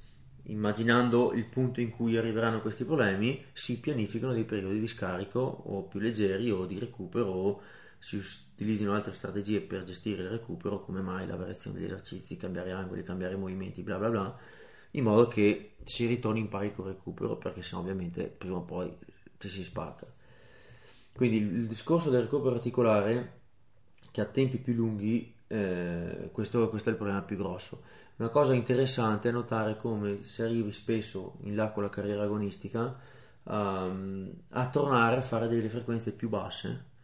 immaginando 0.44 1.32
il 1.32 1.46
punto 1.46 1.80
in 1.80 1.90
cui 1.90 2.16
arriveranno 2.16 2.60
questi 2.60 2.84
problemi, 2.84 3.42
si 3.52 3.80
pianificano 3.80 4.34
dei 4.34 4.44
periodi 4.44 4.78
di 4.78 4.86
scarico 4.86 5.40
o 5.40 5.84
più 5.84 5.98
leggeri 6.00 6.50
o 6.50 6.66
di 6.66 6.78
recupero 6.78 7.30
o 7.30 7.62
si 7.98 8.16
utilizzino 8.16 8.92
altre 8.92 9.14
strategie 9.14 9.62
per 9.62 9.84
gestire 9.84 10.22
il 10.24 10.28
recupero, 10.28 10.80
come 10.80 11.00
mai 11.00 11.26
la 11.26 11.36
variazione 11.36 11.78
degli 11.78 11.86
esercizi, 11.86 12.36
cambiare 12.36 12.72
angoli, 12.72 13.02
cambiare 13.02 13.36
movimenti, 13.36 13.82
bla 13.82 13.96
bla 13.96 14.10
bla, 14.10 14.38
in 14.96 15.04
modo 15.04 15.28
che 15.28 15.76
si 15.84 16.06
ritorni 16.06 16.40
in 16.40 16.48
pari 16.48 16.74
col 16.74 16.86
recupero, 16.86 17.36
perché 17.36 17.62
sennò 17.62 17.80
ovviamente 17.80 18.24
prima 18.24 18.56
o 18.56 18.62
poi 18.62 18.92
ci 19.38 19.48
si 19.48 19.64
spacca. 19.64 20.06
Quindi 21.14 21.38
il 21.38 21.66
discorso 21.66 22.10
del 22.10 22.22
recupero 22.22 22.54
articolare, 22.54 23.40
che 24.10 24.20
ha 24.20 24.26
tempi 24.26 24.58
più 24.58 24.74
lunghi, 24.74 25.34
eh, 25.46 26.28
questo, 26.32 26.68
questo 26.68 26.88
è 26.88 26.92
il 26.92 26.98
problema 26.98 27.22
più 27.22 27.36
grosso. 27.36 27.82
Una 28.16 28.28
cosa 28.30 28.54
interessante 28.54 29.28
è 29.28 29.32
notare 29.32 29.76
come 29.76 30.24
si 30.24 30.42
arrivi 30.42 30.72
spesso 30.72 31.36
in 31.42 31.54
là 31.54 31.70
con 31.70 31.82
la 31.82 31.90
carriera 31.90 32.24
agonistica 32.24 32.98
um, 33.42 34.32
a 34.50 34.68
tornare 34.68 35.16
a 35.16 35.20
fare 35.20 35.48
delle 35.48 35.68
frequenze 35.68 36.12
più 36.12 36.30
basse 36.30 36.94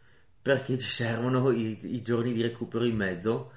perché 0.41 0.77
ci 0.77 0.89
servono 0.89 1.51
i, 1.51 1.79
i 1.95 2.01
giorni 2.01 2.33
di 2.33 2.41
recupero 2.41 2.83
in 2.83 2.95
mezzo 2.95 3.51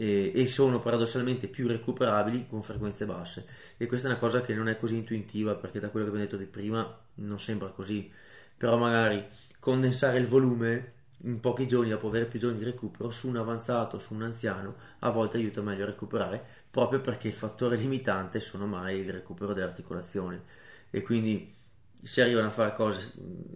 e, 0.00 0.46
sono 0.46 0.78
paradossalmente 0.78 1.48
più 1.48 1.66
recuperabili 1.66 2.46
con 2.48 2.62
frequenze 2.62 3.04
basse. 3.04 3.46
E 3.76 3.86
questa 3.86 4.06
è 4.06 4.10
una 4.12 4.20
cosa 4.20 4.42
che 4.42 4.54
non 4.54 4.68
è 4.68 4.78
così 4.78 4.94
intuitiva 4.94 5.56
perché 5.56 5.80
da 5.80 5.88
quello 5.88 6.06
che 6.06 6.12
abbiamo 6.12 6.30
detto 6.30 6.40
di 6.40 6.48
prima 6.48 6.96
non 7.14 7.40
sembra 7.40 7.68
così. 7.70 8.08
Però 8.56 8.76
magari 8.76 9.26
condensare 9.58 10.18
il 10.18 10.26
volume 10.26 10.92
in 11.22 11.40
pochi 11.40 11.66
giorni 11.66 11.90
dopo 11.90 12.06
avere 12.06 12.26
più 12.26 12.38
giorni 12.38 12.58
di 12.58 12.64
recupero 12.64 13.10
su 13.10 13.26
un 13.26 13.38
avanzato, 13.38 13.98
su 13.98 14.14
un 14.14 14.22
anziano 14.22 14.76
a 15.00 15.10
volte 15.10 15.36
aiuta 15.36 15.62
meglio 15.62 15.82
a 15.82 15.86
recuperare 15.86 16.40
proprio 16.70 17.00
perché 17.00 17.26
il 17.26 17.34
fattore 17.34 17.76
limitante 17.76 18.38
sono 18.38 18.66
mai 18.66 19.00
il 19.00 19.10
recupero 19.10 19.52
dell'articolazione. 19.52 20.42
E 20.90 21.02
quindi 21.02 21.54
si 22.02 22.20
arrivano 22.20 22.46
a 22.46 22.50
fare 22.52 22.74
cose 22.76 23.12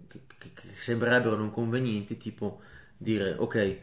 che, 0.09 0.19
che, 0.37 0.51
che 0.53 0.67
sembrerebbero 0.75 1.37
non 1.37 1.51
convenienti, 1.51 2.17
tipo 2.17 2.61
dire 2.97 3.35
ok, 3.37 3.77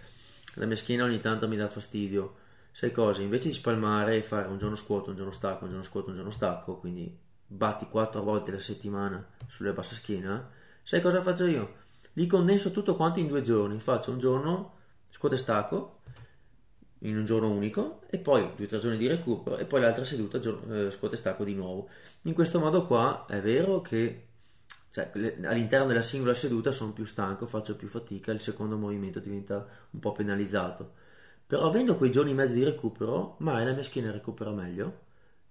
la 0.56 0.66
mia 0.66 0.76
schiena 0.76 1.04
ogni 1.04 1.20
tanto 1.20 1.48
mi 1.48 1.56
dà 1.56 1.68
fastidio, 1.70 2.39
sai 2.72 2.92
cosa, 2.92 3.22
invece 3.22 3.48
di 3.48 3.54
spalmare 3.54 4.16
e 4.16 4.22
fare 4.22 4.48
un 4.48 4.58
giorno 4.58 4.76
scuoto, 4.76 5.10
un 5.10 5.16
giorno 5.16 5.32
stacco, 5.32 5.64
un 5.64 5.70
giorno 5.70 5.84
scuoto, 5.84 6.10
un 6.10 6.16
giorno 6.16 6.30
stacco, 6.30 6.76
quindi 6.76 7.14
batti 7.46 7.86
quattro 7.88 8.22
volte 8.22 8.52
la 8.52 8.58
settimana 8.58 9.26
sulle 9.46 9.72
basse 9.72 9.94
schiena, 9.94 10.48
sai 10.82 11.00
cosa 11.00 11.20
faccio 11.20 11.46
io? 11.46 11.74
Li 12.14 12.26
condenso 12.26 12.70
tutto 12.70 12.96
quanto 12.96 13.18
in 13.18 13.26
due 13.26 13.42
giorni, 13.42 13.78
faccio 13.78 14.10
un 14.10 14.18
giorno 14.18 14.74
scuoto 15.10 15.34
e 15.34 15.38
stacco, 15.38 15.98
in 17.00 17.16
un 17.16 17.24
giorno 17.24 17.48
unico 17.50 18.02
e 18.10 18.18
poi 18.18 18.50
due 18.56 18.66
o 18.66 18.68
tre 18.68 18.78
giorni 18.78 18.98
di 18.98 19.06
recupero 19.06 19.56
e 19.56 19.64
poi 19.64 19.80
l'altra 19.80 20.04
seduta 20.04 20.38
eh, 20.38 20.90
scuoto 20.90 21.14
e 21.14 21.16
stacco 21.16 21.44
di 21.44 21.54
nuovo. 21.54 21.88
In 22.22 22.34
questo 22.34 22.58
modo 22.58 22.86
qua 22.86 23.24
è 23.26 23.40
vero 23.40 23.80
che 23.80 24.26
cioè, 24.90 25.10
all'interno 25.44 25.86
della 25.86 26.02
singola 26.02 26.34
seduta 26.34 26.72
sono 26.72 26.92
più 26.92 27.04
stanco, 27.04 27.46
faccio 27.46 27.76
più 27.76 27.88
fatica, 27.88 28.32
il 28.32 28.40
secondo 28.40 28.76
movimento 28.76 29.20
diventa 29.20 29.66
un 29.90 30.00
po' 30.00 30.12
penalizzato. 30.12 30.92
Però 31.50 31.66
avendo 31.66 31.96
quei 31.96 32.12
giorni 32.12 32.30
e 32.30 32.34
mezzo 32.34 32.52
di 32.52 32.62
recupero, 32.62 33.34
mai 33.38 33.64
la 33.64 33.72
mia 33.72 33.82
schiena 33.82 34.12
recupera 34.12 34.52
meglio, 34.52 35.00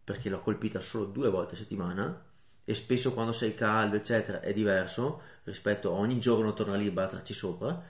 perché 0.02 0.30
l'ho 0.30 0.40
colpita 0.40 0.80
solo 0.80 1.04
due 1.04 1.30
volte 1.30 1.56
a 1.56 1.58
settimana, 1.58 2.26
e 2.64 2.74
spesso 2.74 3.14
quando 3.14 3.34
sei 3.34 3.54
caldo, 3.54 3.98
eccetera, 3.98 4.40
è 4.40 4.54
diverso 4.54 5.22
rispetto 5.44 5.90
a 5.90 5.98
ogni 5.98 6.18
giorno 6.18 6.54
tornare 6.54 6.80
lì 6.80 6.88
e 6.88 6.94
batterci 6.94 7.34
sopra, 7.34 7.84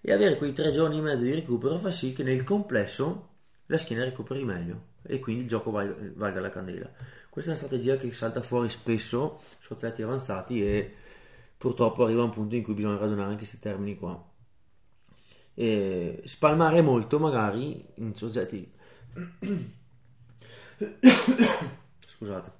e 0.00 0.12
avere 0.12 0.36
quei 0.36 0.52
tre 0.52 0.70
giorni 0.70 0.98
e 0.98 1.00
mezzo 1.00 1.22
di 1.22 1.34
recupero 1.34 1.76
fa 1.76 1.90
sì 1.90 2.12
che 2.12 2.22
nel 2.22 2.44
complesso 2.44 3.30
la 3.66 3.78
schiena 3.78 4.04
recuperi 4.04 4.44
meglio 4.44 4.94
e 5.02 5.18
quindi 5.18 5.42
il 5.42 5.48
gioco 5.48 5.72
valga 5.72 6.38
la 6.38 6.50
candela. 6.50 6.88
Questa 7.28 7.50
è 7.50 7.54
una 7.56 7.66
strategia 7.66 7.96
che 7.96 8.12
salta 8.12 8.42
fuori 8.42 8.70
spesso 8.70 9.40
su 9.58 9.72
atleti 9.72 10.02
avanzati 10.02 10.64
e 10.64 10.94
purtroppo 11.58 12.04
arriva 12.04 12.20
a 12.20 12.26
un 12.26 12.30
punto 12.30 12.54
in 12.54 12.62
cui 12.62 12.74
bisogna 12.74 12.96
ragionare 12.96 13.32
in 13.32 13.38
questi 13.38 13.58
termini 13.58 13.96
qua. 13.96 14.34
E 15.58 16.22
spalmare 16.24 16.82
molto 16.82 17.18
magari 17.18 17.84
in 17.94 18.14
soggetti. 18.14 18.70
Scusate. 22.06 22.52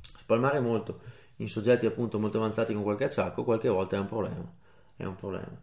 Spalmare 0.00 0.60
molto 0.60 1.00
in 1.36 1.48
soggetti 1.48 1.86
appunto 1.86 2.18
molto 2.18 2.38
avanzati 2.38 2.72
con 2.74 2.82
qualche 2.82 3.04
acciacco 3.04 3.44
qualche 3.44 3.68
volta 3.68 3.96
è 3.96 4.00
un 4.00 4.06
problema 4.06 4.52
è 4.98 5.04
un 5.04 5.14
problema. 5.14 5.62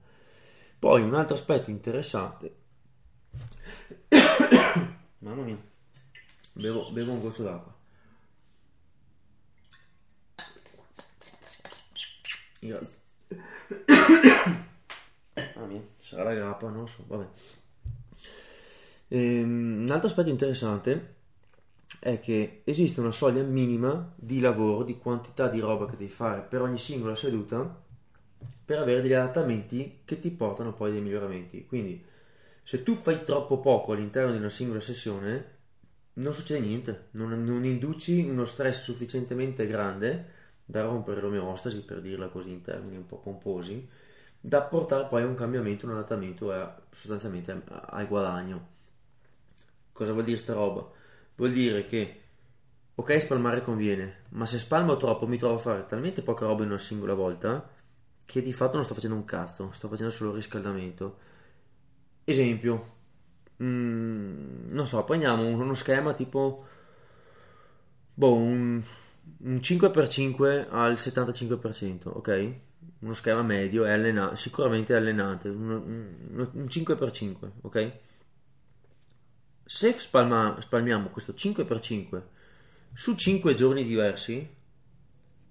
Poi 0.80 1.01
un 1.01 1.13
altro 1.13 1.36
aspetto 1.36 1.69
interessante. 1.69 2.55
Mamma 5.19 5.43
mia. 5.43 5.61
Bevo, 6.53 6.89
bevo 6.91 7.11
un 7.11 7.19
goccio 7.19 7.43
d'acqua. 7.43 7.76
Io... 12.61 12.80
ah 15.56 15.68
sarà 15.99 16.24
la 16.24 16.34
grappa, 16.34 16.70
non 16.70 16.88
so, 16.88 17.03
vabbè. 17.08 17.26
Ehm, 19.10 19.82
un 19.82 19.91
altro 19.91 20.08
aspetto 20.08 20.30
interessante 20.30 21.14
è 21.99 22.20
che 22.20 22.62
esiste 22.64 22.99
una 22.99 23.12
soglia 23.12 23.43
minima 23.43 24.14
di 24.16 24.39
lavoro, 24.39 24.84
di 24.84 24.97
quantità 24.97 25.47
di 25.47 25.60
roba 25.60 25.86
che 25.86 25.97
devi 25.97 26.12
fare 26.12 26.41
per 26.41 26.62
ogni 26.62 26.78
singola 26.78 27.16
seduta 27.16 27.84
per 28.66 28.80
avere 28.80 29.01
degli 29.01 29.14
adattamenti 29.14 29.99
che 30.06 30.20
ti 30.20 30.32
portano 30.32 30.74
poi 30.74 30.91
dei 30.91 31.01
miglioramenti. 31.01 31.66
Quindi, 31.66 32.03
se 32.64 32.84
tu 32.84 32.95
fai 32.95 33.24
troppo 33.24 33.60
poco 33.60 33.91
all'interno 33.93 34.32
di 34.32 34.38
una 34.38 34.49
singola 34.49 34.80
sessione, 34.80 35.53
non 36.14 36.34
succede 36.34 36.66
niente, 36.66 37.08
non, 37.12 37.43
non 37.43 37.64
induci 37.66 38.22
uno 38.22 38.45
stress 38.45 38.84
sufficientemente 38.84 39.68
grande 39.68 40.34
da 40.66 40.82
rompere 40.82 41.22
l'omeostasi, 41.22 41.84
per 41.84 42.01
dirla 42.01 42.28
così 42.28 42.49
in 42.49 42.62
termini 42.62 42.97
un 42.97 43.06
po' 43.06 43.18
pomposi, 43.18 43.88
da 44.48 44.62
portare 44.62 45.08
poi 45.08 45.24
a 45.24 45.26
un 45.26 45.34
cambiamento, 45.34 45.88
un 45.88 45.93
adattamento 45.93 46.52
a, 46.52 46.80
sostanzialmente 46.91 47.64
al 47.68 48.08
guadagno. 48.08 48.74
Cosa 49.91 50.12
vuol 50.14 50.26
dire 50.26 50.38
sta 50.38 50.54
roba? 50.54 50.88
Vuol 51.36 51.52
dire 51.52 51.86
che, 51.86 52.22
ok, 52.96 53.20
spalmare 53.20 53.64
conviene, 53.64 54.24
ma 54.30 54.46
se 54.46 54.60
spalmo 54.60 54.98
troppo 54.98 55.26
mi 55.28 55.38
trovo 55.38 55.56
a 55.56 55.58
fare 55.58 55.86
talmente 55.86 56.22
poca 56.22 56.46
roba 56.46 56.64
in 56.64 56.70
una 56.70 56.78
singola 56.78 57.14
volta 57.14 57.68
che 58.26 58.41
di 58.41 58.54
fatto 58.54 58.76
non 58.76 58.84
sto 58.86 58.93
facendo 58.93 59.16
un 59.16 59.26
cazzo, 59.26 59.72
sto 59.72 59.88
facendo 59.88 60.12
solo 60.12 60.34
riscaldamento. 60.36 61.18
Esempio, 62.24 62.93
mm, 63.64 64.72
non 64.72 64.88
so, 64.88 65.04
prendiamo 65.04 65.48
uno 65.48 65.74
schema 65.76 66.14
tipo, 66.14 66.66
boh, 68.14 68.36
un 68.36 68.84
un 69.39 69.60
5x5 69.62 70.68
al 70.70 70.98
75%, 70.98 72.10
ok? 72.10 72.54
Uno 73.00 73.14
schema 73.14 73.42
medio 73.42 73.86
è 73.86 73.92
allenante, 73.92 74.36
sicuramente 74.36 74.94
è 74.94 74.98
allenante, 74.98 75.50
un, 75.50 75.70
un, 75.70 76.50
un 76.52 76.66
5x5, 76.66 77.50
ok? 77.62 77.92
Se 79.66 79.92
spalma, 79.94 80.58
spalmiamo 80.60 81.10
questo 81.10 81.34
5x5 81.34 82.22
su 82.94 83.16
5 83.16 83.54
giorni 83.56 83.84
diversi, 83.84 84.48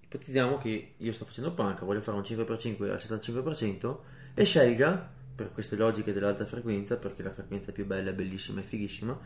ipotizziamo 0.01 0.57
che 0.57 0.95
io 0.97 1.11
sto 1.11 1.25
facendo 1.25 1.53
panca, 1.53 1.85
voglio 1.85 2.01
fare 2.01 2.17
un 2.17 2.23
5x5 2.23 2.89
al 2.89 2.97
75% 2.97 3.97
e 4.33 4.43
scelga, 4.43 5.13
per 5.35 5.51
queste 5.51 5.75
logiche 5.75 6.13
dell'alta 6.13 6.45
frequenza, 6.45 6.95
perché 6.95 7.21
la 7.21 7.31
frequenza 7.31 7.71
più 7.71 7.85
bella, 7.85 8.13
bellissima 8.13 8.61
e 8.61 8.63
fighissima, 8.63 9.19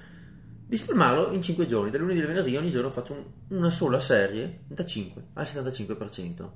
di 0.66 0.76
spalmarlo 0.76 1.32
in 1.32 1.42
5 1.42 1.66
giorni, 1.66 1.92
da 1.92 1.98
lunedì 1.98 2.20
al 2.20 2.28
venerdì 2.28 2.56
ogni 2.56 2.72
giorno 2.72 2.90
faccio 2.90 3.14
un, 3.14 3.58
una 3.58 3.70
sola 3.70 4.00
serie 4.00 4.62
da 4.68 4.86
5 4.86 5.24
al 5.34 5.46
75%. 5.46 6.50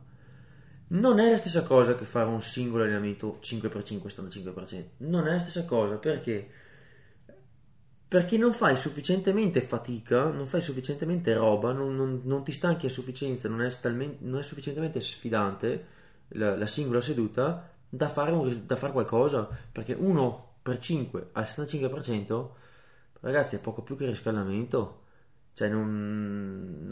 Non 0.94 1.20
è 1.20 1.30
la 1.30 1.38
stessa 1.38 1.64
cosa 1.64 1.96
che 1.96 2.06
fare 2.06 2.30
un 2.30 2.42
singolo 2.42 2.84
allenamento 2.84 3.40
5x5 3.42 4.06
75%. 4.08 4.84
Non 4.98 5.28
è 5.28 5.32
la 5.32 5.40
stessa 5.40 5.66
cosa 5.66 5.96
perché 5.96 6.50
perché 8.08 8.38
non 8.38 8.54
fai 8.54 8.78
sufficientemente 8.78 9.60
fatica, 9.62 10.30
non 10.30 10.46
fai 10.46 10.62
sufficientemente 10.62 11.34
roba, 11.34 11.72
non, 11.72 11.96
non, 11.96 12.22
non 12.26 12.44
ti 12.44 12.52
stanchi 12.52 12.86
a 12.86 12.90
sufficienza, 12.90 13.50
non 13.50 13.64
è, 13.64 13.70
talmente, 13.80 14.18
non 14.20 14.38
è 14.38 14.44
sufficientemente 14.44 15.02
sfidante 15.02 15.86
la, 16.30 16.56
la 16.56 16.68
singola 16.68 17.02
seduta 17.02 17.72
da 17.90 18.10
fare, 18.10 18.32
un, 18.32 18.62
da 18.68 18.76
fare 18.76 18.94
qualcosa. 18.94 19.50
Perché 19.72 19.94
1 19.94 20.58
per 20.62 20.78
5 20.78 21.30
al 21.32 21.44
75% 21.44 22.50
ragazzi 23.22 23.56
è 23.56 23.60
poco 23.60 23.82
più 23.82 23.96
che 23.98 24.06
riscaldamento 24.06 25.02
cioè 25.54 25.70
non, 25.70 26.88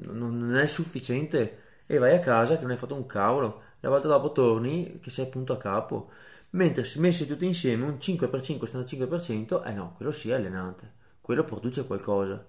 non, 0.00 0.56
è 0.56 0.66
sufficiente 0.66 1.71
e 1.94 1.98
vai 1.98 2.14
a 2.14 2.20
casa 2.20 2.54
che 2.54 2.62
non 2.62 2.70
hai 2.70 2.78
fatto 2.78 2.94
un 2.94 3.04
cavolo 3.04 3.62
la 3.80 3.90
volta 3.90 4.08
dopo 4.08 4.32
torni 4.32 4.98
che 5.00 5.10
sei 5.10 5.26
appunto 5.26 5.52
a 5.52 5.58
capo 5.58 6.10
mentre 6.50 6.84
se 6.84 6.98
messi 7.00 7.26
tutti 7.26 7.44
insieme 7.44 7.84
un 7.84 7.98
5x5 8.00 8.64
75%, 8.64 9.66
eh 9.66 9.72
no, 9.72 9.92
quello 9.96 10.10
sì 10.10 10.30
è 10.30 10.34
allenante, 10.34 10.90
quello 11.20 11.44
produce 11.44 11.86
qualcosa. 11.86 12.44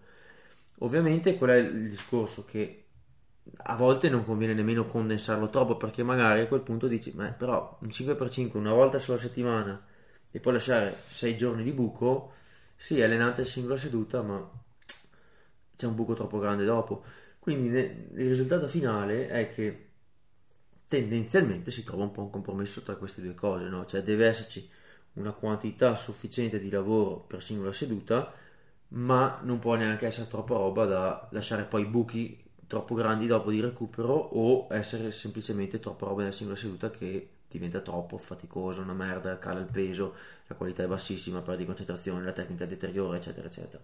Ovviamente 0.79 1.37
qual 1.37 1.49
è 1.51 1.55
il 1.57 1.89
discorso 1.89 2.45
che 2.45 2.85
a 3.55 3.75
volte 3.75 4.09
non 4.09 4.23
conviene 4.23 4.53
nemmeno 4.53 4.87
condensarlo 4.87 5.49
troppo 5.49 5.75
perché 5.75 6.03
magari 6.03 6.41
a 6.41 6.47
quel 6.47 6.61
punto 6.61 6.87
dici, 6.87 7.11
ma 7.13 7.27
però 7.29 7.77
un 7.81 7.89
5x5 7.89 8.57
una 8.57 8.73
volta 8.73 8.97
sulla 8.99 9.17
settimana 9.17 9.81
e 10.31 10.39
poi 10.39 10.53
lasciare 10.53 10.95
6 11.09 11.35
giorni 11.35 11.63
di 11.63 11.71
buco, 11.71 12.33
sì, 12.75 12.95
il 12.95 13.41
singola 13.45 13.77
seduta, 13.77 14.21
ma 14.21 14.49
c'è 15.75 15.85
un 15.85 15.95
buco 15.95 16.13
troppo 16.13 16.39
grande 16.39 16.65
dopo. 16.65 17.03
Quindi 17.43 17.77
il 17.77 18.27
risultato 18.29 18.69
finale 18.69 19.27
è 19.27 19.49
che 19.49 19.89
tendenzialmente 20.87 21.71
si 21.71 21.83
trova 21.83 22.03
un 22.03 22.11
po' 22.11 22.21
un 22.21 22.29
compromesso 22.29 22.83
tra 22.83 22.95
queste 22.95 23.21
due 23.21 23.35
cose, 23.35 23.65
no? 23.65 23.85
Cioè 23.85 24.01
deve 24.01 24.27
esserci 24.27 24.65
una 25.15 25.33
quantità 25.33 25.93
sufficiente 25.95 26.57
di 26.57 26.69
lavoro 26.69 27.17
per 27.17 27.43
singola 27.43 27.73
seduta, 27.73 28.33
ma 28.89 29.41
non 29.43 29.59
può 29.59 29.75
neanche 29.75 30.05
essere 30.05 30.29
troppa 30.29 30.53
roba 30.55 30.85
da 30.85 31.27
lasciare 31.31 31.65
poi 31.65 31.83
buchi 31.83 32.41
troppo 32.65 32.95
grandi 32.95 33.27
dopo 33.27 33.51
di 33.51 33.59
recupero 33.59 34.13
o 34.13 34.67
essere 34.71 35.11
semplicemente 35.11 35.81
troppa 35.81 36.05
roba 36.05 36.21
nella 36.21 36.31
singola 36.31 36.57
seduta 36.57 36.91
che 36.91 37.27
diventa 37.49 37.81
troppo 37.81 38.17
faticoso, 38.17 38.81
una 38.81 38.93
merda, 38.93 39.37
cala 39.37 39.59
il 39.59 39.65
peso, 39.65 40.15
la 40.47 40.55
qualità 40.55 40.83
è 40.83 40.87
bassissima, 40.87 41.41
perdi 41.41 41.65
concentrazione, 41.65 42.23
la 42.23 42.31
tecnica 42.31 42.65
deteriora, 42.65 43.17
eccetera, 43.17 43.47
eccetera. 43.47 43.83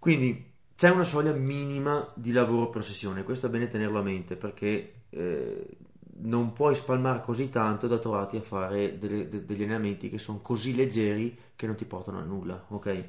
Quindi 0.00 0.58
c'è 0.80 0.88
una 0.88 1.04
soglia 1.04 1.34
minima 1.34 2.10
di 2.14 2.32
lavoro 2.32 2.70
per 2.70 2.82
sessione, 2.82 3.22
questo 3.22 3.48
è 3.48 3.50
bene 3.50 3.68
tenerlo 3.68 3.98
a 3.98 4.02
mente 4.02 4.34
perché 4.34 4.92
eh, 5.10 5.66
non 6.20 6.54
puoi 6.54 6.74
spalmare 6.74 7.20
così 7.20 7.50
tanto 7.50 7.86
da 7.86 7.98
trovarti 7.98 8.38
a 8.38 8.40
fare 8.40 8.98
delle, 8.98 9.28
de, 9.28 9.44
degli 9.44 9.64
allenamenti 9.64 10.08
che 10.08 10.16
sono 10.16 10.40
così 10.40 10.74
leggeri 10.74 11.36
che 11.54 11.66
non 11.66 11.76
ti 11.76 11.84
portano 11.84 12.18
a 12.18 12.22
nulla, 12.22 12.64
ok? 12.68 13.04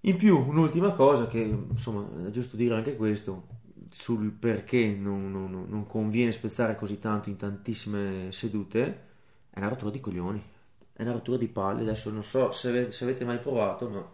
In 0.00 0.16
più, 0.16 0.36
un'ultima 0.36 0.92
cosa 0.92 1.26
che 1.28 1.38
insomma 1.38 2.06
è 2.26 2.30
giusto 2.30 2.56
dire 2.56 2.74
anche 2.74 2.94
questo 2.94 3.46
sul 3.90 4.30
perché 4.30 4.86
non, 4.86 5.32
non, 5.32 5.64
non 5.66 5.86
conviene 5.86 6.32
spezzare 6.32 6.74
così 6.74 6.98
tanto 6.98 7.30
in 7.30 7.36
tantissime 7.38 8.30
sedute 8.32 9.06
è 9.48 9.58
una 9.60 9.68
rottura 9.68 9.90
di 9.90 10.00
coglioni, 10.00 10.42
è 10.92 11.00
una 11.00 11.12
rottura 11.12 11.38
di 11.38 11.48
palle. 11.48 11.80
Adesso 11.80 12.10
non 12.10 12.22
so 12.22 12.52
se 12.52 12.92
se 12.92 13.04
avete 13.04 13.24
mai 13.24 13.38
provato, 13.38 13.88
ma 13.88 14.06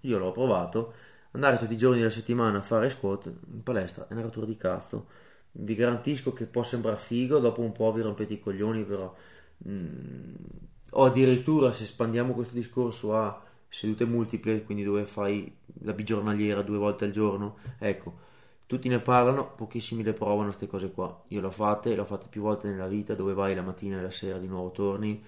io 0.00 0.18
l'ho 0.18 0.32
provato. 0.32 1.06
Andare 1.38 1.58
tutti 1.58 1.74
i 1.74 1.76
giorni 1.76 1.98
della 1.98 2.10
settimana 2.10 2.58
a 2.58 2.62
fare 2.62 2.90
squat 2.90 3.32
in 3.52 3.62
palestra 3.62 4.08
è 4.08 4.12
una 4.12 4.22
rottura 4.22 4.44
di 4.44 4.56
cazzo. 4.56 5.06
Vi 5.52 5.76
garantisco 5.76 6.32
che 6.32 6.46
può 6.46 6.64
sembrare 6.64 6.96
figo, 6.96 7.38
dopo 7.38 7.60
un 7.60 7.70
po' 7.70 7.92
vi 7.92 8.02
rompete 8.02 8.32
i 8.32 8.40
coglioni, 8.40 8.82
però. 8.82 9.14
Mm, 9.68 10.34
o 10.90 11.04
addirittura 11.04 11.72
se 11.72 11.84
espandiamo 11.84 12.32
questo 12.32 12.54
discorso 12.54 13.16
a 13.16 13.40
sedute 13.68 14.04
multiple, 14.04 14.64
quindi 14.64 14.82
dove 14.82 15.06
fai 15.06 15.56
la 15.82 15.92
bigiornaliera 15.92 16.62
due 16.62 16.76
volte 16.76 17.04
al 17.04 17.12
giorno, 17.12 17.58
ecco, 17.78 18.18
tutti 18.66 18.88
ne 18.88 18.98
parlano, 18.98 19.54
pochissimi 19.54 20.02
le 20.02 20.14
provano 20.14 20.46
queste 20.46 20.66
cose 20.66 20.90
qua. 20.90 21.22
Io 21.28 21.40
l'ho 21.40 21.52
fatte, 21.52 21.94
l'ho 21.94 22.04
fatte 22.04 22.26
più 22.28 22.42
volte 22.42 22.68
nella 22.68 22.88
vita, 22.88 23.14
dove 23.14 23.32
vai 23.32 23.54
la 23.54 23.62
mattina 23.62 24.00
e 24.00 24.02
la 24.02 24.10
sera 24.10 24.38
di 24.38 24.48
nuovo 24.48 24.72
torni. 24.72 25.22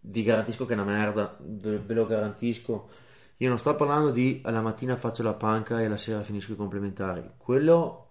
Vi 0.00 0.22
garantisco 0.24 0.66
che 0.66 0.72
è 0.72 0.76
una 0.76 0.84
merda, 0.84 1.36
ve, 1.40 1.78
ve 1.78 1.94
lo 1.94 2.06
garantisco. 2.06 3.04
Io 3.38 3.48
non 3.48 3.58
sto 3.58 3.74
parlando 3.74 4.10
di 4.10 4.40
alla 4.44 4.60
mattina 4.60 4.96
faccio 4.96 5.22
la 5.22 5.34
panca 5.34 5.80
e 5.80 5.84
alla 5.86 5.96
sera 5.96 6.22
finisco 6.22 6.52
i 6.52 6.56
complementari. 6.56 7.22
Quello 7.36 8.08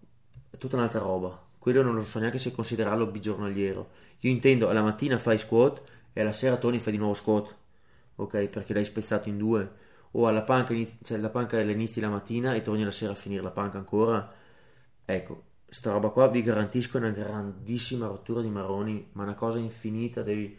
è 0.49 0.57
tutta 0.57 0.75
un'altra 0.75 0.99
roba. 0.99 1.41
Quello 1.57 1.81
non 1.81 1.95
lo 1.95 2.03
so 2.03 2.19
neanche 2.19 2.37
se 2.37 2.51
considerarlo 2.51 3.07
bigiornaliero. 3.07 3.89
Io 4.19 4.31
intendo 4.31 4.69
alla 4.69 4.81
mattina 4.81 5.17
fai 5.17 5.39
squat 5.39 5.81
e 6.13 6.21
alla 6.21 6.31
sera 6.31 6.57
torni 6.57 6.77
e 6.77 6.79
fai 6.79 6.93
di 6.93 6.99
nuovo 6.99 7.13
squat 7.15 7.55
ok? 8.15 8.47
Perché 8.47 8.73
l'hai 8.73 8.85
spezzato 8.85 9.29
in 9.29 9.37
due, 9.37 9.69
o 10.11 10.27
alla 10.27 10.41
panca, 10.43 10.73
inizi, 10.73 10.97
cioè 11.03 11.17
la 11.17 11.29
panca 11.29 11.61
la 11.63 11.71
inizi 11.71 11.99
la 11.99 12.09
mattina 12.09 12.53
e 12.53 12.61
torni 12.61 12.83
la 12.83 12.91
sera 12.91 13.11
a 13.13 13.15
finire 13.15 13.41
la 13.41 13.51
panca 13.51 13.77
ancora. 13.77 14.31
Ecco, 15.05 15.43
sta 15.67 15.91
roba 15.91 16.09
qua 16.09 16.27
vi 16.27 16.41
garantisco 16.41 16.97
una 16.97 17.09
grandissima 17.09 18.07
rottura 18.07 18.41
di 18.41 18.49
maroni, 18.49 19.09
ma 19.13 19.23
una 19.23 19.33
cosa 19.35 19.57
infinita, 19.57 20.21
devi 20.23 20.57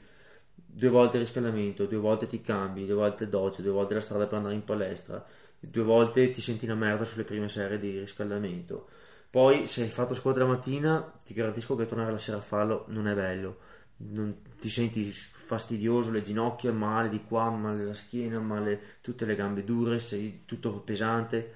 due 0.77 0.89
volte 0.91 1.17
il 1.17 1.23
riscaldamento, 1.23 1.87
due 1.87 1.99
volte 1.99 2.27
ti 2.27 2.41
cambi, 2.41 2.87
due 2.87 2.95
volte 2.95 3.29
doccia, 3.29 3.63
due 3.63 3.73
volte 3.73 3.95
la 3.95 4.01
strada 4.01 4.27
per 4.27 4.39
andare 4.39 4.55
in 4.55 4.65
palestra, 4.65 5.25
due 5.59 5.83
volte 5.83 6.31
ti 6.31 6.41
senti 6.41 6.67
una 6.67 6.75
merda 6.75 7.05
sulle 7.05 7.25
prime 7.25 7.49
serie 7.49 7.79
di 7.79 7.99
riscaldamento. 7.99 8.89
Poi 9.31 9.67
se 9.67 9.83
hai 9.83 9.89
fatto 9.89 10.15
scuola 10.15 10.39
la 10.39 10.47
mattina, 10.47 11.13
ti 11.25 11.35
garantisco 11.35 11.75
che 11.77 11.87
tornare 11.87 12.11
la 12.13 12.19
sera 12.19 12.39
a 12.39 12.41
farlo 12.41 12.85
non 12.89 13.09
è 13.09 13.15
bello 13.15 13.75
non 13.99 14.43
ti 14.59 14.69
senti 14.69 15.11
fastidioso, 15.11 16.11
le 16.11 16.23
ginocchia, 16.23 16.73
male 16.73 17.09
di 17.09 17.23
qua, 17.25 17.49
male 17.51 17.85
la 17.85 17.95
schiena, 17.95 18.39
male 18.41 18.99
tutte 19.01 19.25
le 19.25 19.35
gambe 19.35 19.65
dure, 19.65 19.99
sei 19.99 20.43
tutto 20.45 20.81
pesante. 20.81 21.55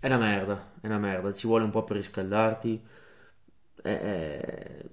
È 0.00 0.06
una 0.06 0.18
merda, 0.18 0.72
è 0.80 0.86
una 0.86 0.98
merda, 0.98 1.32
ci 1.32 1.46
vuole 1.46 1.64
un 1.64 1.70
po' 1.70 1.84
per 1.84 1.96
riscaldarti. 1.96 2.84
È, 3.82 3.88
è, 3.88 4.84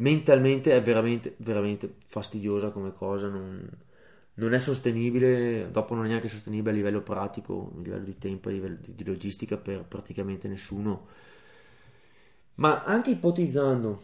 mentalmente 0.00 0.72
è 0.72 0.82
veramente, 0.82 1.34
veramente 1.38 1.94
fastidiosa 2.06 2.70
come 2.70 2.92
cosa, 2.92 3.28
non, 3.28 3.68
non, 4.34 4.54
è 4.54 4.58
sostenibile, 4.58 5.70
dopo 5.70 5.94
non 5.94 6.04
è 6.04 6.08
neanche 6.08 6.28
sostenibile 6.28 6.70
a 6.70 6.74
livello 6.74 7.02
pratico, 7.02 7.72
a 7.76 7.80
livello 7.82 8.04
di 8.04 8.18
tempo, 8.18 8.48
a 8.48 8.52
livello 8.52 8.76
di, 8.80 8.94
di 8.94 9.04
logistica 9.04 9.56
per 9.56 9.84
praticamente 9.84 10.48
nessuno. 10.48 11.06
Ma 12.56 12.84
anche 12.84 13.10
ipotizzando 13.10 14.02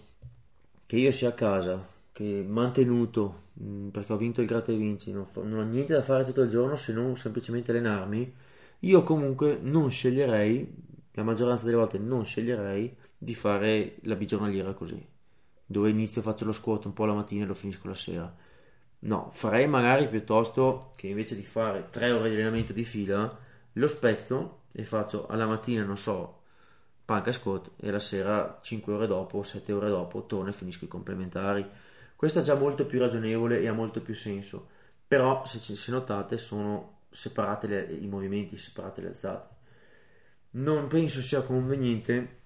che 0.86 0.96
io 0.96 1.12
sia 1.12 1.30
a 1.30 1.32
casa 1.32 1.86
che 2.12 2.44
mantenuto 2.46 3.44
perché 3.90 4.12
ho 4.12 4.16
vinto 4.16 4.40
il 4.40 4.46
gratta 4.46 4.72
e 4.72 4.76
vinci, 4.76 5.12
non, 5.12 5.26
non 5.34 5.58
ho 5.58 5.64
niente 5.64 5.92
da 5.94 6.02
fare 6.02 6.24
tutto 6.24 6.42
il 6.42 6.50
giorno 6.50 6.76
se 6.76 6.92
non 6.92 7.16
semplicemente 7.16 7.70
allenarmi, 7.70 8.34
io 8.80 9.02
comunque 9.02 9.58
non 9.60 9.90
sceglierei, 9.90 10.74
la 11.12 11.22
maggioranza 11.22 11.64
delle 11.64 11.76
volte 11.76 11.98
non 11.98 12.24
sceglierei 12.24 12.94
di 13.16 13.34
fare 13.34 13.96
la 14.02 14.14
bigiornaliera 14.14 14.74
così, 14.74 15.02
dove 15.66 15.90
inizio 15.90 16.22
faccio 16.22 16.44
lo 16.44 16.52
squat 16.52 16.84
un 16.86 16.92
po' 16.92 17.04
la 17.04 17.14
mattina 17.14 17.44
e 17.44 17.46
lo 17.46 17.54
finisco 17.54 17.88
la 17.88 17.94
sera. 17.94 18.34
No, 19.00 19.30
farei 19.32 19.66
magari 19.68 20.08
piuttosto 20.08 20.92
che 20.96 21.08
invece 21.08 21.36
di 21.36 21.42
fare 21.42 21.88
3 21.90 22.12
ore 22.12 22.28
di 22.28 22.36
allenamento 22.36 22.72
di 22.72 22.84
fila, 22.84 23.38
lo 23.72 23.86
spezzo 23.86 24.62
e 24.72 24.84
faccio 24.84 25.26
alla 25.26 25.46
mattina, 25.46 25.84
non 25.84 25.98
so, 25.98 26.42
panca 27.04 27.32
squat 27.32 27.72
e 27.76 27.90
la 27.90 28.00
sera 28.00 28.58
5 28.62 28.92
ore 28.92 29.06
dopo, 29.06 29.42
7 29.42 29.72
ore 29.72 29.88
dopo, 29.88 30.24
torno 30.26 30.48
e 30.50 30.52
finisco 30.52 30.84
i 30.84 30.88
complementari 30.88 31.68
questo 32.16 32.38
è 32.38 32.42
già 32.42 32.54
molto 32.54 32.86
più 32.86 32.98
ragionevole 32.98 33.60
e 33.60 33.68
ha 33.68 33.74
molto 33.74 34.00
più 34.00 34.14
senso, 34.14 34.68
però 35.06 35.44
se, 35.44 35.58
se 35.60 35.90
notate 35.90 36.38
sono 36.38 37.00
separate 37.10 37.66
le, 37.66 37.82
i 38.00 38.06
movimenti, 38.06 38.56
separate 38.56 39.02
le 39.02 39.08
alzate. 39.08 39.54
Non 40.52 40.88
penso 40.88 41.20
sia 41.20 41.42
conveniente 41.42 42.44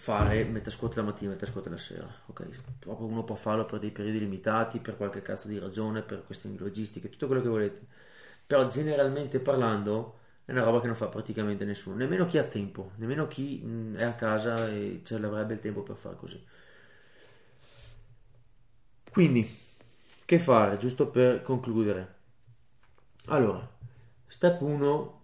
fare 0.00 0.44
metà 0.44 0.70
squat 0.70 0.94
la 0.96 1.02
mattina 1.02 1.30
metà 1.32 1.46
squat 1.46 1.66
la 1.68 1.76
sera, 1.76 2.08
ok? 2.26 2.48
Proprio 2.78 3.06
uno 3.06 3.22
può 3.24 3.34
farlo 3.36 3.64
per 3.66 3.78
dei 3.78 3.90
periodi 3.90 4.18
limitati, 4.18 4.78
per 4.78 4.96
qualche 4.96 5.22
cazzo 5.22 5.48
di 5.48 5.58
ragione, 5.58 6.02
per 6.02 6.24
questioni 6.24 6.56
logistiche, 6.58 7.10
tutto 7.10 7.26
quello 7.26 7.42
che 7.42 7.48
volete. 7.48 7.86
Però 8.46 8.66
generalmente 8.68 9.38
parlando 9.40 10.18
è 10.44 10.52
una 10.52 10.62
roba 10.64 10.80
che 10.80 10.86
non 10.86 10.96
fa 10.96 11.08
praticamente 11.08 11.64
nessuno, 11.64 11.96
nemmeno 11.96 12.24
chi 12.26 12.38
ha 12.38 12.44
tempo, 12.44 12.92
nemmeno 12.96 13.26
chi 13.28 13.58
mh, 13.62 13.96
è 13.96 14.04
a 14.04 14.14
casa 14.14 14.68
e 14.70 15.02
ce 15.04 15.18
l'avrebbe 15.18 15.54
il 15.54 15.60
tempo 15.60 15.82
per 15.82 15.96
fare 15.96 16.16
così. 16.16 16.42
Quindi, 19.12 19.46
che 20.24 20.38
fare? 20.38 20.78
Giusto 20.78 21.08
per 21.08 21.42
concludere. 21.42 22.14
Allora, 23.26 23.66
step 24.26 24.60
1, 24.60 25.20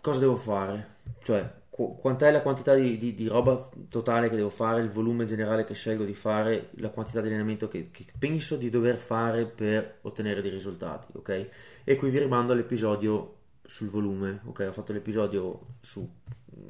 cosa 0.00 0.20
devo 0.20 0.36
fare? 0.36 0.96
Cioè, 1.22 1.59
qu- 1.70 1.98
quant'è 1.98 2.30
la 2.30 2.42
quantità 2.42 2.74
di, 2.74 2.98
di, 2.98 3.14
di, 3.14 3.26
roba 3.28 3.66
totale 3.88 4.28
che 4.28 4.36
devo 4.36 4.50
fare, 4.50 4.82
il 4.82 4.90
volume 4.90 5.24
generale 5.24 5.64
che 5.64 5.74
scelgo 5.74 6.04
di 6.04 6.14
fare, 6.14 6.70
la 6.72 6.90
quantità 6.90 7.20
di 7.20 7.28
allenamento 7.28 7.68
che, 7.68 7.90
che 7.90 8.04
penso 8.18 8.56
di 8.56 8.68
dover 8.68 8.98
fare 8.98 9.46
per 9.46 9.98
ottenere 10.02 10.42
dei 10.42 10.50
risultati, 10.50 11.16
ok? 11.16 11.48
E 11.84 11.96
qui 11.96 12.10
vi 12.10 12.18
rimando 12.18 12.52
all'episodio 12.52 13.36
sul 13.62 13.88
volume, 13.88 14.40
ok? 14.44 14.66
Ho 14.68 14.72
fatto 14.72 14.92
l'episodio 14.92 15.76
su, 15.80 16.06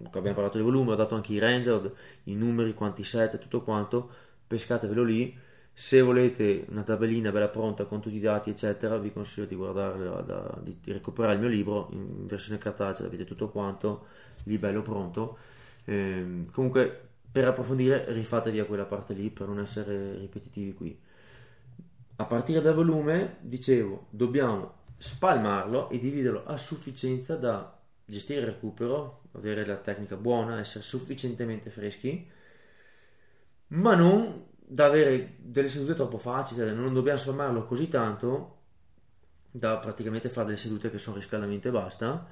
abbiamo 0.05 0.35
parlato 0.35 0.59
di 0.59 0.65
volume, 0.65 0.93
ho 0.93 0.97
dato 0.97 1.15
anche 1.15 1.33
i 1.33 1.39
range, 1.39 1.93
i 2.25 2.35
numeri, 2.35 2.75
quanti 2.75 3.03
set, 3.03 3.39
tutto 3.39 3.63
quanto, 3.63 4.11
pescatevelo 4.47 5.03
lì 5.03 5.49
se 5.81 6.03
volete 6.03 6.67
una 6.69 6.83
tabellina 6.83 7.33
bella 7.33 7.49
pronta 7.49 7.87
con 7.87 8.03
tutti 8.03 8.17
i 8.17 8.21
dati, 8.21 8.51
eccetera, 8.51 8.99
vi 8.99 9.11
consiglio 9.11 9.47
di 9.47 9.55
guardarla, 9.55 10.21
da, 10.21 10.59
di, 10.61 10.77
di, 10.79 10.93
recuperare 10.93 11.37
il 11.37 11.41
mio 11.41 11.49
libro 11.49 11.89
in 11.93 12.27
versione 12.27 12.59
cartacea, 12.59 13.07
avete 13.07 13.25
tutto 13.25 13.49
quanto 13.49 14.05
lì 14.43 14.59
bello 14.59 14.83
pronto. 14.83 15.39
Eh, 15.87 16.45
comunque, 16.53 17.09
per 17.33 17.47
approfondire, 17.47 18.13
rifatevi 18.13 18.59
a 18.59 18.67
quella 18.67 18.85
parte 18.85 19.15
lì 19.15 19.31
per 19.31 19.47
non 19.47 19.59
essere 19.59 20.19
ripetitivi 20.19 20.75
qui. 20.75 21.01
A 22.17 22.25
partire 22.27 22.61
dal 22.61 22.75
volume, 22.75 23.39
dicevo, 23.41 24.09
dobbiamo 24.11 24.75
spalmarlo 24.99 25.89
e 25.89 25.99
dividerlo 25.99 26.45
a 26.45 26.59
sufficienza 26.59 27.37
da 27.37 27.81
gestire 28.05 28.41
il 28.41 28.47
recupero, 28.49 29.23
avere 29.33 29.65
la 29.65 29.77
tecnica 29.77 30.17
buona, 30.17 30.59
essere 30.59 30.85
sufficientemente 30.85 31.71
freschi, 31.71 32.29
ma 33.69 33.95
non 33.95 34.49
da 34.71 34.87
avere 34.87 35.35
delle 35.39 35.69
sedute 35.69 35.95
troppo 35.95 36.19
facili, 36.19 36.61
cioè 36.61 36.73
non 36.73 36.93
dobbiamo 36.93 37.19
sformarlo 37.19 37.65
così 37.65 37.89
tanto 37.89 38.59
da 39.51 39.79
praticamente 39.79 40.29
fare 40.29 40.47
delle 40.47 40.59
sedute 40.59 40.91
che 40.91 40.99
sono 40.99 41.17
riscaldamento 41.17 41.67
e 41.67 41.71
basta 41.73 42.29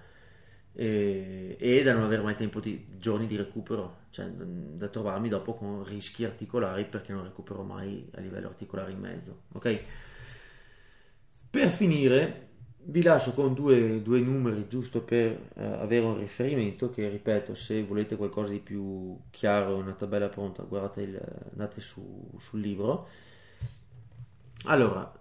e, 0.72 1.56
e 1.58 1.82
da 1.82 1.92
non 1.92 2.04
avere 2.04 2.22
mai 2.22 2.36
tempo 2.36 2.60
di 2.60 2.86
giorni 2.96 3.26
di 3.26 3.36
recupero, 3.36 4.02
cioè 4.10 4.26
da 4.26 4.86
trovarmi 4.86 5.28
dopo 5.28 5.54
con 5.54 5.82
rischi 5.82 6.24
articolari 6.24 6.84
perché 6.84 7.12
non 7.12 7.24
recupero 7.24 7.64
mai 7.64 8.08
a 8.14 8.20
livello 8.20 8.46
articolare 8.46 8.92
in 8.92 9.00
mezzo. 9.00 9.42
Ok? 9.54 9.80
Per 11.50 11.70
finire, 11.70 12.47
vi 12.90 13.02
lascio 13.02 13.32
con 13.32 13.52
due, 13.52 14.00
due 14.02 14.20
numeri 14.20 14.66
giusto 14.66 15.02
per 15.02 15.50
eh, 15.54 15.64
avere 15.64 16.06
un 16.06 16.18
riferimento 16.18 16.90
che 16.90 17.08
ripeto 17.08 17.54
se 17.54 17.82
volete 17.82 18.16
qualcosa 18.16 18.50
di 18.50 18.60
più 18.60 19.18
chiaro 19.30 19.76
una 19.76 19.92
tabella 19.92 20.28
pronta 20.28 20.62
guardate 20.62 21.02
il, 21.02 21.20
andate 21.50 21.80
su, 21.80 22.30
sul 22.38 22.60
libro. 22.60 23.08
Allora 24.64 25.12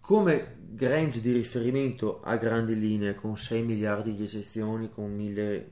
come 0.00 0.58
range 0.76 1.20
di 1.20 1.32
riferimento 1.32 2.20
a 2.22 2.36
grandi 2.36 2.78
linee 2.78 3.16
con 3.16 3.36
6 3.36 3.62
miliardi 3.62 4.14
di 4.14 4.22
eccezioni 4.22 4.88
con 4.88 5.12
1000 5.12 5.70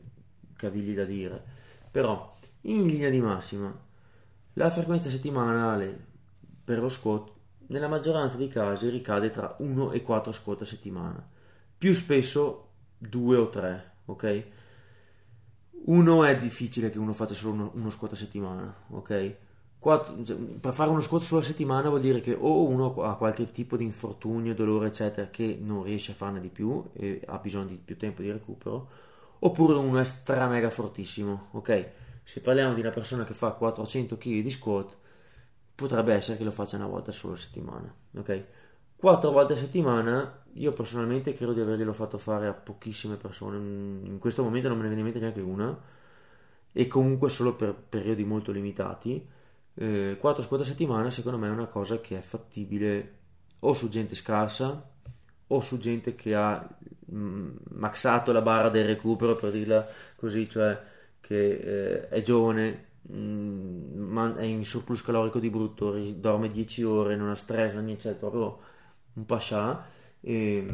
cavigli 0.56 0.94
da 0.94 1.04
dire. 1.04 1.40
Però 1.92 2.36
in 2.62 2.86
linea 2.88 3.10
di 3.10 3.20
massima 3.20 3.72
la 4.54 4.70
frequenza 4.70 5.08
settimanale 5.10 5.96
per 6.64 6.80
lo 6.80 6.88
squat 6.88 7.33
nella 7.68 7.88
maggioranza 7.88 8.36
dei 8.36 8.48
casi 8.48 8.88
ricade 8.88 9.30
tra 9.30 9.56
1 9.58 9.92
e 9.92 10.02
4 10.02 10.32
squat 10.32 10.62
a 10.62 10.64
settimana, 10.64 11.26
più 11.76 11.92
spesso 11.92 12.68
2 12.98 13.36
o 13.36 13.48
3, 13.48 13.92
ok? 14.06 14.44
Uno 15.86 16.24
è 16.24 16.36
difficile 16.38 16.90
che 16.90 16.98
uno 16.98 17.12
faccia 17.12 17.34
solo 17.34 17.52
uno, 17.52 17.70
uno 17.74 17.90
squat 17.90 18.12
a 18.12 18.16
settimana, 18.16 18.74
ok? 18.90 19.36
Quattro, 19.78 20.24
cioè, 20.24 20.36
per 20.36 20.72
fare 20.72 20.88
uno 20.88 21.02
squat 21.02 21.22
solo 21.22 21.42
a 21.42 21.44
settimana 21.44 21.90
vuol 21.90 22.00
dire 22.00 22.22
che 22.22 22.32
o 22.32 22.66
uno 22.66 22.94
ha 23.02 23.16
qualche 23.16 23.50
tipo 23.50 23.76
di 23.76 23.84
infortunio, 23.84 24.54
dolore, 24.54 24.86
eccetera, 24.86 25.28
che 25.28 25.58
non 25.60 25.82
riesce 25.82 26.12
a 26.12 26.14
farne 26.14 26.40
di 26.40 26.48
più 26.48 26.82
e 26.94 27.20
ha 27.26 27.36
bisogno 27.36 27.66
di 27.66 27.80
più 27.84 27.98
tempo 27.98 28.22
di 28.22 28.32
recupero, 28.32 28.88
oppure 29.40 29.74
uno 29.74 29.98
è 29.98 30.04
stra 30.04 30.48
mega 30.48 30.70
fortissimo, 30.70 31.48
ok? 31.50 31.88
Se 32.24 32.40
parliamo 32.40 32.72
di 32.72 32.80
una 32.80 32.90
persona 32.90 33.24
che 33.24 33.34
fa 33.34 33.50
400 33.50 34.16
kg 34.16 34.40
di 34.40 34.50
squat, 34.50 34.96
potrebbe 35.74 36.14
essere 36.14 36.36
che 36.36 36.44
lo 36.44 36.50
faccia 36.50 36.76
una 36.76 36.86
volta 36.86 37.12
solo 37.12 37.34
a 37.34 37.36
settimana, 37.36 37.92
ok? 38.16 38.44
Quattro 38.96 39.30
volte 39.32 39.54
a 39.54 39.56
settimana, 39.56 40.42
io 40.54 40.72
personalmente 40.72 41.32
credo 41.34 41.52
di 41.52 41.60
averglielo 41.60 41.92
fatto 41.92 42.16
fare 42.16 42.46
a 42.46 42.52
pochissime 42.52 43.16
persone, 43.16 43.56
in 43.56 44.18
questo 44.18 44.42
momento 44.42 44.68
non 44.68 44.78
me 44.78 44.84
ne 44.84 44.94
viene 44.94 45.02
in 45.02 45.12
mente 45.12 45.20
neanche 45.20 45.40
una, 45.40 45.78
e 46.72 46.86
comunque 46.88 47.28
solo 47.28 47.54
per 47.54 47.74
periodi 47.74 48.24
molto 48.24 48.50
limitati. 48.52 49.26
Eh, 49.74 50.16
4 50.18 50.42
squat 50.42 50.60
a 50.60 50.64
settimana 50.64 51.10
secondo 51.10 51.38
me 51.38 51.48
è 51.48 51.50
una 51.50 51.66
cosa 51.66 52.00
che 52.00 52.18
è 52.18 52.20
fattibile 52.20 53.18
o 53.60 53.72
su 53.72 53.88
gente 53.88 54.14
scarsa 54.14 54.88
o 55.48 55.60
su 55.60 55.78
gente 55.78 56.14
che 56.14 56.34
ha 56.34 56.66
mh, 57.06 57.48
maxato 57.70 58.32
la 58.32 58.40
barra 58.40 58.68
del 58.70 58.86
recupero 58.86 59.34
per 59.34 59.50
dirla 59.50 59.86
così, 60.16 60.48
cioè 60.48 60.80
che 61.20 61.50
eh, 61.52 62.08
è 62.08 62.22
giovane, 62.22 62.84
Mm, 63.12 64.36
è 64.36 64.42
in 64.44 64.64
surplus 64.64 65.02
calorico 65.02 65.38
di 65.38 65.50
brutto, 65.50 65.92
dorme 66.14 66.50
10 66.50 66.82
ore, 66.84 67.16
non 67.16 67.30
ha 67.30 67.34
stress, 67.34 67.74
non 67.74 67.84
niente, 67.84 68.10
è 68.10 68.14
proprio 68.14 68.60
un 69.14 69.26
pascià 69.26 69.84
e, 70.20 70.66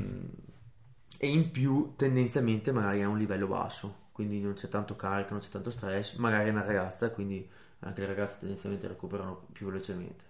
e, 1.19 1.27
in 1.29 1.51
più 1.51 1.95
tendenzialmente 1.97 2.73
magari 2.73 3.03
ha 3.03 3.09
un 3.09 3.19
livello 3.19 3.47
basso, 3.47 4.09
quindi 4.13 4.41
non 4.41 4.55
c'è 4.55 4.69
tanto 4.69 4.97
carico, 4.97 5.33
non 5.33 5.41
c'è 5.41 5.49
tanto 5.49 5.71
stress, 5.71 6.17
magari 6.17 6.49
è 6.49 6.53
una 6.53 6.65
ragazza, 6.65 7.11
quindi 7.11 7.49
anche 7.81 8.01
le 8.01 8.07
ragazze 8.07 8.39
tendenzialmente 8.41 8.87
recuperano 8.89 9.47
più 9.53 9.67
velocemente. 9.67 10.25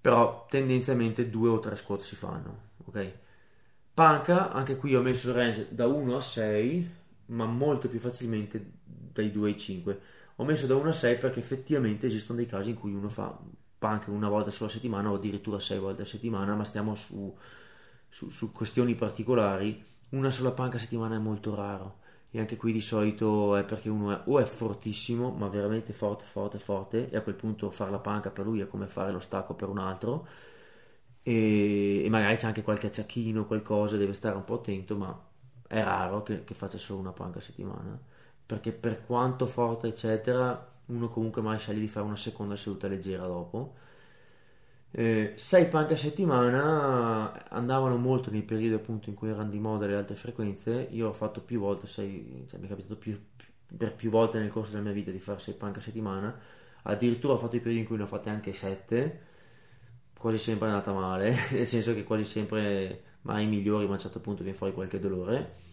Però 0.00 0.46
tendenzialmente 0.48 1.28
due 1.30 1.48
o 1.48 1.58
tre 1.58 1.74
squat 1.76 2.00
si 2.00 2.14
fanno, 2.14 2.58
ok? 2.84 3.12
Panca, 3.94 4.52
anche 4.52 4.76
qui 4.76 4.94
ho 4.94 5.02
messo 5.02 5.30
il 5.30 5.34
range 5.34 5.68
da 5.70 5.86
1 5.86 6.16
a 6.16 6.20
6, 6.20 6.90
ma 7.26 7.44
molto 7.46 7.88
più 7.88 7.98
facilmente 7.98 8.72
dai 8.84 9.32
2 9.32 9.48
ai 9.48 9.56
5 9.58 10.00
ho 10.36 10.44
messo 10.44 10.66
da 10.66 10.74
1 10.76 10.88
a 10.88 10.92
6 10.92 11.18
perché 11.18 11.38
effettivamente 11.40 12.06
esistono 12.06 12.38
dei 12.38 12.46
casi 12.46 12.70
in 12.70 12.76
cui 12.76 12.92
uno 12.92 13.08
fa 13.08 13.38
punk 13.78 14.08
una 14.08 14.28
volta 14.28 14.50
solo 14.50 14.68
a 14.68 14.72
settimana 14.72 15.10
o 15.10 15.14
addirittura 15.14 15.58
6 15.60 15.78
volte 15.78 16.02
a 16.02 16.04
settimana, 16.04 16.54
ma 16.54 16.64
stiamo 16.64 16.94
su, 16.94 17.34
su, 18.08 18.28
su 18.30 18.52
questioni 18.52 18.94
particolari. 18.94 19.82
Una 20.10 20.30
sola 20.30 20.52
punk 20.52 20.74
a 20.76 20.78
settimana 20.78 21.16
è 21.16 21.18
molto 21.18 21.54
raro. 21.54 22.00
E 22.30 22.38
anche 22.40 22.56
qui 22.56 22.72
di 22.72 22.80
solito 22.80 23.56
è 23.56 23.64
perché 23.64 23.88
uno 23.88 24.12
è, 24.12 24.20
o 24.26 24.38
è 24.38 24.44
fortissimo, 24.44 25.30
ma 25.30 25.48
veramente 25.48 25.92
forte, 25.92 26.24
forte, 26.26 26.58
forte, 26.58 27.08
e 27.10 27.16
a 27.16 27.22
quel 27.22 27.34
punto 27.34 27.70
fare 27.70 27.90
la 27.90 27.98
panca 27.98 28.30
per 28.30 28.44
lui 28.44 28.60
è 28.60 28.68
come 28.68 28.86
fare 28.88 29.12
lo 29.12 29.20
stacco 29.20 29.54
per 29.54 29.68
un 29.68 29.78
altro, 29.78 30.26
e, 31.22 32.04
e 32.04 32.08
magari 32.10 32.36
c'è 32.36 32.46
anche 32.46 32.62
qualche 32.62 32.88
acciacchino, 32.88 33.46
qualcosa, 33.46 33.96
deve 33.96 34.12
stare 34.14 34.36
un 34.36 34.44
po' 34.44 34.54
attento, 34.56 34.96
ma 34.96 35.18
è 35.66 35.82
raro 35.82 36.22
che, 36.22 36.44
che 36.44 36.54
faccia 36.54 36.78
solo 36.78 37.00
una 37.00 37.12
panca 37.12 37.38
a 37.38 37.42
settimana 37.42 37.98
perché 38.46 38.72
per 38.72 39.04
quanto 39.04 39.46
forte 39.46 39.88
eccetera 39.88 40.74
uno 40.86 41.08
comunque 41.08 41.42
mai 41.42 41.58
sceglie 41.58 41.80
di 41.80 41.88
fare 41.88 42.06
una 42.06 42.16
seconda 42.16 42.56
seduta 42.56 42.88
leggera 42.88 43.26
dopo. 43.26 43.74
6 44.92 45.34
eh, 45.62 45.66
punk 45.66 45.90
a 45.90 45.96
settimana 45.96 47.48
andavano 47.50 47.96
molto 47.96 48.30
nei 48.30 48.42
periodi 48.42 48.72
appunto 48.74 49.10
in 49.10 49.14
cui 49.14 49.28
erano 49.28 49.50
di 49.50 49.58
moda 49.58 49.86
le 49.86 49.96
alte 49.96 50.14
frequenze. 50.14 50.88
Io 50.92 51.08
ho 51.08 51.12
fatto 51.12 51.40
più 51.40 51.60
volte 51.60 51.86
6 51.86 52.46
cioè 52.48 52.60
mi 52.60 52.66
è 52.66 52.68
capitato 52.68 52.96
più, 52.96 53.20
per 53.76 53.94
più 53.94 54.10
volte 54.10 54.38
nel 54.38 54.50
corso 54.50 54.70
della 54.70 54.84
mia 54.84 54.92
vita 54.92 55.10
di 55.10 55.18
fare 55.18 55.38
6 55.38 55.54
punk 55.54 55.78
a 55.78 55.80
settimana. 55.80 56.38
Addirittura 56.82 57.34
ho 57.34 57.36
fatto 57.36 57.56
i 57.56 57.60
periodi 57.60 57.80
in 57.80 57.86
cui 57.86 57.96
ne 57.96 58.04
ho 58.04 58.06
fatte 58.06 58.30
anche 58.30 58.52
7 58.52 59.24
quasi 60.18 60.38
sempre 60.38 60.68
è 60.68 60.70
andata 60.70 60.92
male 60.92 61.36
nel 61.52 61.66
senso 61.66 61.94
che 61.94 62.02
quasi 62.02 62.24
sempre 62.24 63.02
mai 63.22 63.46
migliori 63.46 63.84
ma 63.84 63.90
a 63.90 63.94
un 63.94 64.00
certo 64.00 64.20
punto 64.20 64.42
viene 64.42 64.56
fuori 64.56 64.72
qualche 64.72 64.98
dolore. 64.98 65.64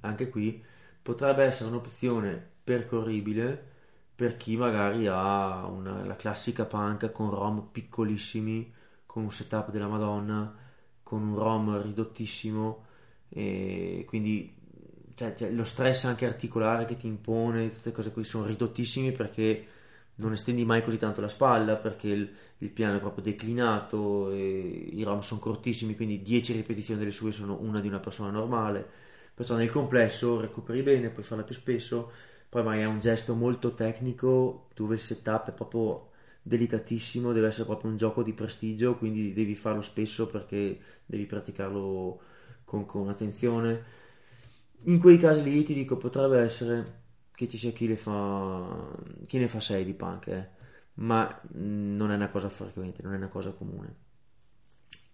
Anche 0.00 0.28
qui 0.28 0.62
potrebbe 1.02 1.44
essere 1.44 1.68
un'opzione 1.68 2.50
percorribile 2.62 3.70
per 4.14 4.36
chi 4.36 4.56
magari 4.56 5.06
ha 5.08 5.66
una, 5.66 6.04
la 6.04 6.16
classica 6.16 6.64
panca 6.64 7.10
con 7.10 7.30
ROM 7.30 7.68
piccolissimi, 7.72 8.72
con 9.04 9.24
un 9.24 9.32
setup 9.32 9.70
della 9.70 9.88
Madonna, 9.88 10.54
con 11.02 11.22
un 11.22 11.36
ROM 11.36 11.82
ridottissimo 11.82 12.84
e 13.28 14.04
quindi 14.06 14.54
cioè, 15.14 15.34
cioè, 15.34 15.50
lo 15.50 15.64
stress 15.64 16.04
anche 16.04 16.26
articolare 16.26 16.84
che 16.84 16.96
ti 16.96 17.06
impone, 17.06 17.70
queste 17.70 17.92
cose 17.92 18.12
qui 18.12 18.24
sono 18.24 18.46
ridottissimi 18.46 19.12
perché 19.12 19.66
non 20.16 20.32
estendi 20.32 20.64
mai 20.64 20.82
così 20.82 20.98
tanto 20.98 21.20
la 21.20 21.28
spalla 21.28 21.76
perché 21.76 22.08
il, 22.08 22.30
il 22.58 22.68
piano 22.70 22.96
è 22.96 23.00
proprio 23.00 23.24
declinato 23.24 24.32
i 24.32 25.02
ROM 25.02 25.20
sono 25.20 25.40
cortissimi 25.40 25.96
quindi 25.96 26.22
10 26.22 26.52
ripetizioni 26.52 27.00
delle 27.00 27.12
sue 27.12 27.32
sono 27.32 27.58
una 27.60 27.80
di 27.80 27.88
una 27.88 27.98
persona 27.98 28.30
normale 28.30 29.10
perciò 29.34 29.56
nel 29.56 29.70
complesso 29.70 30.40
recuperi 30.40 30.82
bene, 30.82 31.10
puoi 31.10 31.24
farla 31.24 31.44
più 31.44 31.54
spesso, 31.54 32.10
poi 32.48 32.62
magari 32.62 32.82
è 32.82 32.86
un 32.86 33.00
gesto 33.00 33.34
molto 33.34 33.74
tecnico 33.74 34.68
dove 34.74 34.94
il 34.94 35.00
setup 35.00 35.48
è 35.48 35.52
proprio 35.52 36.10
delicatissimo, 36.42 37.32
deve 37.32 37.46
essere 37.48 37.64
proprio 37.64 37.90
un 37.90 37.96
gioco 37.96 38.22
di 38.22 38.32
prestigio, 38.32 38.96
quindi 38.96 39.32
devi 39.32 39.54
farlo 39.54 39.82
spesso 39.82 40.26
perché 40.26 40.78
devi 41.06 41.24
praticarlo 41.26 42.20
con, 42.64 42.84
con 42.84 43.08
attenzione. 43.08 44.00
In 44.84 44.98
quei 44.98 45.18
casi 45.18 45.42
lì 45.44 45.62
ti 45.62 45.74
dico 45.74 45.96
potrebbe 45.96 46.40
essere 46.40 47.00
che 47.34 47.48
ci 47.48 47.56
sia 47.56 47.72
chi, 47.72 47.94
fa, 47.96 48.90
chi 49.26 49.38
ne 49.38 49.48
fa 49.48 49.60
6 49.60 49.84
di 49.84 49.94
punk, 49.94 50.26
eh, 50.28 50.48
ma 50.94 51.40
non 51.52 52.10
è 52.10 52.16
una 52.16 52.28
cosa 52.28 52.48
frequente, 52.48 53.02
non 53.02 53.14
è 53.14 53.16
una 53.16 53.28
cosa 53.28 53.52
comune. 53.52 53.94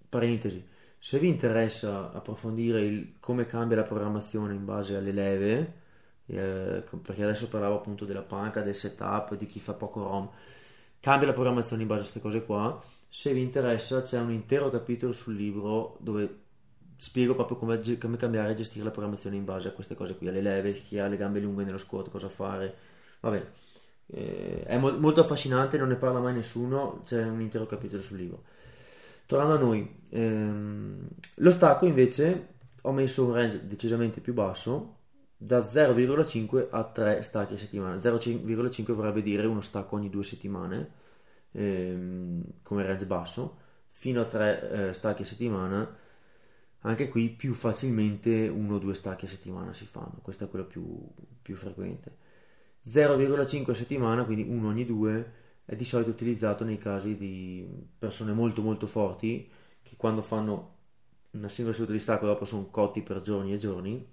Parentesi 0.09 0.77
se 0.99 1.19
vi 1.19 1.29
interessa 1.29 2.13
approfondire 2.13 2.85
il, 2.85 3.15
come 3.21 3.47
cambia 3.47 3.77
la 3.77 3.83
programmazione 3.85 4.55
in 4.55 4.65
base 4.65 4.97
alle 4.97 5.13
leve, 5.13 5.75
eh, 6.27 6.83
perché 7.03 7.23
adesso 7.23 7.49
parlavo 7.49 7.77
appunto 7.77 8.05
della 8.05 8.23
panca, 8.23 8.63
del 8.63 8.75
setup, 8.75 9.37
di 9.37 9.47
chi 9.47 9.61
fa 9.61 9.75
poco 9.75 10.03
ROM, 10.03 10.31
cambia 11.01 11.29
la 11.29 11.33
programmazione 11.35 11.83
in 11.83 11.89
base 11.89 12.01
a 12.01 12.03
queste 12.05 12.21
cose 12.21 12.45
qua. 12.45 12.83
Se 13.09 13.33
vi 13.33 13.41
interessa 13.41 14.03
c'è 14.03 14.21
un 14.21 14.33
intero 14.33 14.71
capitolo 14.71 15.13
sul 15.13 15.35
libro 15.35 15.97
dove 16.01 16.47
spiego 16.97 17.35
proprio 17.35 17.57
come, 17.57 17.81
come 17.99 18.17
cambiare 18.17 18.53
e 18.53 18.55
gestire 18.55 18.85
la 18.85 18.91
programmazione 18.91 19.37
in 19.37 19.45
base 19.45 19.69
a 19.69 19.73
queste 19.73 19.95
cose 19.95 20.17
qui, 20.17 20.29
alle 20.29 20.43
leve, 20.43 20.73
chi 20.73 20.99
ha 20.99 21.07
le 21.07 21.17
gambe 21.17 21.41
lunghe 21.41 21.65
nello 21.65 21.79
squat, 21.79 22.09
cosa 22.11 22.29
fare. 22.29 22.77
Va 23.21 23.31
bene, 23.31 23.53
eh, 24.09 24.63
è 24.65 24.79
mo- 24.79 24.97
molto 24.99 25.21
affascinante, 25.21 25.79
non 25.79 25.89
ne 25.89 25.97
parla 25.97 26.21
mai 26.21 26.35
nessuno, 26.35 27.03
c'è 27.05 27.25
un 27.25 27.41
intero 27.41 27.67
capitolo 27.67 28.03
sul 28.03 28.19
libro. 28.19 28.43
Tornando 29.29 29.57
a 29.57 29.59
noi, 29.59 29.87
ehm, 30.09 31.07
lo 31.35 31.51
stacco 31.51 31.85
invece 31.85 32.55
ho 32.81 32.93
messo 32.93 33.27
un 33.27 33.35
range 33.35 33.67
decisamente 33.67 34.23
più 34.23 34.33
basso, 34.33 35.01
da 35.37 35.61
0,5 35.61 36.69
a 36.71 36.83
3 36.85 37.21
stacchi 37.21 37.53
a 37.53 37.59
settimana. 37.59 38.01
0,5 38.01 38.95
vorrebbe 38.95 39.21
dire 39.21 39.45
uno 39.47 39.61
stacco 39.61 39.97
ogni 39.97 40.09
due 40.09 40.25
settimane, 40.25 40.93
ehm, 41.53 42.43
come 42.63 42.87
range 42.87 43.05
basso, 43.05 43.59
fino 43.89 44.23
a 44.23 44.25
3 44.25 44.89
eh, 44.89 44.93
stacchi 44.95 45.23
a 45.23 45.27
settimana. 45.27 45.95
Anche 46.83 47.09
qui 47.11 47.29
più 47.29 47.53
facilmente 47.53 48.49
uno 48.49 48.77
o 48.77 48.79
due 48.79 48.95
stacchi 48.95 49.27
a 49.27 49.29
settimana 49.29 49.75
si 49.75 49.85
fanno, 49.85 50.21
questo 50.23 50.45
è 50.45 50.49
quello 50.49 50.65
più, 50.65 51.07
più 51.43 51.55
frequente. 51.55 52.17
0,5 52.81 53.73
a 53.73 53.75
settimana, 53.75 54.25
quindi 54.25 54.49
uno 54.49 54.69
ogni 54.69 54.87
due, 54.87 55.33
è 55.69 55.77
di 55.77 55.85
solito 55.85 56.09
utilizzato 56.09 56.65
nei 56.65 56.79
casi 56.79 57.15
di 57.15 57.69
persone 57.99 58.33
molto 58.33 58.63
molto 58.63 58.87
forti 58.87 59.47
che 59.83 59.97
quando 59.99 60.23
fanno 60.23 60.77
una 61.33 61.51
singola 61.51 61.75
seduta 61.75 61.93
di 61.93 61.99
stacco 61.99 62.25
dopo 62.25 62.47
sono 62.47 62.71
cotti 62.71 63.03
per 63.03 63.21
giorni 63.21 63.53
e 63.53 63.59
giorni 63.59 64.13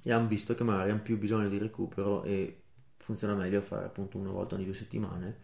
e 0.00 0.12
hanno 0.12 0.28
visto 0.28 0.54
che 0.54 0.62
magari 0.62 0.90
hanno 0.90 1.02
più 1.02 1.18
bisogno 1.18 1.48
di 1.48 1.58
recupero 1.58 2.22
e 2.22 2.62
funziona 2.98 3.34
meglio 3.34 3.62
fare 3.62 3.86
appunto 3.86 4.16
una 4.16 4.30
volta 4.30 4.54
ogni 4.54 4.64
due 4.64 4.74
settimane. 4.74 5.38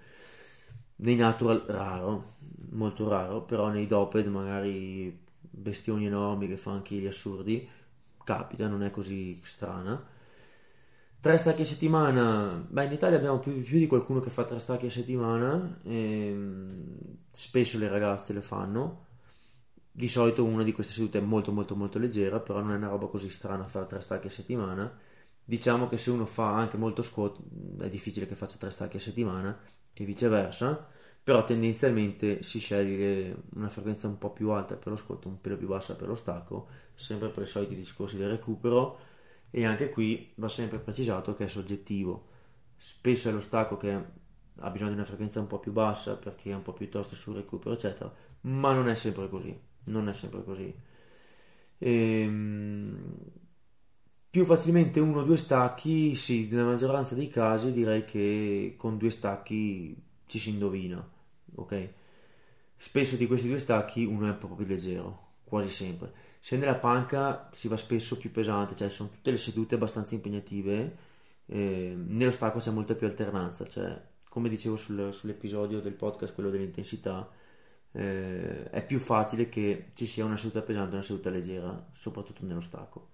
Nei 0.97 1.17
natural 1.17 1.65
raro, 1.67 2.35
molto 2.71 3.09
raro, 3.09 3.43
però 3.43 3.69
nei 3.69 3.89
doped 3.89 4.29
magari 4.29 5.27
bestioni 5.41 6.07
enormi 6.07 6.47
che 6.47 6.57
fanno 6.57 6.83
chili 6.83 7.09
assurdi, 7.09 7.69
capita, 8.23 8.69
non 8.69 8.85
è 8.85 8.93
così 8.93 9.41
strana 9.43 10.01
Tre 11.23 11.37
stacchi 11.37 11.63
a 11.63 11.65
settimana, 11.65 12.67
beh 12.69 12.87
in 12.87 12.93
Italia 12.95 13.17
abbiamo 13.17 13.39
più, 13.39 13.63
più, 13.63 13.79
di 13.79 13.87
qualcuno 13.87 14.19
che 14.19 14.29
fa 14.29 14.45
tre 14.45 14.59
stacchi 14.59 14.87
a 14.87 14.91
settimana, 14.91 15.79
ehm, 15.85 16.97
spesso 17.31 17.79
le 17.79 17.87
ragazze 17.87 18.33
le 18.33 18.43
fanno, 18.43 19.07
di 19.93 20.09
solito 20.09 20.43
una 20.43 20.65
di 20.65 20.73
queste 20.73 20.93
sedute 20.93 21.19
è 21.19 21.21
molto 21.21 21.53
molto 21.53 21.77
molto 21.77 22.01
leggera, 22.01 22.41
però 22.41 22.61
non 22.61 22.73
è 22.73 22.77
una 22.77 22.89
roba 22.89 23.07
così 23.07 23.31
strana 23.31 23.63
fare 23.67 23.87
tre 23.87 24.01
stacchi 24.01 24.27
a 24.27 24.31
settimana. 24.31 24.93
Diciamo 25.45 25.87
che 25.87 25.97
se 25.97 26.11
uno 26.11 26.27
fa 26.27 26.57
anche 26.57 26.77
molto 26.77 27.03
squat 27.03 27.39
è 27.79 27.89
difficile 27.89 28.27
che 28.27 28.35
faccia 28.35 28.57
tre 28.59 28.71
stacchi 28.71 28.97
a 28.97 29.01
settimana 29.01 29.57
e 29.93 30.05
viceversa, 30.05 30.89
però 31.23 31.45
tendenzialmente 31.45 32.43
si 32.43 32.59
sceglie 32.59 33.45
una 33.55 33.69
frequenza 33.69 34.09
un 34.09 34.19
po' 34.19 34.33
più 34.33 34.51
alta 34.51 34.75
per 34.75 34.89
lo 34.91 34.97
squat, 34.97 35.25
un 35.27 35.41
pelo 35.41 35.57
più 35.57 35.69
bassa 35.69 35.95
per 35.95 36.09
lo 36.09 36.17
stacco, 36.17 36.67
sempre 36.95 37.29
per 37.29 37.45
i 37.45 37.47
soliti 37.47 37.77
discorsi 37.77 38.17
del 38.17 38.31
recupero 38.31 39.11
e 39.55 39.67
anche 39.67 39.91
qui 39.91 40.33
va 40.37 40.49
sempre 40.49 40.79
precisato 40.79 41.35
che 41.35 41.45
è 41.45 41.49
soggettivo. 41.49 42.31
Spesso 42.79 43.29
è 43.29 43.33
lo 43.33 43.43
stacco 43.43 43.77
che 43.77 43.93
ha 44.57 44.71
bisogno 44.71 44.91
di 44.91 44.97
una 44.97 45.05
frequenza 45.05 45.41
un 45.41 45.47
po' 45.47 45.59
più 45.59 45.73
bassa 45.73 46.17
perché 46.17 46.51
è 46.51 46.55
un 46.55 46.63
po' 46.63 46.73
più 46.73 46.89
tosto 46.89 47.15
sul 47.15 47.35
recupero, 47.37 47.75
eccetera, 47.75 48.11
ma 48.43 48.73
non 48.73 48.89
è 48.89 48.95
sempre 48.95 49.29
così. 49.29 49.55
Non 49.85 50.09
è 50.09 50.15
sempre 50.15 50.43
così. 50.43 50.75
Ehm, 51.79 53.15
più 54.31 54.45
facilmente 54.47 55.01
uno 55.01 55.21
o 55.21 55.25
due 55.25 55.37
stacchi, 55.37 56.15
sì, 56.15 56.49
nella 56.51 56.65
maggioranza 56.65 57.15
dei 57.15 57.29
casi 57.29 57.73
direi 57.73 58.07
che 58.07 58.75
con 58.79 58.97
due 58.97 59.11
stacchi 59.11 59.95
ci 60.27 60.39
si 60.39 60.49
indovina, 60.49 61.07
ok? 61.57 61.89
Spesso 62.79 63.17
di 63.17 63.27
questi 63.27 63.49
due 63.49 63.59
stacchi 63.59 64.05
uno 64.05 64.31
è 64.31 64.35
po' 64.35 64.49
più 64.49 64.65
leggero, 64.65 65.33
quasi 65.45 65.69
sempre 65.69 66.31
se 66.45 66.57
nella 66.57 66.75
panca 66.75 67.49
si 67.53 67.69
va 67.69 67.77
spesso 67.77 68.19
più 68.19 68.33
pesante, 68.33 68.75
cioè 68.75 68.89
sono 68.89 69.11
tutte 69.11 69.31
le 69.31 69.37
sedute 69.37 69.77
abbastanza 69.77 70.17
impegnative, 70.17 70.97
eh, 71.47 71.95
nello 71.97 72.33
stacco 72.33 72.59
c'è 72.59 72.73
molta 72.73 72.97
più 72.97 73.07
alternanza, 73.07 73.65
cioè 73.69 73.97
come 74.29 74.49
dicevo 74.49 74.77
sul, 74.77 75.13
sull'episodio 75.13 75.81
del 75.81 75.93
podcast, 75.93 76.35
quello 76.35 76.51
dell'intensità, 76.51 77.31
eh, 77.93 78.69
è 78.71 78.85
più 78.85 78.99
facile 78.99 79.49
che 79.49 79.91
ci 79.95 80.09
sia 80.09 80.25
una 80.25 80.37
seduta 80.37 80.63
pesante 80.63 80.91
e 80.91 80.95
una 80.95 81.05
seduta 81.05 81.31
leggera, 81.31 81.87
soprattutto 81.93 82.45
nello 82.45 82.61
stacco. 82.61 83.11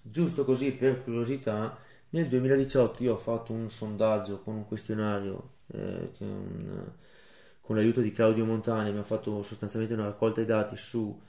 Giusto 0.00 0.44
così 0.44 0.72
per 0.72 1.02
curiosità, 1.02 1.76
nel 2.10 2.28
2018 2.28 3.02
io 3.02 3.14
ho 3.14 3.18
fatto 3.18 3.52
un 3.52 3.68
sondaggio 3.68 4.38
con 4.42 4.54
un 4.54 4.64
questionario 4.64 5.54
eh, 5.72 6.12
un, 6.18 6.84
con 7.60 7.74
l'aiuto 7.74 8.00
di 8.00 8.12
Claudio 8.12 8.44
Montani, 8.44 8.90
abbiamo 8.90 9.02
fatto 9.02 9.42
sostanzialmente 9.42 9.94
una 9.94 10.06
raccolta 10.06 10.40
di 10.40 10.46
dati 10.46 10.76
su 10.76 11.20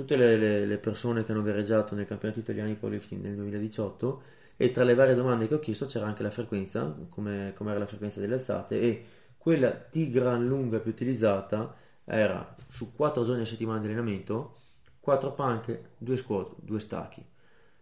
tutte 0.00 0.16
le, 0.16 0.36
le, 0.38 0.64
le, 0.64 0.78
persone 0.78 1.24
che 1.24 1.32
hanno 1.32 1.42
gareggiato 1.42 1.94
nel 1.94 2.06
campionato 2.06 2.40
italiano 2.40 2.68
di 2.68 2.74
powerlifting 2.74 3.22
nel 3.22 3.34
2018 3.34 4.22
e 4.56 4.70
tra 4.70 4.82
le 4.82 4.94
varie 4.94 5.14
domande 5.14 5.46
che 5.46 5.54
ho 5.54 5.58
chiesto 5.58 5.84
c'era 5.86 6.06
anche 6.06 6.22
la 6.22 6.30
frequenza, 6.30 6.96
come, 7.10 7.52
come 7.54 7.70
era 7.70 7.78
la 7.78 7.86
frequenza 7.86 8.18
delle 8.18 8.34
alzate 8.34 8.80
e 8.80 9.04
quella 9.36 9.86
di 9.90 10.10
gran 10.10 10.44
lunga 10.44 10.78
più 10.78 10.90
utilizzata 10.90 11.74
era 12.04 12.54
su 12.68 12.94
4 12.94 13.24
giorni 13.24 13.42
a 13.42 13.46
settimana 13.46 13.78
di 13.78 13.86
allenamento 13.86 14.56
4 15.00 15.32
panche, 15.32 15.90
2 15.98 16.16
squat, 16.16 16.54
2 16.60 16.80
stacchi. 16.80 17.24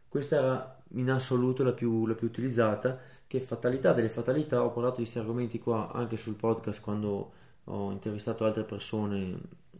Questa 0.08 0.36
era 0.36 0.82
in 0.92 1.10
assoluto 1.10 1.62
la 1.62 1.72
più, 1.72 2.06
la 2.06 2.14
più 2.14 2.26
utilizzata, 2.26 2.98
che 3.26 3.40
fatalità 3.40 3.92
delle 3.92 4.08
fatalità, 4.08 4.64
ho 4.64 4.70
parlato 4.70 4.96
di 4.96 5.02
questi 5.02 5.18
argomenti 5.18 5.58
qua 5.58 5.90
anche 5.92 6.16
sul 6.16 6.34
podcast 6.34 6.80
quando 6.80 7.32
ho 7.64 7.90
intervistato 7.90 8.44
altre 8.44 8.62
persone, 8.62 9.38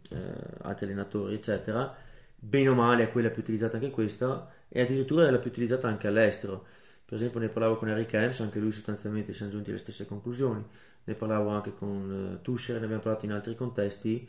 eh, 0.09 0.33
altri 0.61 0.85
allenatori, 0.85 1.33
eccetera 1.33 2.07
bene 2.39 2.69
o 2.69 2.73
male 2.73 3.03
è 3.03 3.11
quella 3.11 3.29
più 3.29 3.41
utilizzata 3.41 3.77
anche 3.77 3.91
questa 3.91 4.51
e 4.69 4.81
addirittura 4.81 5.27
è 5.27 5.31
la 5.31 5.39
più 5.39 5.49
utilizzata 5.49 5.87
anche 5.87 6.07
all'estero. 6.07 6.65
Per 7.05 7.17
esempio 7.17 7.39
ne 7.39 7.49
parlavo 7.49 7.77
con 7.77 7.89
Eric 7.89 8.13
Hems, 8.13 8.39
anche 8.39 8.59
lui 8.59 8.71
sostanzialmente 8.71 9.33
siamo 9.33 9.51
giunti 9.51 9.69
alle 9.69 9.79
stesse 9.79 10.05
conclusioni, 10.05 10.63
ne 11.03 11.13
parlavo 11.15 11.49
anche 11.49 11.73
con 11.73 12.37
uh, 12.37 12.41
Tusher, 12.41 12.77
ne 12.77 12.83
abbiamo 12.85 13.01
parlato 13.01 13.25
in 13.25 13.31
altri 13.31 13.55
contesti, 13.55 14.27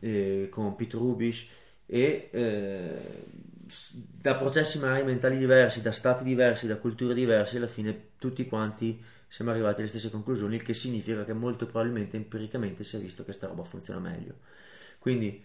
eh, 0.00 0.48
con 0.50 0.76
Pete 0.76 0.96
Rubish 0.96 1.46
e 1.86 2.28
eh, 2.30 3.24
da 3.90 4.36
processi 4.36 4.78
magari 4.78 5.04
mentali 5.04 5.38
diversi, 5.38 5.80
da 5.80 5.92
stati 5.92 6.24
diversi, 6.24 6.66
da 6.66 6.76
culture 6.76 7.14
diverse, 7.14 7.56
alla 7.56 7.66
fine 7.66 8.10
tutti 8.18 8.46
quanti 8.46 9.02
siamo 9.26 9.50
arrivati 9.50 9.80
alle 9.80 9.88
stesse 9.88 10.10
conclusioni, 10.10 10.56
il 10.56 10.62
che 10.62 10.74
significa 10.74 11.24
che 11.24 11.32
molto 11.32 11.66
probabilmente 11.66 12.16
empiricamente 12.16 12.84
si 12.84 12.96
è 12.96 12.98
visto 12.98 13.24
che 13.24 13.32
sta 13.32 13.46
roba 13.46 13.64
funziona 13.64 14.00
meglio. 14.00 14.34
Quindi 14.98 15.42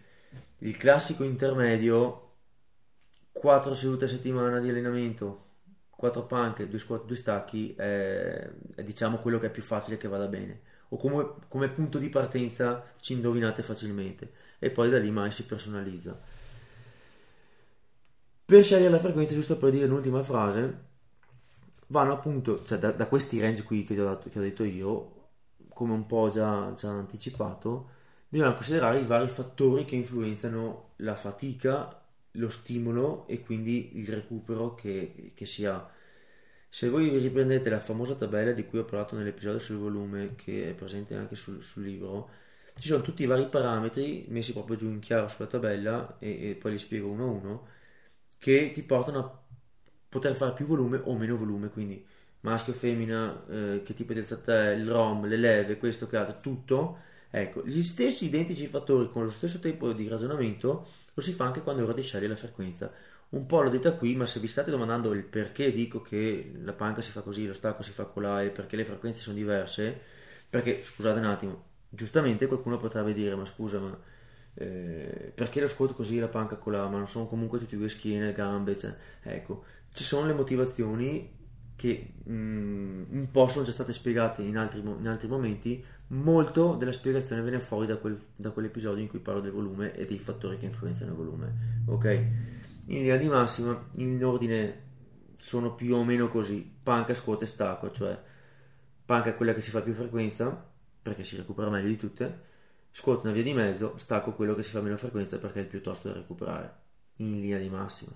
il 0.59 0.77
classico 0.77 1.23
intermedio 1.23 2.31
4 3.31 3.73
sedute 3.73 4.05
a 4.05 4.07
settimana 4.07 4.59
di 4.59 4.69
allenamento 4.69 5.51
4 6.03 6.25
panche, 6.25 6.67
2 6.67 6.79
squat, 6.79 7.05
2 7.05 7.15
stacchi 7.15 7.73
è, 7.75 8.49
è, 8.75 8.83
diciamo 8.83 9.19
quello 9.19 9.39
che 9.39 9.47
è 9.47 9.51
più 9.51 9.61
facile 9.61 9.97
che 9.97 10.09
vada 10.09 10.27
bene. 10.27 10.61
O 10.89 10.97
come, 10.97 11.35
come 11.47 11.69
punto 11.69 11.97
di 11.97 12.09
partenza 12.09 12.91
ci 12.99 13.13
indovinate 13.13 13.63
facilmente. 13.63 14.31
E 14.59 14.69
poi 14.69 14.89
da 14.89 14.99
lì 14.99 15.09
mai 15.11 15.31
si 15.31 15.45
personalizza. 15.45 16.19
Per 18.45 18.63
scegliere 18.63 18.89
la 18.89 18.99
frequenza 18.99 19.33
giusto 19.33 19.57
per 19.57 19.71
dire 19.71 19.85
l'ultima 19.85 20.21
frase 20.23 20.91
vanno 21.87 22.13
appunto 22.13 22.63
cioè 22.65 22.77
da, 22.77 22.91
da 22.91 23.07
questi 23.07 23.39
range 23.39 23.63
qui 23.63 23.85
che, 23.85 23.99
ho, 23.99 24.05
dato, 24.05 24.29
che 24.29 24.39
ho 24.39 24.41
detto 24.41 24.63
io 24.63 25.29
come 25.73 25.93
un 25.93 26.05
po' 26.05 26.29
già, 26.29 26.73
già 26.75 26.89
anticipato 26.89 27.89
bisogna 28.33 28.55
considerare 28.55 28.97
i 28.97 29.05
vari 29.05 29.27
fattori 29.27 29.85
che 29.85 29.95
influenzano 29.95 30.93
la 30.97 31.15
fatica, 31.15 32.01
lo 32.31 32.49
stimolo 32.49 33.27
e 33.27 33.41
quindi 33.41 33.99
il 33.99 34.07
recupero 34.07 34.73
che, 34.73 35.33
che 35.35 35.45
si 35.45 35.67
ha. 35.67 35.87
Se 36.67 36.89
voi 36.89 37.15
riprendete 37.15 37.69
la 37.69 37.79
famosa 37.79 38.15
tabella 38.15 38.51
di 38.51 38.65
cui 38.65 38.79
ho 38.79 38.85
parlato 38.85 39.15
nell'episodio 39.15 39.59
sul 39.59 39.77
volume, 39.77 40.33
che 40.33 40.71
è 40.71 40.73
presente 40.73 41.13
anche 41.13 41.35
sul, 41.35 41.61
sul 41.61 41.83
libro, 41.83 42.27
ci 42.79 42.87
sono 42.87 43.03
tutti 43.03 43.21
i 43.21 43.27
vari 43.27 43.47
parametri 43.47 44.25
messi 44.29 44.51
proprio 44.51 44.77
giù 44.77 44.87
in 44.87 44.99
chiaro 44.99 45.27
sulla 45.27 45.47
tabella 45.47 46.15
e, 46.17 46.49
e 46.49 46.55
poi 46.55 46.71
li 46.71 46.79
spiego 46.79 47.09
uno 47.09 47.25
a 47.25 47.27
uno, 47.27 47.67
che 48.39 48.71
ti 48.73 48.81
portano 48.81 49.19
a 49.19 49.41
poter 50.09 50.35
fare 50.35 50.53
più 50.53 50.65
volume 50.65 50.99
o 51.03 51.15
meno 51.15 51.37
volume, 51.37 51.69
quindi 51.69 52.03
maschio, 52.39 52.73
femmina, 52.73 53.45
eh, 53.47 53.81
che 53.83 53.93
tipo 53.93 54.11
di 54.11 54.19
alzata 54.19 54.71
è, 54.71 54.73
il 54.73 54.89
ROM, 54.89 55.27
le 55.27 55.37
leve, 55.37 55.77
questo 55.77 56.07
che 56.07 56.17
altro, 56.17 56.41
tutto 56.41 57.11
Ecco, 57.35 57.65
gli 57.65 57.81
stessi 57.81 58.25
identici 58.25 58.67
fattori 58.67 59.09
con 59.09 59.23
lo 59.23 59.31
stesso 59.31 59.57
tempo 59.57 59.91
di 59.91 60.07
ragionamento 60.07 60.87
lo 61.15 61.21
si 61.21 61.31
fa 61.31 61.45
anche 61.45 61.63
quando 61.63 61.81
è 61.81 61.85
ora 61.85 61.93
di 61.93 62.03
scegliere 62.03 62.27
la 62.27 62.35
frequenza. 62.35 62.93
Un 63.29 63.47
po' 63.47 63.61
l'ho 63.63 63.69
detta 63.69 63.93
qui, 63.93 64.15
ma 64.15 64.27
se 64.27 64.39
vi 64.39 64.47
state 64.47 64.69
domandando 64.69 65.13
il 65.13 65.23
perché 65.23 65.71
dico 65.71 66.03
che 66.03 66.51
la 66.61 66.73
panca 66.73 67.01
si 67.01 67.09
fa 67.09 67.21
così, 67.21 67.47
lo 67.47 67.53
stacco 67.53 67.81
si 67.81 67.91
fa 67.91 68.05
colà 68.05 68.43
e 68.43 68.51
perché 68.51 68.75
le 68.75 68.85
frequenze 68.85 69.21
sono 69.21 69.35
diverse, 69.35 69.99
perché 70.47 70.83
scusate 70.83 71.17
un 71.17 71.25
attimo, 71.25 71.63
giustamente 71.89 72.45
qualcuno 72.45 72.77
potrebbe 72.77 73.13
dire, 73.15 73.33
ma 73.33 73.45
scusa, 73.45 73.79
ma 73.79 73.99
eh, 74.53 75.31
perché 75.33 75.59
lo 75.59 75.67
squat 75.67 75.93
così 75.93 76.19
la 76.19 76.27
panca 76.27 76.57
colà, 76.57 76.87
ma 76.87 76.97
non 76.97 77.07
sono 77.07 77.25
comunque 77.25 77.57
tutti 77.57 77.75
due 77.75 77.89
schiene, 77.89 78.31
gambe, 78.31 78.77
cioè, 78.77 78.95
ecco, 79.23 79.65
ci 79.91 80.03
sono 80.03 80.27
le 80.27 80.33
motivazioni 80.33 81.41
che 81.75 82.13
mh, 82.23 82.31
mm, 82.31 83.03
un 83.09 83.31
po' 83.31 83.47
sono 83.47 83.65
già 83.65 83.71
state 83.71 83.91
spiegate 83.91 84.41
in 84.41 84.57
altri, 84.57 84.79
in 84.81 85.07
altri 85.07 85.27
momenti, 85.27 85.83
molto 86.13 86.75
della 86.75 86.91
spiegazione 86.91 87.41
viene 87.41 87.59
fuori 87.59 87.87
da, 87.87 87.97
quel, 87.97 88.19
da, 88.35 88.51
quell'episodio 88.51 89.01
in 89.01 89.09
cui 89.09 89.19
parlo 89.19 89.41
del 89.41 89.51
volume 89.51 89.95
e 89.95 90.05
dei 90.05 90.19
fattori 90.19 90.57
che 90.57 90.65
influenzano 90.65 91.11
il 91.11 91.17
volume. 91.17 91.53
Ok? 91.87 92.05
In 92.85 92.97
linea 92.97 93.17
di 93.17 93.27
massima, 93.27 93.89
in 93.93 94.23
ordine 94.23 94.81
sono 95.35 95.73
più 95.73 95.95
o 95.95 96.03
meno 96.03 96.29
così: 96.29 96.71
panca, 96.83 97.13
squat 97.13 97.41
e 97.41 97.45
stacco, 97.45 97.91
cioè 97.91 98.17
panca 99.05 99.31
è 99.31 99.35
quella 99.35 99.53
che 99.53 99.61
si 99.61 99.71
fa 99.71 99.81
più 99.81 99.93
frequenza 99.93 100.71
perché 101.01 101.23
si 101.23 101.35
recupera 101.35 101.69
meglio 101.69 101.89
di 101.89 101.97
tutte, 101.97 102.41
squat 102.91 103.23
una 103.23 103.33
via 103.33 103.43
di 103.43 103.53
mezzo, 103.53 103.97
stacco 103.97 104.33
quello 104.33 104.55
che 104.55 104.63
si 104.63 104.71
fa 104.71 104.81
meno 104.81 104.95
frequenza 104.95 105.37
perché 105.37 105.59
è 105.59 105.61
il 105.63 105.67
più 105.67 105.81
tosto 105.81 106.07
da 106.07 106.13
recuperare. 106.15 106.81
In 107.17 107.31
linea 107.31 107.59
di 107.59 107.69
massima. 107.69 108.11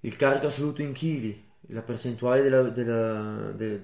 Il 0.00 0.16
carico 0.16 0.46
assoluto 0.46 0.82
in 0.82 0.92
chili 0.92 1.48
la 1.68 1.82
percentuale 1.82 2.42
della, 2.42 2.62
della, 2.68 3.52
de, 3.52 3.82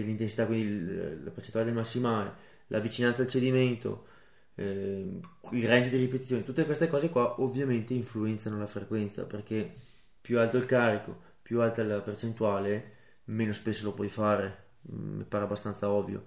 dell'intensità, 0.00 0.46
quindi 0.46 1.22
la 1.24 1.30
percentuale 1.30 1.66
del 1.66 1.74
massimale, 1.74 2.32
la 2.68 2.78
vicinanza 2.80 3.22
al 3.22 3.28
cedimento, 3.28 4.06
eh, 4.54 5.20
il 5.52 5.66
range 5.66 5.90
di 5.90 5.96
ripetizione, 5.96 6.44
tutte 6.44 6.64
queste 6.64 6.88
cose 6.88 7.08
qua 7.08 7.40
ovviamente 7.40 7.94
influenzano 7.94 8.58
la 8.58 8.66
frequenza 8.66 9.24
perché 9.24 9.72
più 10.20 10.38
alto 10.38 10.56
il 10.58 10.66
carico, 10.66 11.28
più 11.42 11.60
alta 11.60 11.82
la 11.82 12.00
percentuale, 12.00 12.96
meno 13.24 13.52
spesso 13.52 13.84
lo 13.84 13.94
puoi 13.94 14.08
fare, 14.08 14.66
mm, 14.92 15.16
mi 15.18 15.24
pare 15.24 15.44
abbastanza 15.44 15.90
ovvio. 15.90 16.26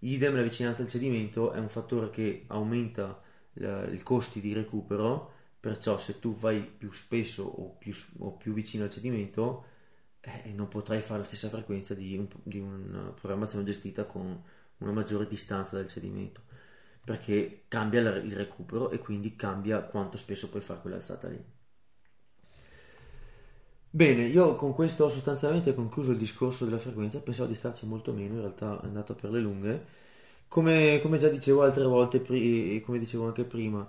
Idem, 0.00 0.34
la 0.34 0.42
vicinanza 0.42 0.82
al 0.82 0.88
cedimento 0.88 1.52
è 1.52 1.58
un 1.58 1.68
fattore 1.68 2.10
che 2.10 2.44
aumenta 2.48 3.22
i 3.56 4.00
costi 4.02 4.40
di 4.40 4.52
recupero, 4.52 5.32
perciò 5.60 5.96
se 5.98 6.18
tu 6.18 6.34
vai 6.34 6.60
più 6.60 6.92
spesso 6.92 7.44
o 7.44 7.76
più, 7.78 7.94
o 8.18 8.32
più 8.32 8.52
vicino 8.52 8.84
al 8.84 8.90
cedimento, 8.90 9.64
eh, 10.24 10.52
non 10.52 10.68
potrai 10.68 11.00
fare 11.00 11.20
la 11.20 11.24
stessa 11.24 11.48
frequenza 11.48 11.94
di, 11.94 12.16
un, 12.16 12.26
di 12.42 12.58
una 12.58 13.12
programmazione 13.18 13.64
gestita 13.64 14.04
con 14.04 14.42
una 14.78 14.92
maggiore 14.92 15.26
distanza 15.26 15.76
dal 15.76 15.88
cedimento, 15.88 16.40
perché 17.04 17.64
cambia 17.68 18.00
il 18.16 18.34
recupero 18.34 18.90
e 18.90 18.98
quindi 18.98 19.36
cambia 19.36 19.82
quanto 19.82 20.16
spesso 20.16 20.48
puoi 20.48 20.62
fare 20.62 20.80
quell'alzata 20.80 21.28
lì. 21.28 21.44
Bene, 23.90 24.24
io 24.24 24.56
con 24.56 24.74
questo 24.74 25.04
ho 25.04 25.08
sostanzialmente 25.08 25.72
concluso 25.72 26.10
il 26.10 26.18
discorso 26.18 26.64
della 26.64 26.78
frequenza, 26.78 27.20
pensavo 27.20 27.48
di 27.48 27.54
starci 27.54 27.86
molto 27.86 28.12
meno, 28.12 28.34
in 28.34 28.40
realtà 28.40 28.80
è 28.80 28.86
andato 28.86 29.14
per 29.14 29.30
le 29.30 29.40
lunghe. 29.40 29.86
Come, 30.48 30.98
come 31.00 31.18
già 31.18 31.28
dicevo 31.28 31.62
altre 31.62 31.84
volte 31.84 32.24
e 32.26 32.82
come 32.84 32.98
dicevo 32.98 33.26
anche 33.26 33.44
prima, 33.44 33.88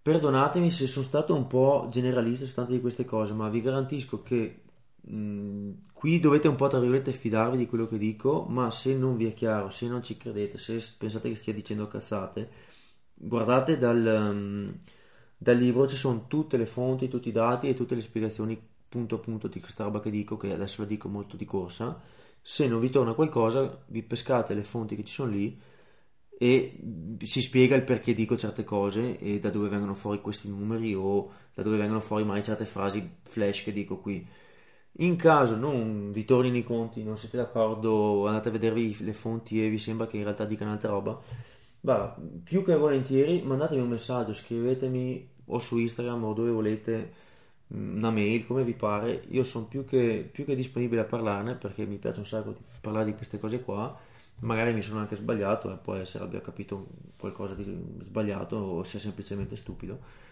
perdonatemi 0.00 0.70
se 0.70 0.86
sono 0.86 1.04
stato 1.04 1.34
un 1.34 1.46
po' 1.46 1.88
generalista 1.90 2.46
su 2.46 2.54
tante 2.54 2.72
di 2.72 2.80
queste 2.80 3.04
cose, 3.04 3.34
ma 3.34 3.48
vi 3.50 3.60
garantisco 3.60 4.22
che 4.22 4.62
mh, 5.06 5.70
qui 5.92 6.20
dovete 6.20 6.48
un 6.48 6.56
po' 6.56 6.68
tra 6.68 6.78
virgolette 6.78 7.12
fidarvi 7.12 7.56
di 7.56 7.66
quello 7.66 7.86
che 7.86 7.98
dico, 7.98 8.44
ma 8.48 8.70
se 8.70 8.94
non 8.94 9.16
vi 9.16 9.26
è 9.26 9.34
chiaro, 9.34 9.70
se 9.70 9.86
non 9.88 10.02
ci 10.02 10.16
credete, 10.16 10.58
se 10.58 10.80
pensate 10.98 11.28
che 11.28 11.34
stia 11.36 11.52
dicendo 11.52 11.86
cazzate, 11.88 12.50
guardate 13.14 13.78
dal, 13.78 14.30
um, 14.30 14.78
dal 15.36 15.56
libro, 15.56 15.86
ci 15.88 15.96
sono 15.96 16.26
tutte 16.26 16.56
le 16.56 16.66
fonti, 16.66 17.08
tutti 17.08 17.28
i 17.28 17.32
dati 17.32 17.68
e 17.68 17.74
tutte 17.74 17.94
le 17.94 18.00
spiegazioni 18.02 18.58
punto 18.88 19.16
a 19.16 19.18
punto 19.18 19.48
di 19.48 19.60
questa 19.60 19.84
roba 19.84 20.00
che 20.00 20.10
dico, 20.10 20.36
che 20.36 20.52
adesso 20.52 20.82
la 20.82 20.88
dico 20.88 21.08
molto 21.08 21.36
di 21.36 21.44
corsa, 21.44 22.00
se 22.40 22.68
non 22.68 22.80
vi 22.80 22.90
torna 22.90 23.14
qualcosa 23.14 23.82
vi 23.88 24.02
pescate 24.02 24.54
le 24.54 24.62
fonti 24.62 24.94
che 24.96 25.04
ci 25.04 25.12
sono 25.12 25.30
lì 25.32 25.58
e 26.38 26.78
si 27.24 27.40
spiega 27.40 27.76
il 27.76 27.82
perché 27.82 28.14
dico 28.14 28.36
certe 28.36 28.62
cose 28.62 29.18
e 29.18 29.40
da 29.40 29.50
dove 29.50 29.68
vengono 29.68 29.94
fuori 29.94 30.20
questi 30.20 30.48
numeri 30.48 30.94
o 30.94 31.32
da 31.54 31.62
dove 31.62 31.76
vengono 31.78 32.00
fuori 32.00 32.24
mai 32.24 32.42
certe 32.42 32.66
frasi 32.66 33.18
flash 33.22 33.62
che 33.64 33.72
dico 33.72 33.98
qui. 33.98 34.26
In 34.98 35.16
caso 35.16 35.56
non 35.56 36.10
vi 36.10 36.24
tornino 36.24 36.56
i 36.56 36.64
conti, 36.64 37.02
non 37.02 37.18
siete 37.18 37.36
d'accordo, 37.36 38.26
andate 38.26 38.48
a 38.48 38.52
vedervi 38.52 38.96
le 39.04 39.12
fonti 39.12 39.62
e 39.62 39.68
vi 39.68 39.78
sembra 39.78 40.06
che 40.06 40.16
in 40.16 40.22
realtà 40.22 40.46
dicano 40.46 40.72
altra 40.72 40.90
roba, 40.90 41.20
bah, 41.80 42.16
più 42.42 42.64
che 42.64 42.74
volentieri 42.76 43.42
mandatemi 43.42 43.82
un 43.82 43.88
messaggio, 43.88 44.32
scrivetemi 44.32 45.28
o 45.46 45.58
su 45.58 45.76
Instagram 45.78 46.24
o 46.24 46.32
dove 46.32 46.50
volete 46.50 47.12
una 47.68 48.10
mail, 48.10 48.46
come 48.46 48.64
vi 48.64 48.72
pare, 48.74 49.24
io 49.28 49.44
sono 49.44 49.66
più 49.66 49.84
che, 49.84 50.28
più 50.30 50.44
che 50.44 50.54
disponibile 50.54 51.02
a 51.02 51.04
parlarne 51.04 51.54
perché 51.56 51.84
mi 51.84 51.96
piace 51.98 52.20
un 52.20 52.26
sacco 52.26 52.52
di 52.52 52.60
parlare 52.80 53.06
di 53.06 53.14
queste 53.14 53.38
cose 53.38 53.60
qua, 53.60 53.94
magari 54.40 54.72
mi 54.72 54.82
sono 54.82 55.00
anche 55.00 55.16
sbagliato, 55.16 55.72
eh, 55.72 55.76
può 55.76 55.94
essere 55.94 56.24
abbia 56.24 56.40
capito 56.40 56.86
qualcosa 57.18 57.54
di 57.54 57.64
sbagliato 58.02 58.56
o 58.56 58.82
sia 58.84 58.98
semplicemente 58.98 59.56
stupido. 59.56 60.24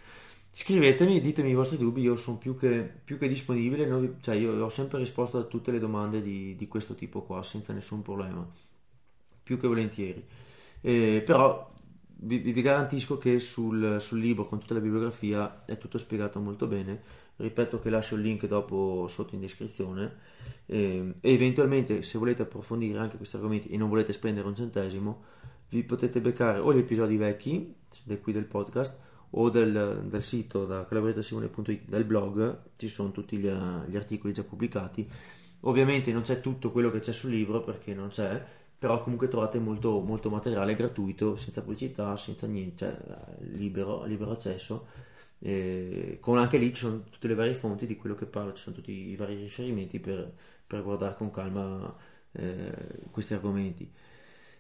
Scrivetemi, 0.57 1.21
ditemi 1.21 1.51
i 1.51 1.55
vostri 1.55 1.77
dubbi, 1.77 2.01
io 2.01 2.15
sono 2.15 2.39
più 2.39 2.57
che, 2.57 2.89
più 3.05 3.19
che 3.19 3.27
disponibile, 3.27 3.87
vi, 3.99 4.15
cioè 4.21 4.37
io 4.37 4.65
ho 4.65 4.69
sempre 4.69 4.99
risposto 4.99 5.37
a 5.39 5.43
tutte 5.43 5.73
le 5.73 5.81
domande 5.81 6.23
di, 6.23 6.55
di 6.55 6.69
questo 6.69 6.95
tipo 6.95 7.23
qua 7.23 7.43
senza 7.43 7.73
nessun 7.73 8.03
problema, 8.03 8.49
più 9.43 9.59
che 9.59 9.67
volentieri. 9.67 10.25
Eh, 10.81 11.23
però 11.27 11.73
vi, 12.07 12.39
vi, 12.39 12.63
garantisco 12.63 13.19
che 13.19 13.41
sul, 13.41 13.97
sul 14.01 14.21
libro 14.21 14.47
con 14.47 14.61
tutta 14.61 14.75
la 14.75 14.81
bibliografia 14.81 15.65
è 15.65 15.77
tutto 15.77 15.99
spiegato 15.99 16.39
molto 16.41 16.67
bene 16.67 17.03
ripeto 17.37 17.81
che 17.81 17.91
lascio 17.91 18.15
il 18.15 18.23
link 18.23 18.47
dopo 18.47 19.07
sotto 19.09 19.35
in 19.35 19.41
descrizione 19.41 20.17
e, 20.67 21.15
e 21.21 21.33
eventualmente 21.33 22.03
se 22.03 22.19
volete 22.19 22.43
approfondire 22.43 22.99
anche 22.99 23.17
questi 23.17 23.37
argomenti 23.37 23.69
e 23.69 23.77
non 23.77 23.89
volete 23.89 24.13
spendere 24.13 24.47
un 24.47 24.55
centesimo 24.55 25.25
vi 25.71 25.83
potete 25.83 26.21
beccare 26.21 26.59
o 26.59 26.73
gli 26.73 26.79
episodi 26.79 27.17
vecchi 27.17 27.75
qui 28.21 28.33
del 28.33 28.45
podcast 28.45 28.99
o 29.37 29.51
del, 29.51 30.05
del 30.07 30.23
sito 30.23 30.65
da 30.65 30.85
collaboratosimone.it 30.85 31.89
del 31.89 32.05
blog 32.05 32.63
ci 32.77 32.89
sono 32.89 33.11
tutti 33.11 33.37
gli, 33.37 33.49
gli, 33.49 33.97
articoli 33.97 34.33
già 34.33 34.45
pubblicati 34.45 35.09
ovviamente 35.61 36.13
non 36.13 36.23
c'è 36.23 36.41
tutto 36.41 36.71
quello 36.71 36.91
che 36.91 37.01
c'è 37.01 37.13
sul 37.13 37.31
libro 37.31 37.63
perché 37.63 37.95
non 37.95 38.09
c'è 38.09 38.45
però 38.79 39.03
comunque 39.03 39.29
trovate 39.29 39.59
molto, 39.59 40.01
molto 40.01 40.31
materiale 40.31 40.75
gratuito 40.75 41.35
senza 41.37 41.63
pubblicità 41.63 42.17
senza 42.17 42.47
niente 42.47 42.77
cioè 42.77 43.47
libero, 43.57 44.05
libero 44.05 44.33
accesso 44.33 44.87
eh, 45.47 46.17
con 46.21 46.39
anche 46.39 46.57
lì 46.57 46.69
ci 46.73 46.81
sono 46.87 47.03
tutte 47.11 47.29
le 47.29 47.35
varie 47.35 47.53
fonti 47.53 47.87
di 47.87 47.97
quello 47.97 48.15
che 48.15 48.25
parlo, 48.25 48.55
ci 48.55 48.63
sono 48.63 48.77
tutti 48.77 48.93
i 48.93 49.15
vari 49.15 49.37
riferimenti 49.37 50.01
per, 50.01 50.33
per 50.67 50.83
guardare 50.83 51.15
con 51.17 51.31
calma 51.31 51.95
eh, 52.33 52.73
questi 53.11 53.35
argomenti. 53.35 53.91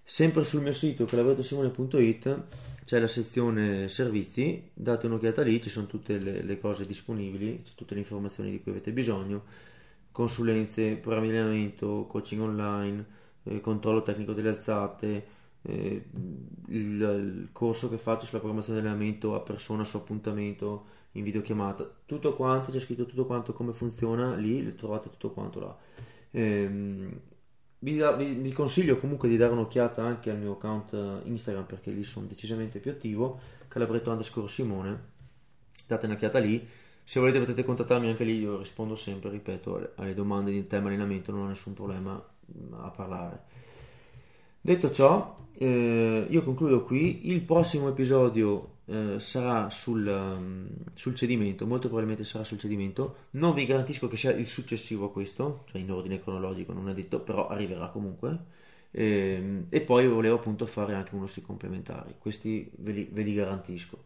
Sempre 0.07 0.44
sul 0.44 0.61
mio 0.61 0.74
sito 0.74 1.07
collaboratosimone.it 1.07 2.42
c'è 2.84 3.00
la 3.00 3.09
sezione 3.09 3.88
servizi, 3.88 4.70
date 4.74 5.07
un'occhiata 5.07 5.40
lì, 5.40 5.62
ci 5.62 5.70
sono 5.70 5.86
tutte 5.86 6.18
le, 6.18 6.42
le 6.42 6.61
cose 6.61 6.86
disponibili, 6.86 7.64
tutte 7.74 7.94
le 7.94 8.00
informazioni 8.00 8.50
di 8.50 8.61
cui 8.61 8.72
avete 8.72 8.92
bisogno, 8.92 9.44
consulenze, 10.12 10.96
programmi 10.96 11.30
di 11.30 11.36
allenamento, 11.36 12.07
coaching 12.07 12.42
online, 12.42 13.07
eh, 13.44 13.61
controllo 13.62 14.02
tecnico 14.02 14.34
delle 14.34 14.50
alzate, 14.50 15.26
eh, 15.62 16.05
il, 16.68 17.00
il, 17.00 17.48
corso 17.52 17.88
che 17.88 17.96
faccio 17.96 18.26
sulla 18.26 18.40
programmazione 18.40 18.80
di 18.80 18.86
allenamento 18.86 19.34
a 19.34 19.40
persona 19.40 19.84
su 19.84 19.96
appuntamento 19.96 20.84
in 21.12 21.24
videochiamata 21.24 21.90
tutto 22.05 22.34
quanto 22.34 22.70
c'è 22.70 22.78
scritto 22.78 23.07
tutto 23.07 23.24
quanto 23.24 23.55
come 23.55 23.72
funziona 23.72 24.34
lì 24.34 24.74
trovate 24.74 25.09
tutto 25.09 25.30
quanto 25.30 25.61
là. 25.61 25.76
Ehm, 26.32 27.20
vi, 27.85 28.01
vi, 28.16 28.32
vi, 28.32 28.53
consiglio 28.53 28.97
comunque 28.97 29.28
di 29.28 29.37
dare 29.37 29.53
un'occhiata 29.53 30.03
anche 30.03 30.30
al 30.30 30.39
mio 30.39 30.53
account 30.53 31.22
Instagram 31.24 31.66
perché 31.66 31.91
lì 31.91 32.03
sono 32.03 32.24
decisamente 32.26 32.78
più 32.78 32.91
attivo. 32.91 33.39
Calabretto 33.68 34.11
underscore 34.11 34.49
Simone. 34.49 35.12
Date 35.87 36.07
un'occhiata 36.07 36.39
lì. 36.39 36.66
Se 37.05 37.20
volete 37.20 37.39
potete 37.39 37.62
contattarmi 37.62 38.09
anche 38.09 38.24
lì 38.24 38.39
io 38.39 38.57
rispondo 38.57 38.95
sempre 38.95 39.28
ripeto 39.28 39.93
alle 39.97 40.14
domande 40.14 40.51
di 40.51 40.66
tema 40.66 40.89
allenamento 40.89 41.30
non 41.30 41.43
ho 41.43 41.49
nessun 41.49 41.74
problema 41.74 42.14
a 42.14 42.89
parlare. 42.89 43.43
Detto 44.62 44.91
ciò, 44.91 45.37
eh, 45.53 46.26
io 46.26 46.43
concludo 46.43 46.85
qui. 46.85 47.30
Il 47.30 47.43
prossimo 47.43 47.91
episodio 47.91 48.73
eh, 48.87 49.18
sarà 49.18 49.70
sul, 49.70 50.07
um, 50.07 50.68
sul, 50.95 51.14
cedimento, 51.14 51.66
molto 51.66 51.87
probabilmente 51.87 52.24
sarà 52.24 52.45
sul 52.45 52.59
cedimento. 52.59 53.28
Non 53.30 53.55
vi 53.55 53.66
garantisco 53.66 54.09
che 54.09 54.16
sia 54.16 54.32
il 54.32 54.47
successivo 54.47 55.07
a 55.07 55.11
questo, 55.12 55.64
cioè 55.66 55.80
in 55.80 55.91
ordine 55.91 56.20
cronologico, 56.22 56.72
non 56.72 56.89
è 56.89 56.95
detto, 56.95 57.20
però 57.20 57.49
arriverà 57.49 57.89
comunque. 57.89 58.62
E, 58.91 59.05
ehm, 59.05 59.66
e 59.70 59.80
poi 59.80 60.07
volevo 60.09 60.37
appunto 60.37 60.66
fare 60.66 60.95
anche 60.95 61.14
uno 61.14 61.26
sui 61.26 61.43
complementari. 61.43 62.14
Questi 62.18 62.70
ve 62.76 62.93
li, 62.93 63.09
ve 63.11 63.22
li 63.22 63.35
garantisco. 63.35 64.05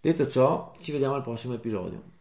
Detto 0.00 0.28
ciò, 0.28 0.72
ci 0.80 0.92
vediamo 0.92 1.14
al 1.14 1.22
prossimo 1.22 1.54
episodio. 1.54 2.20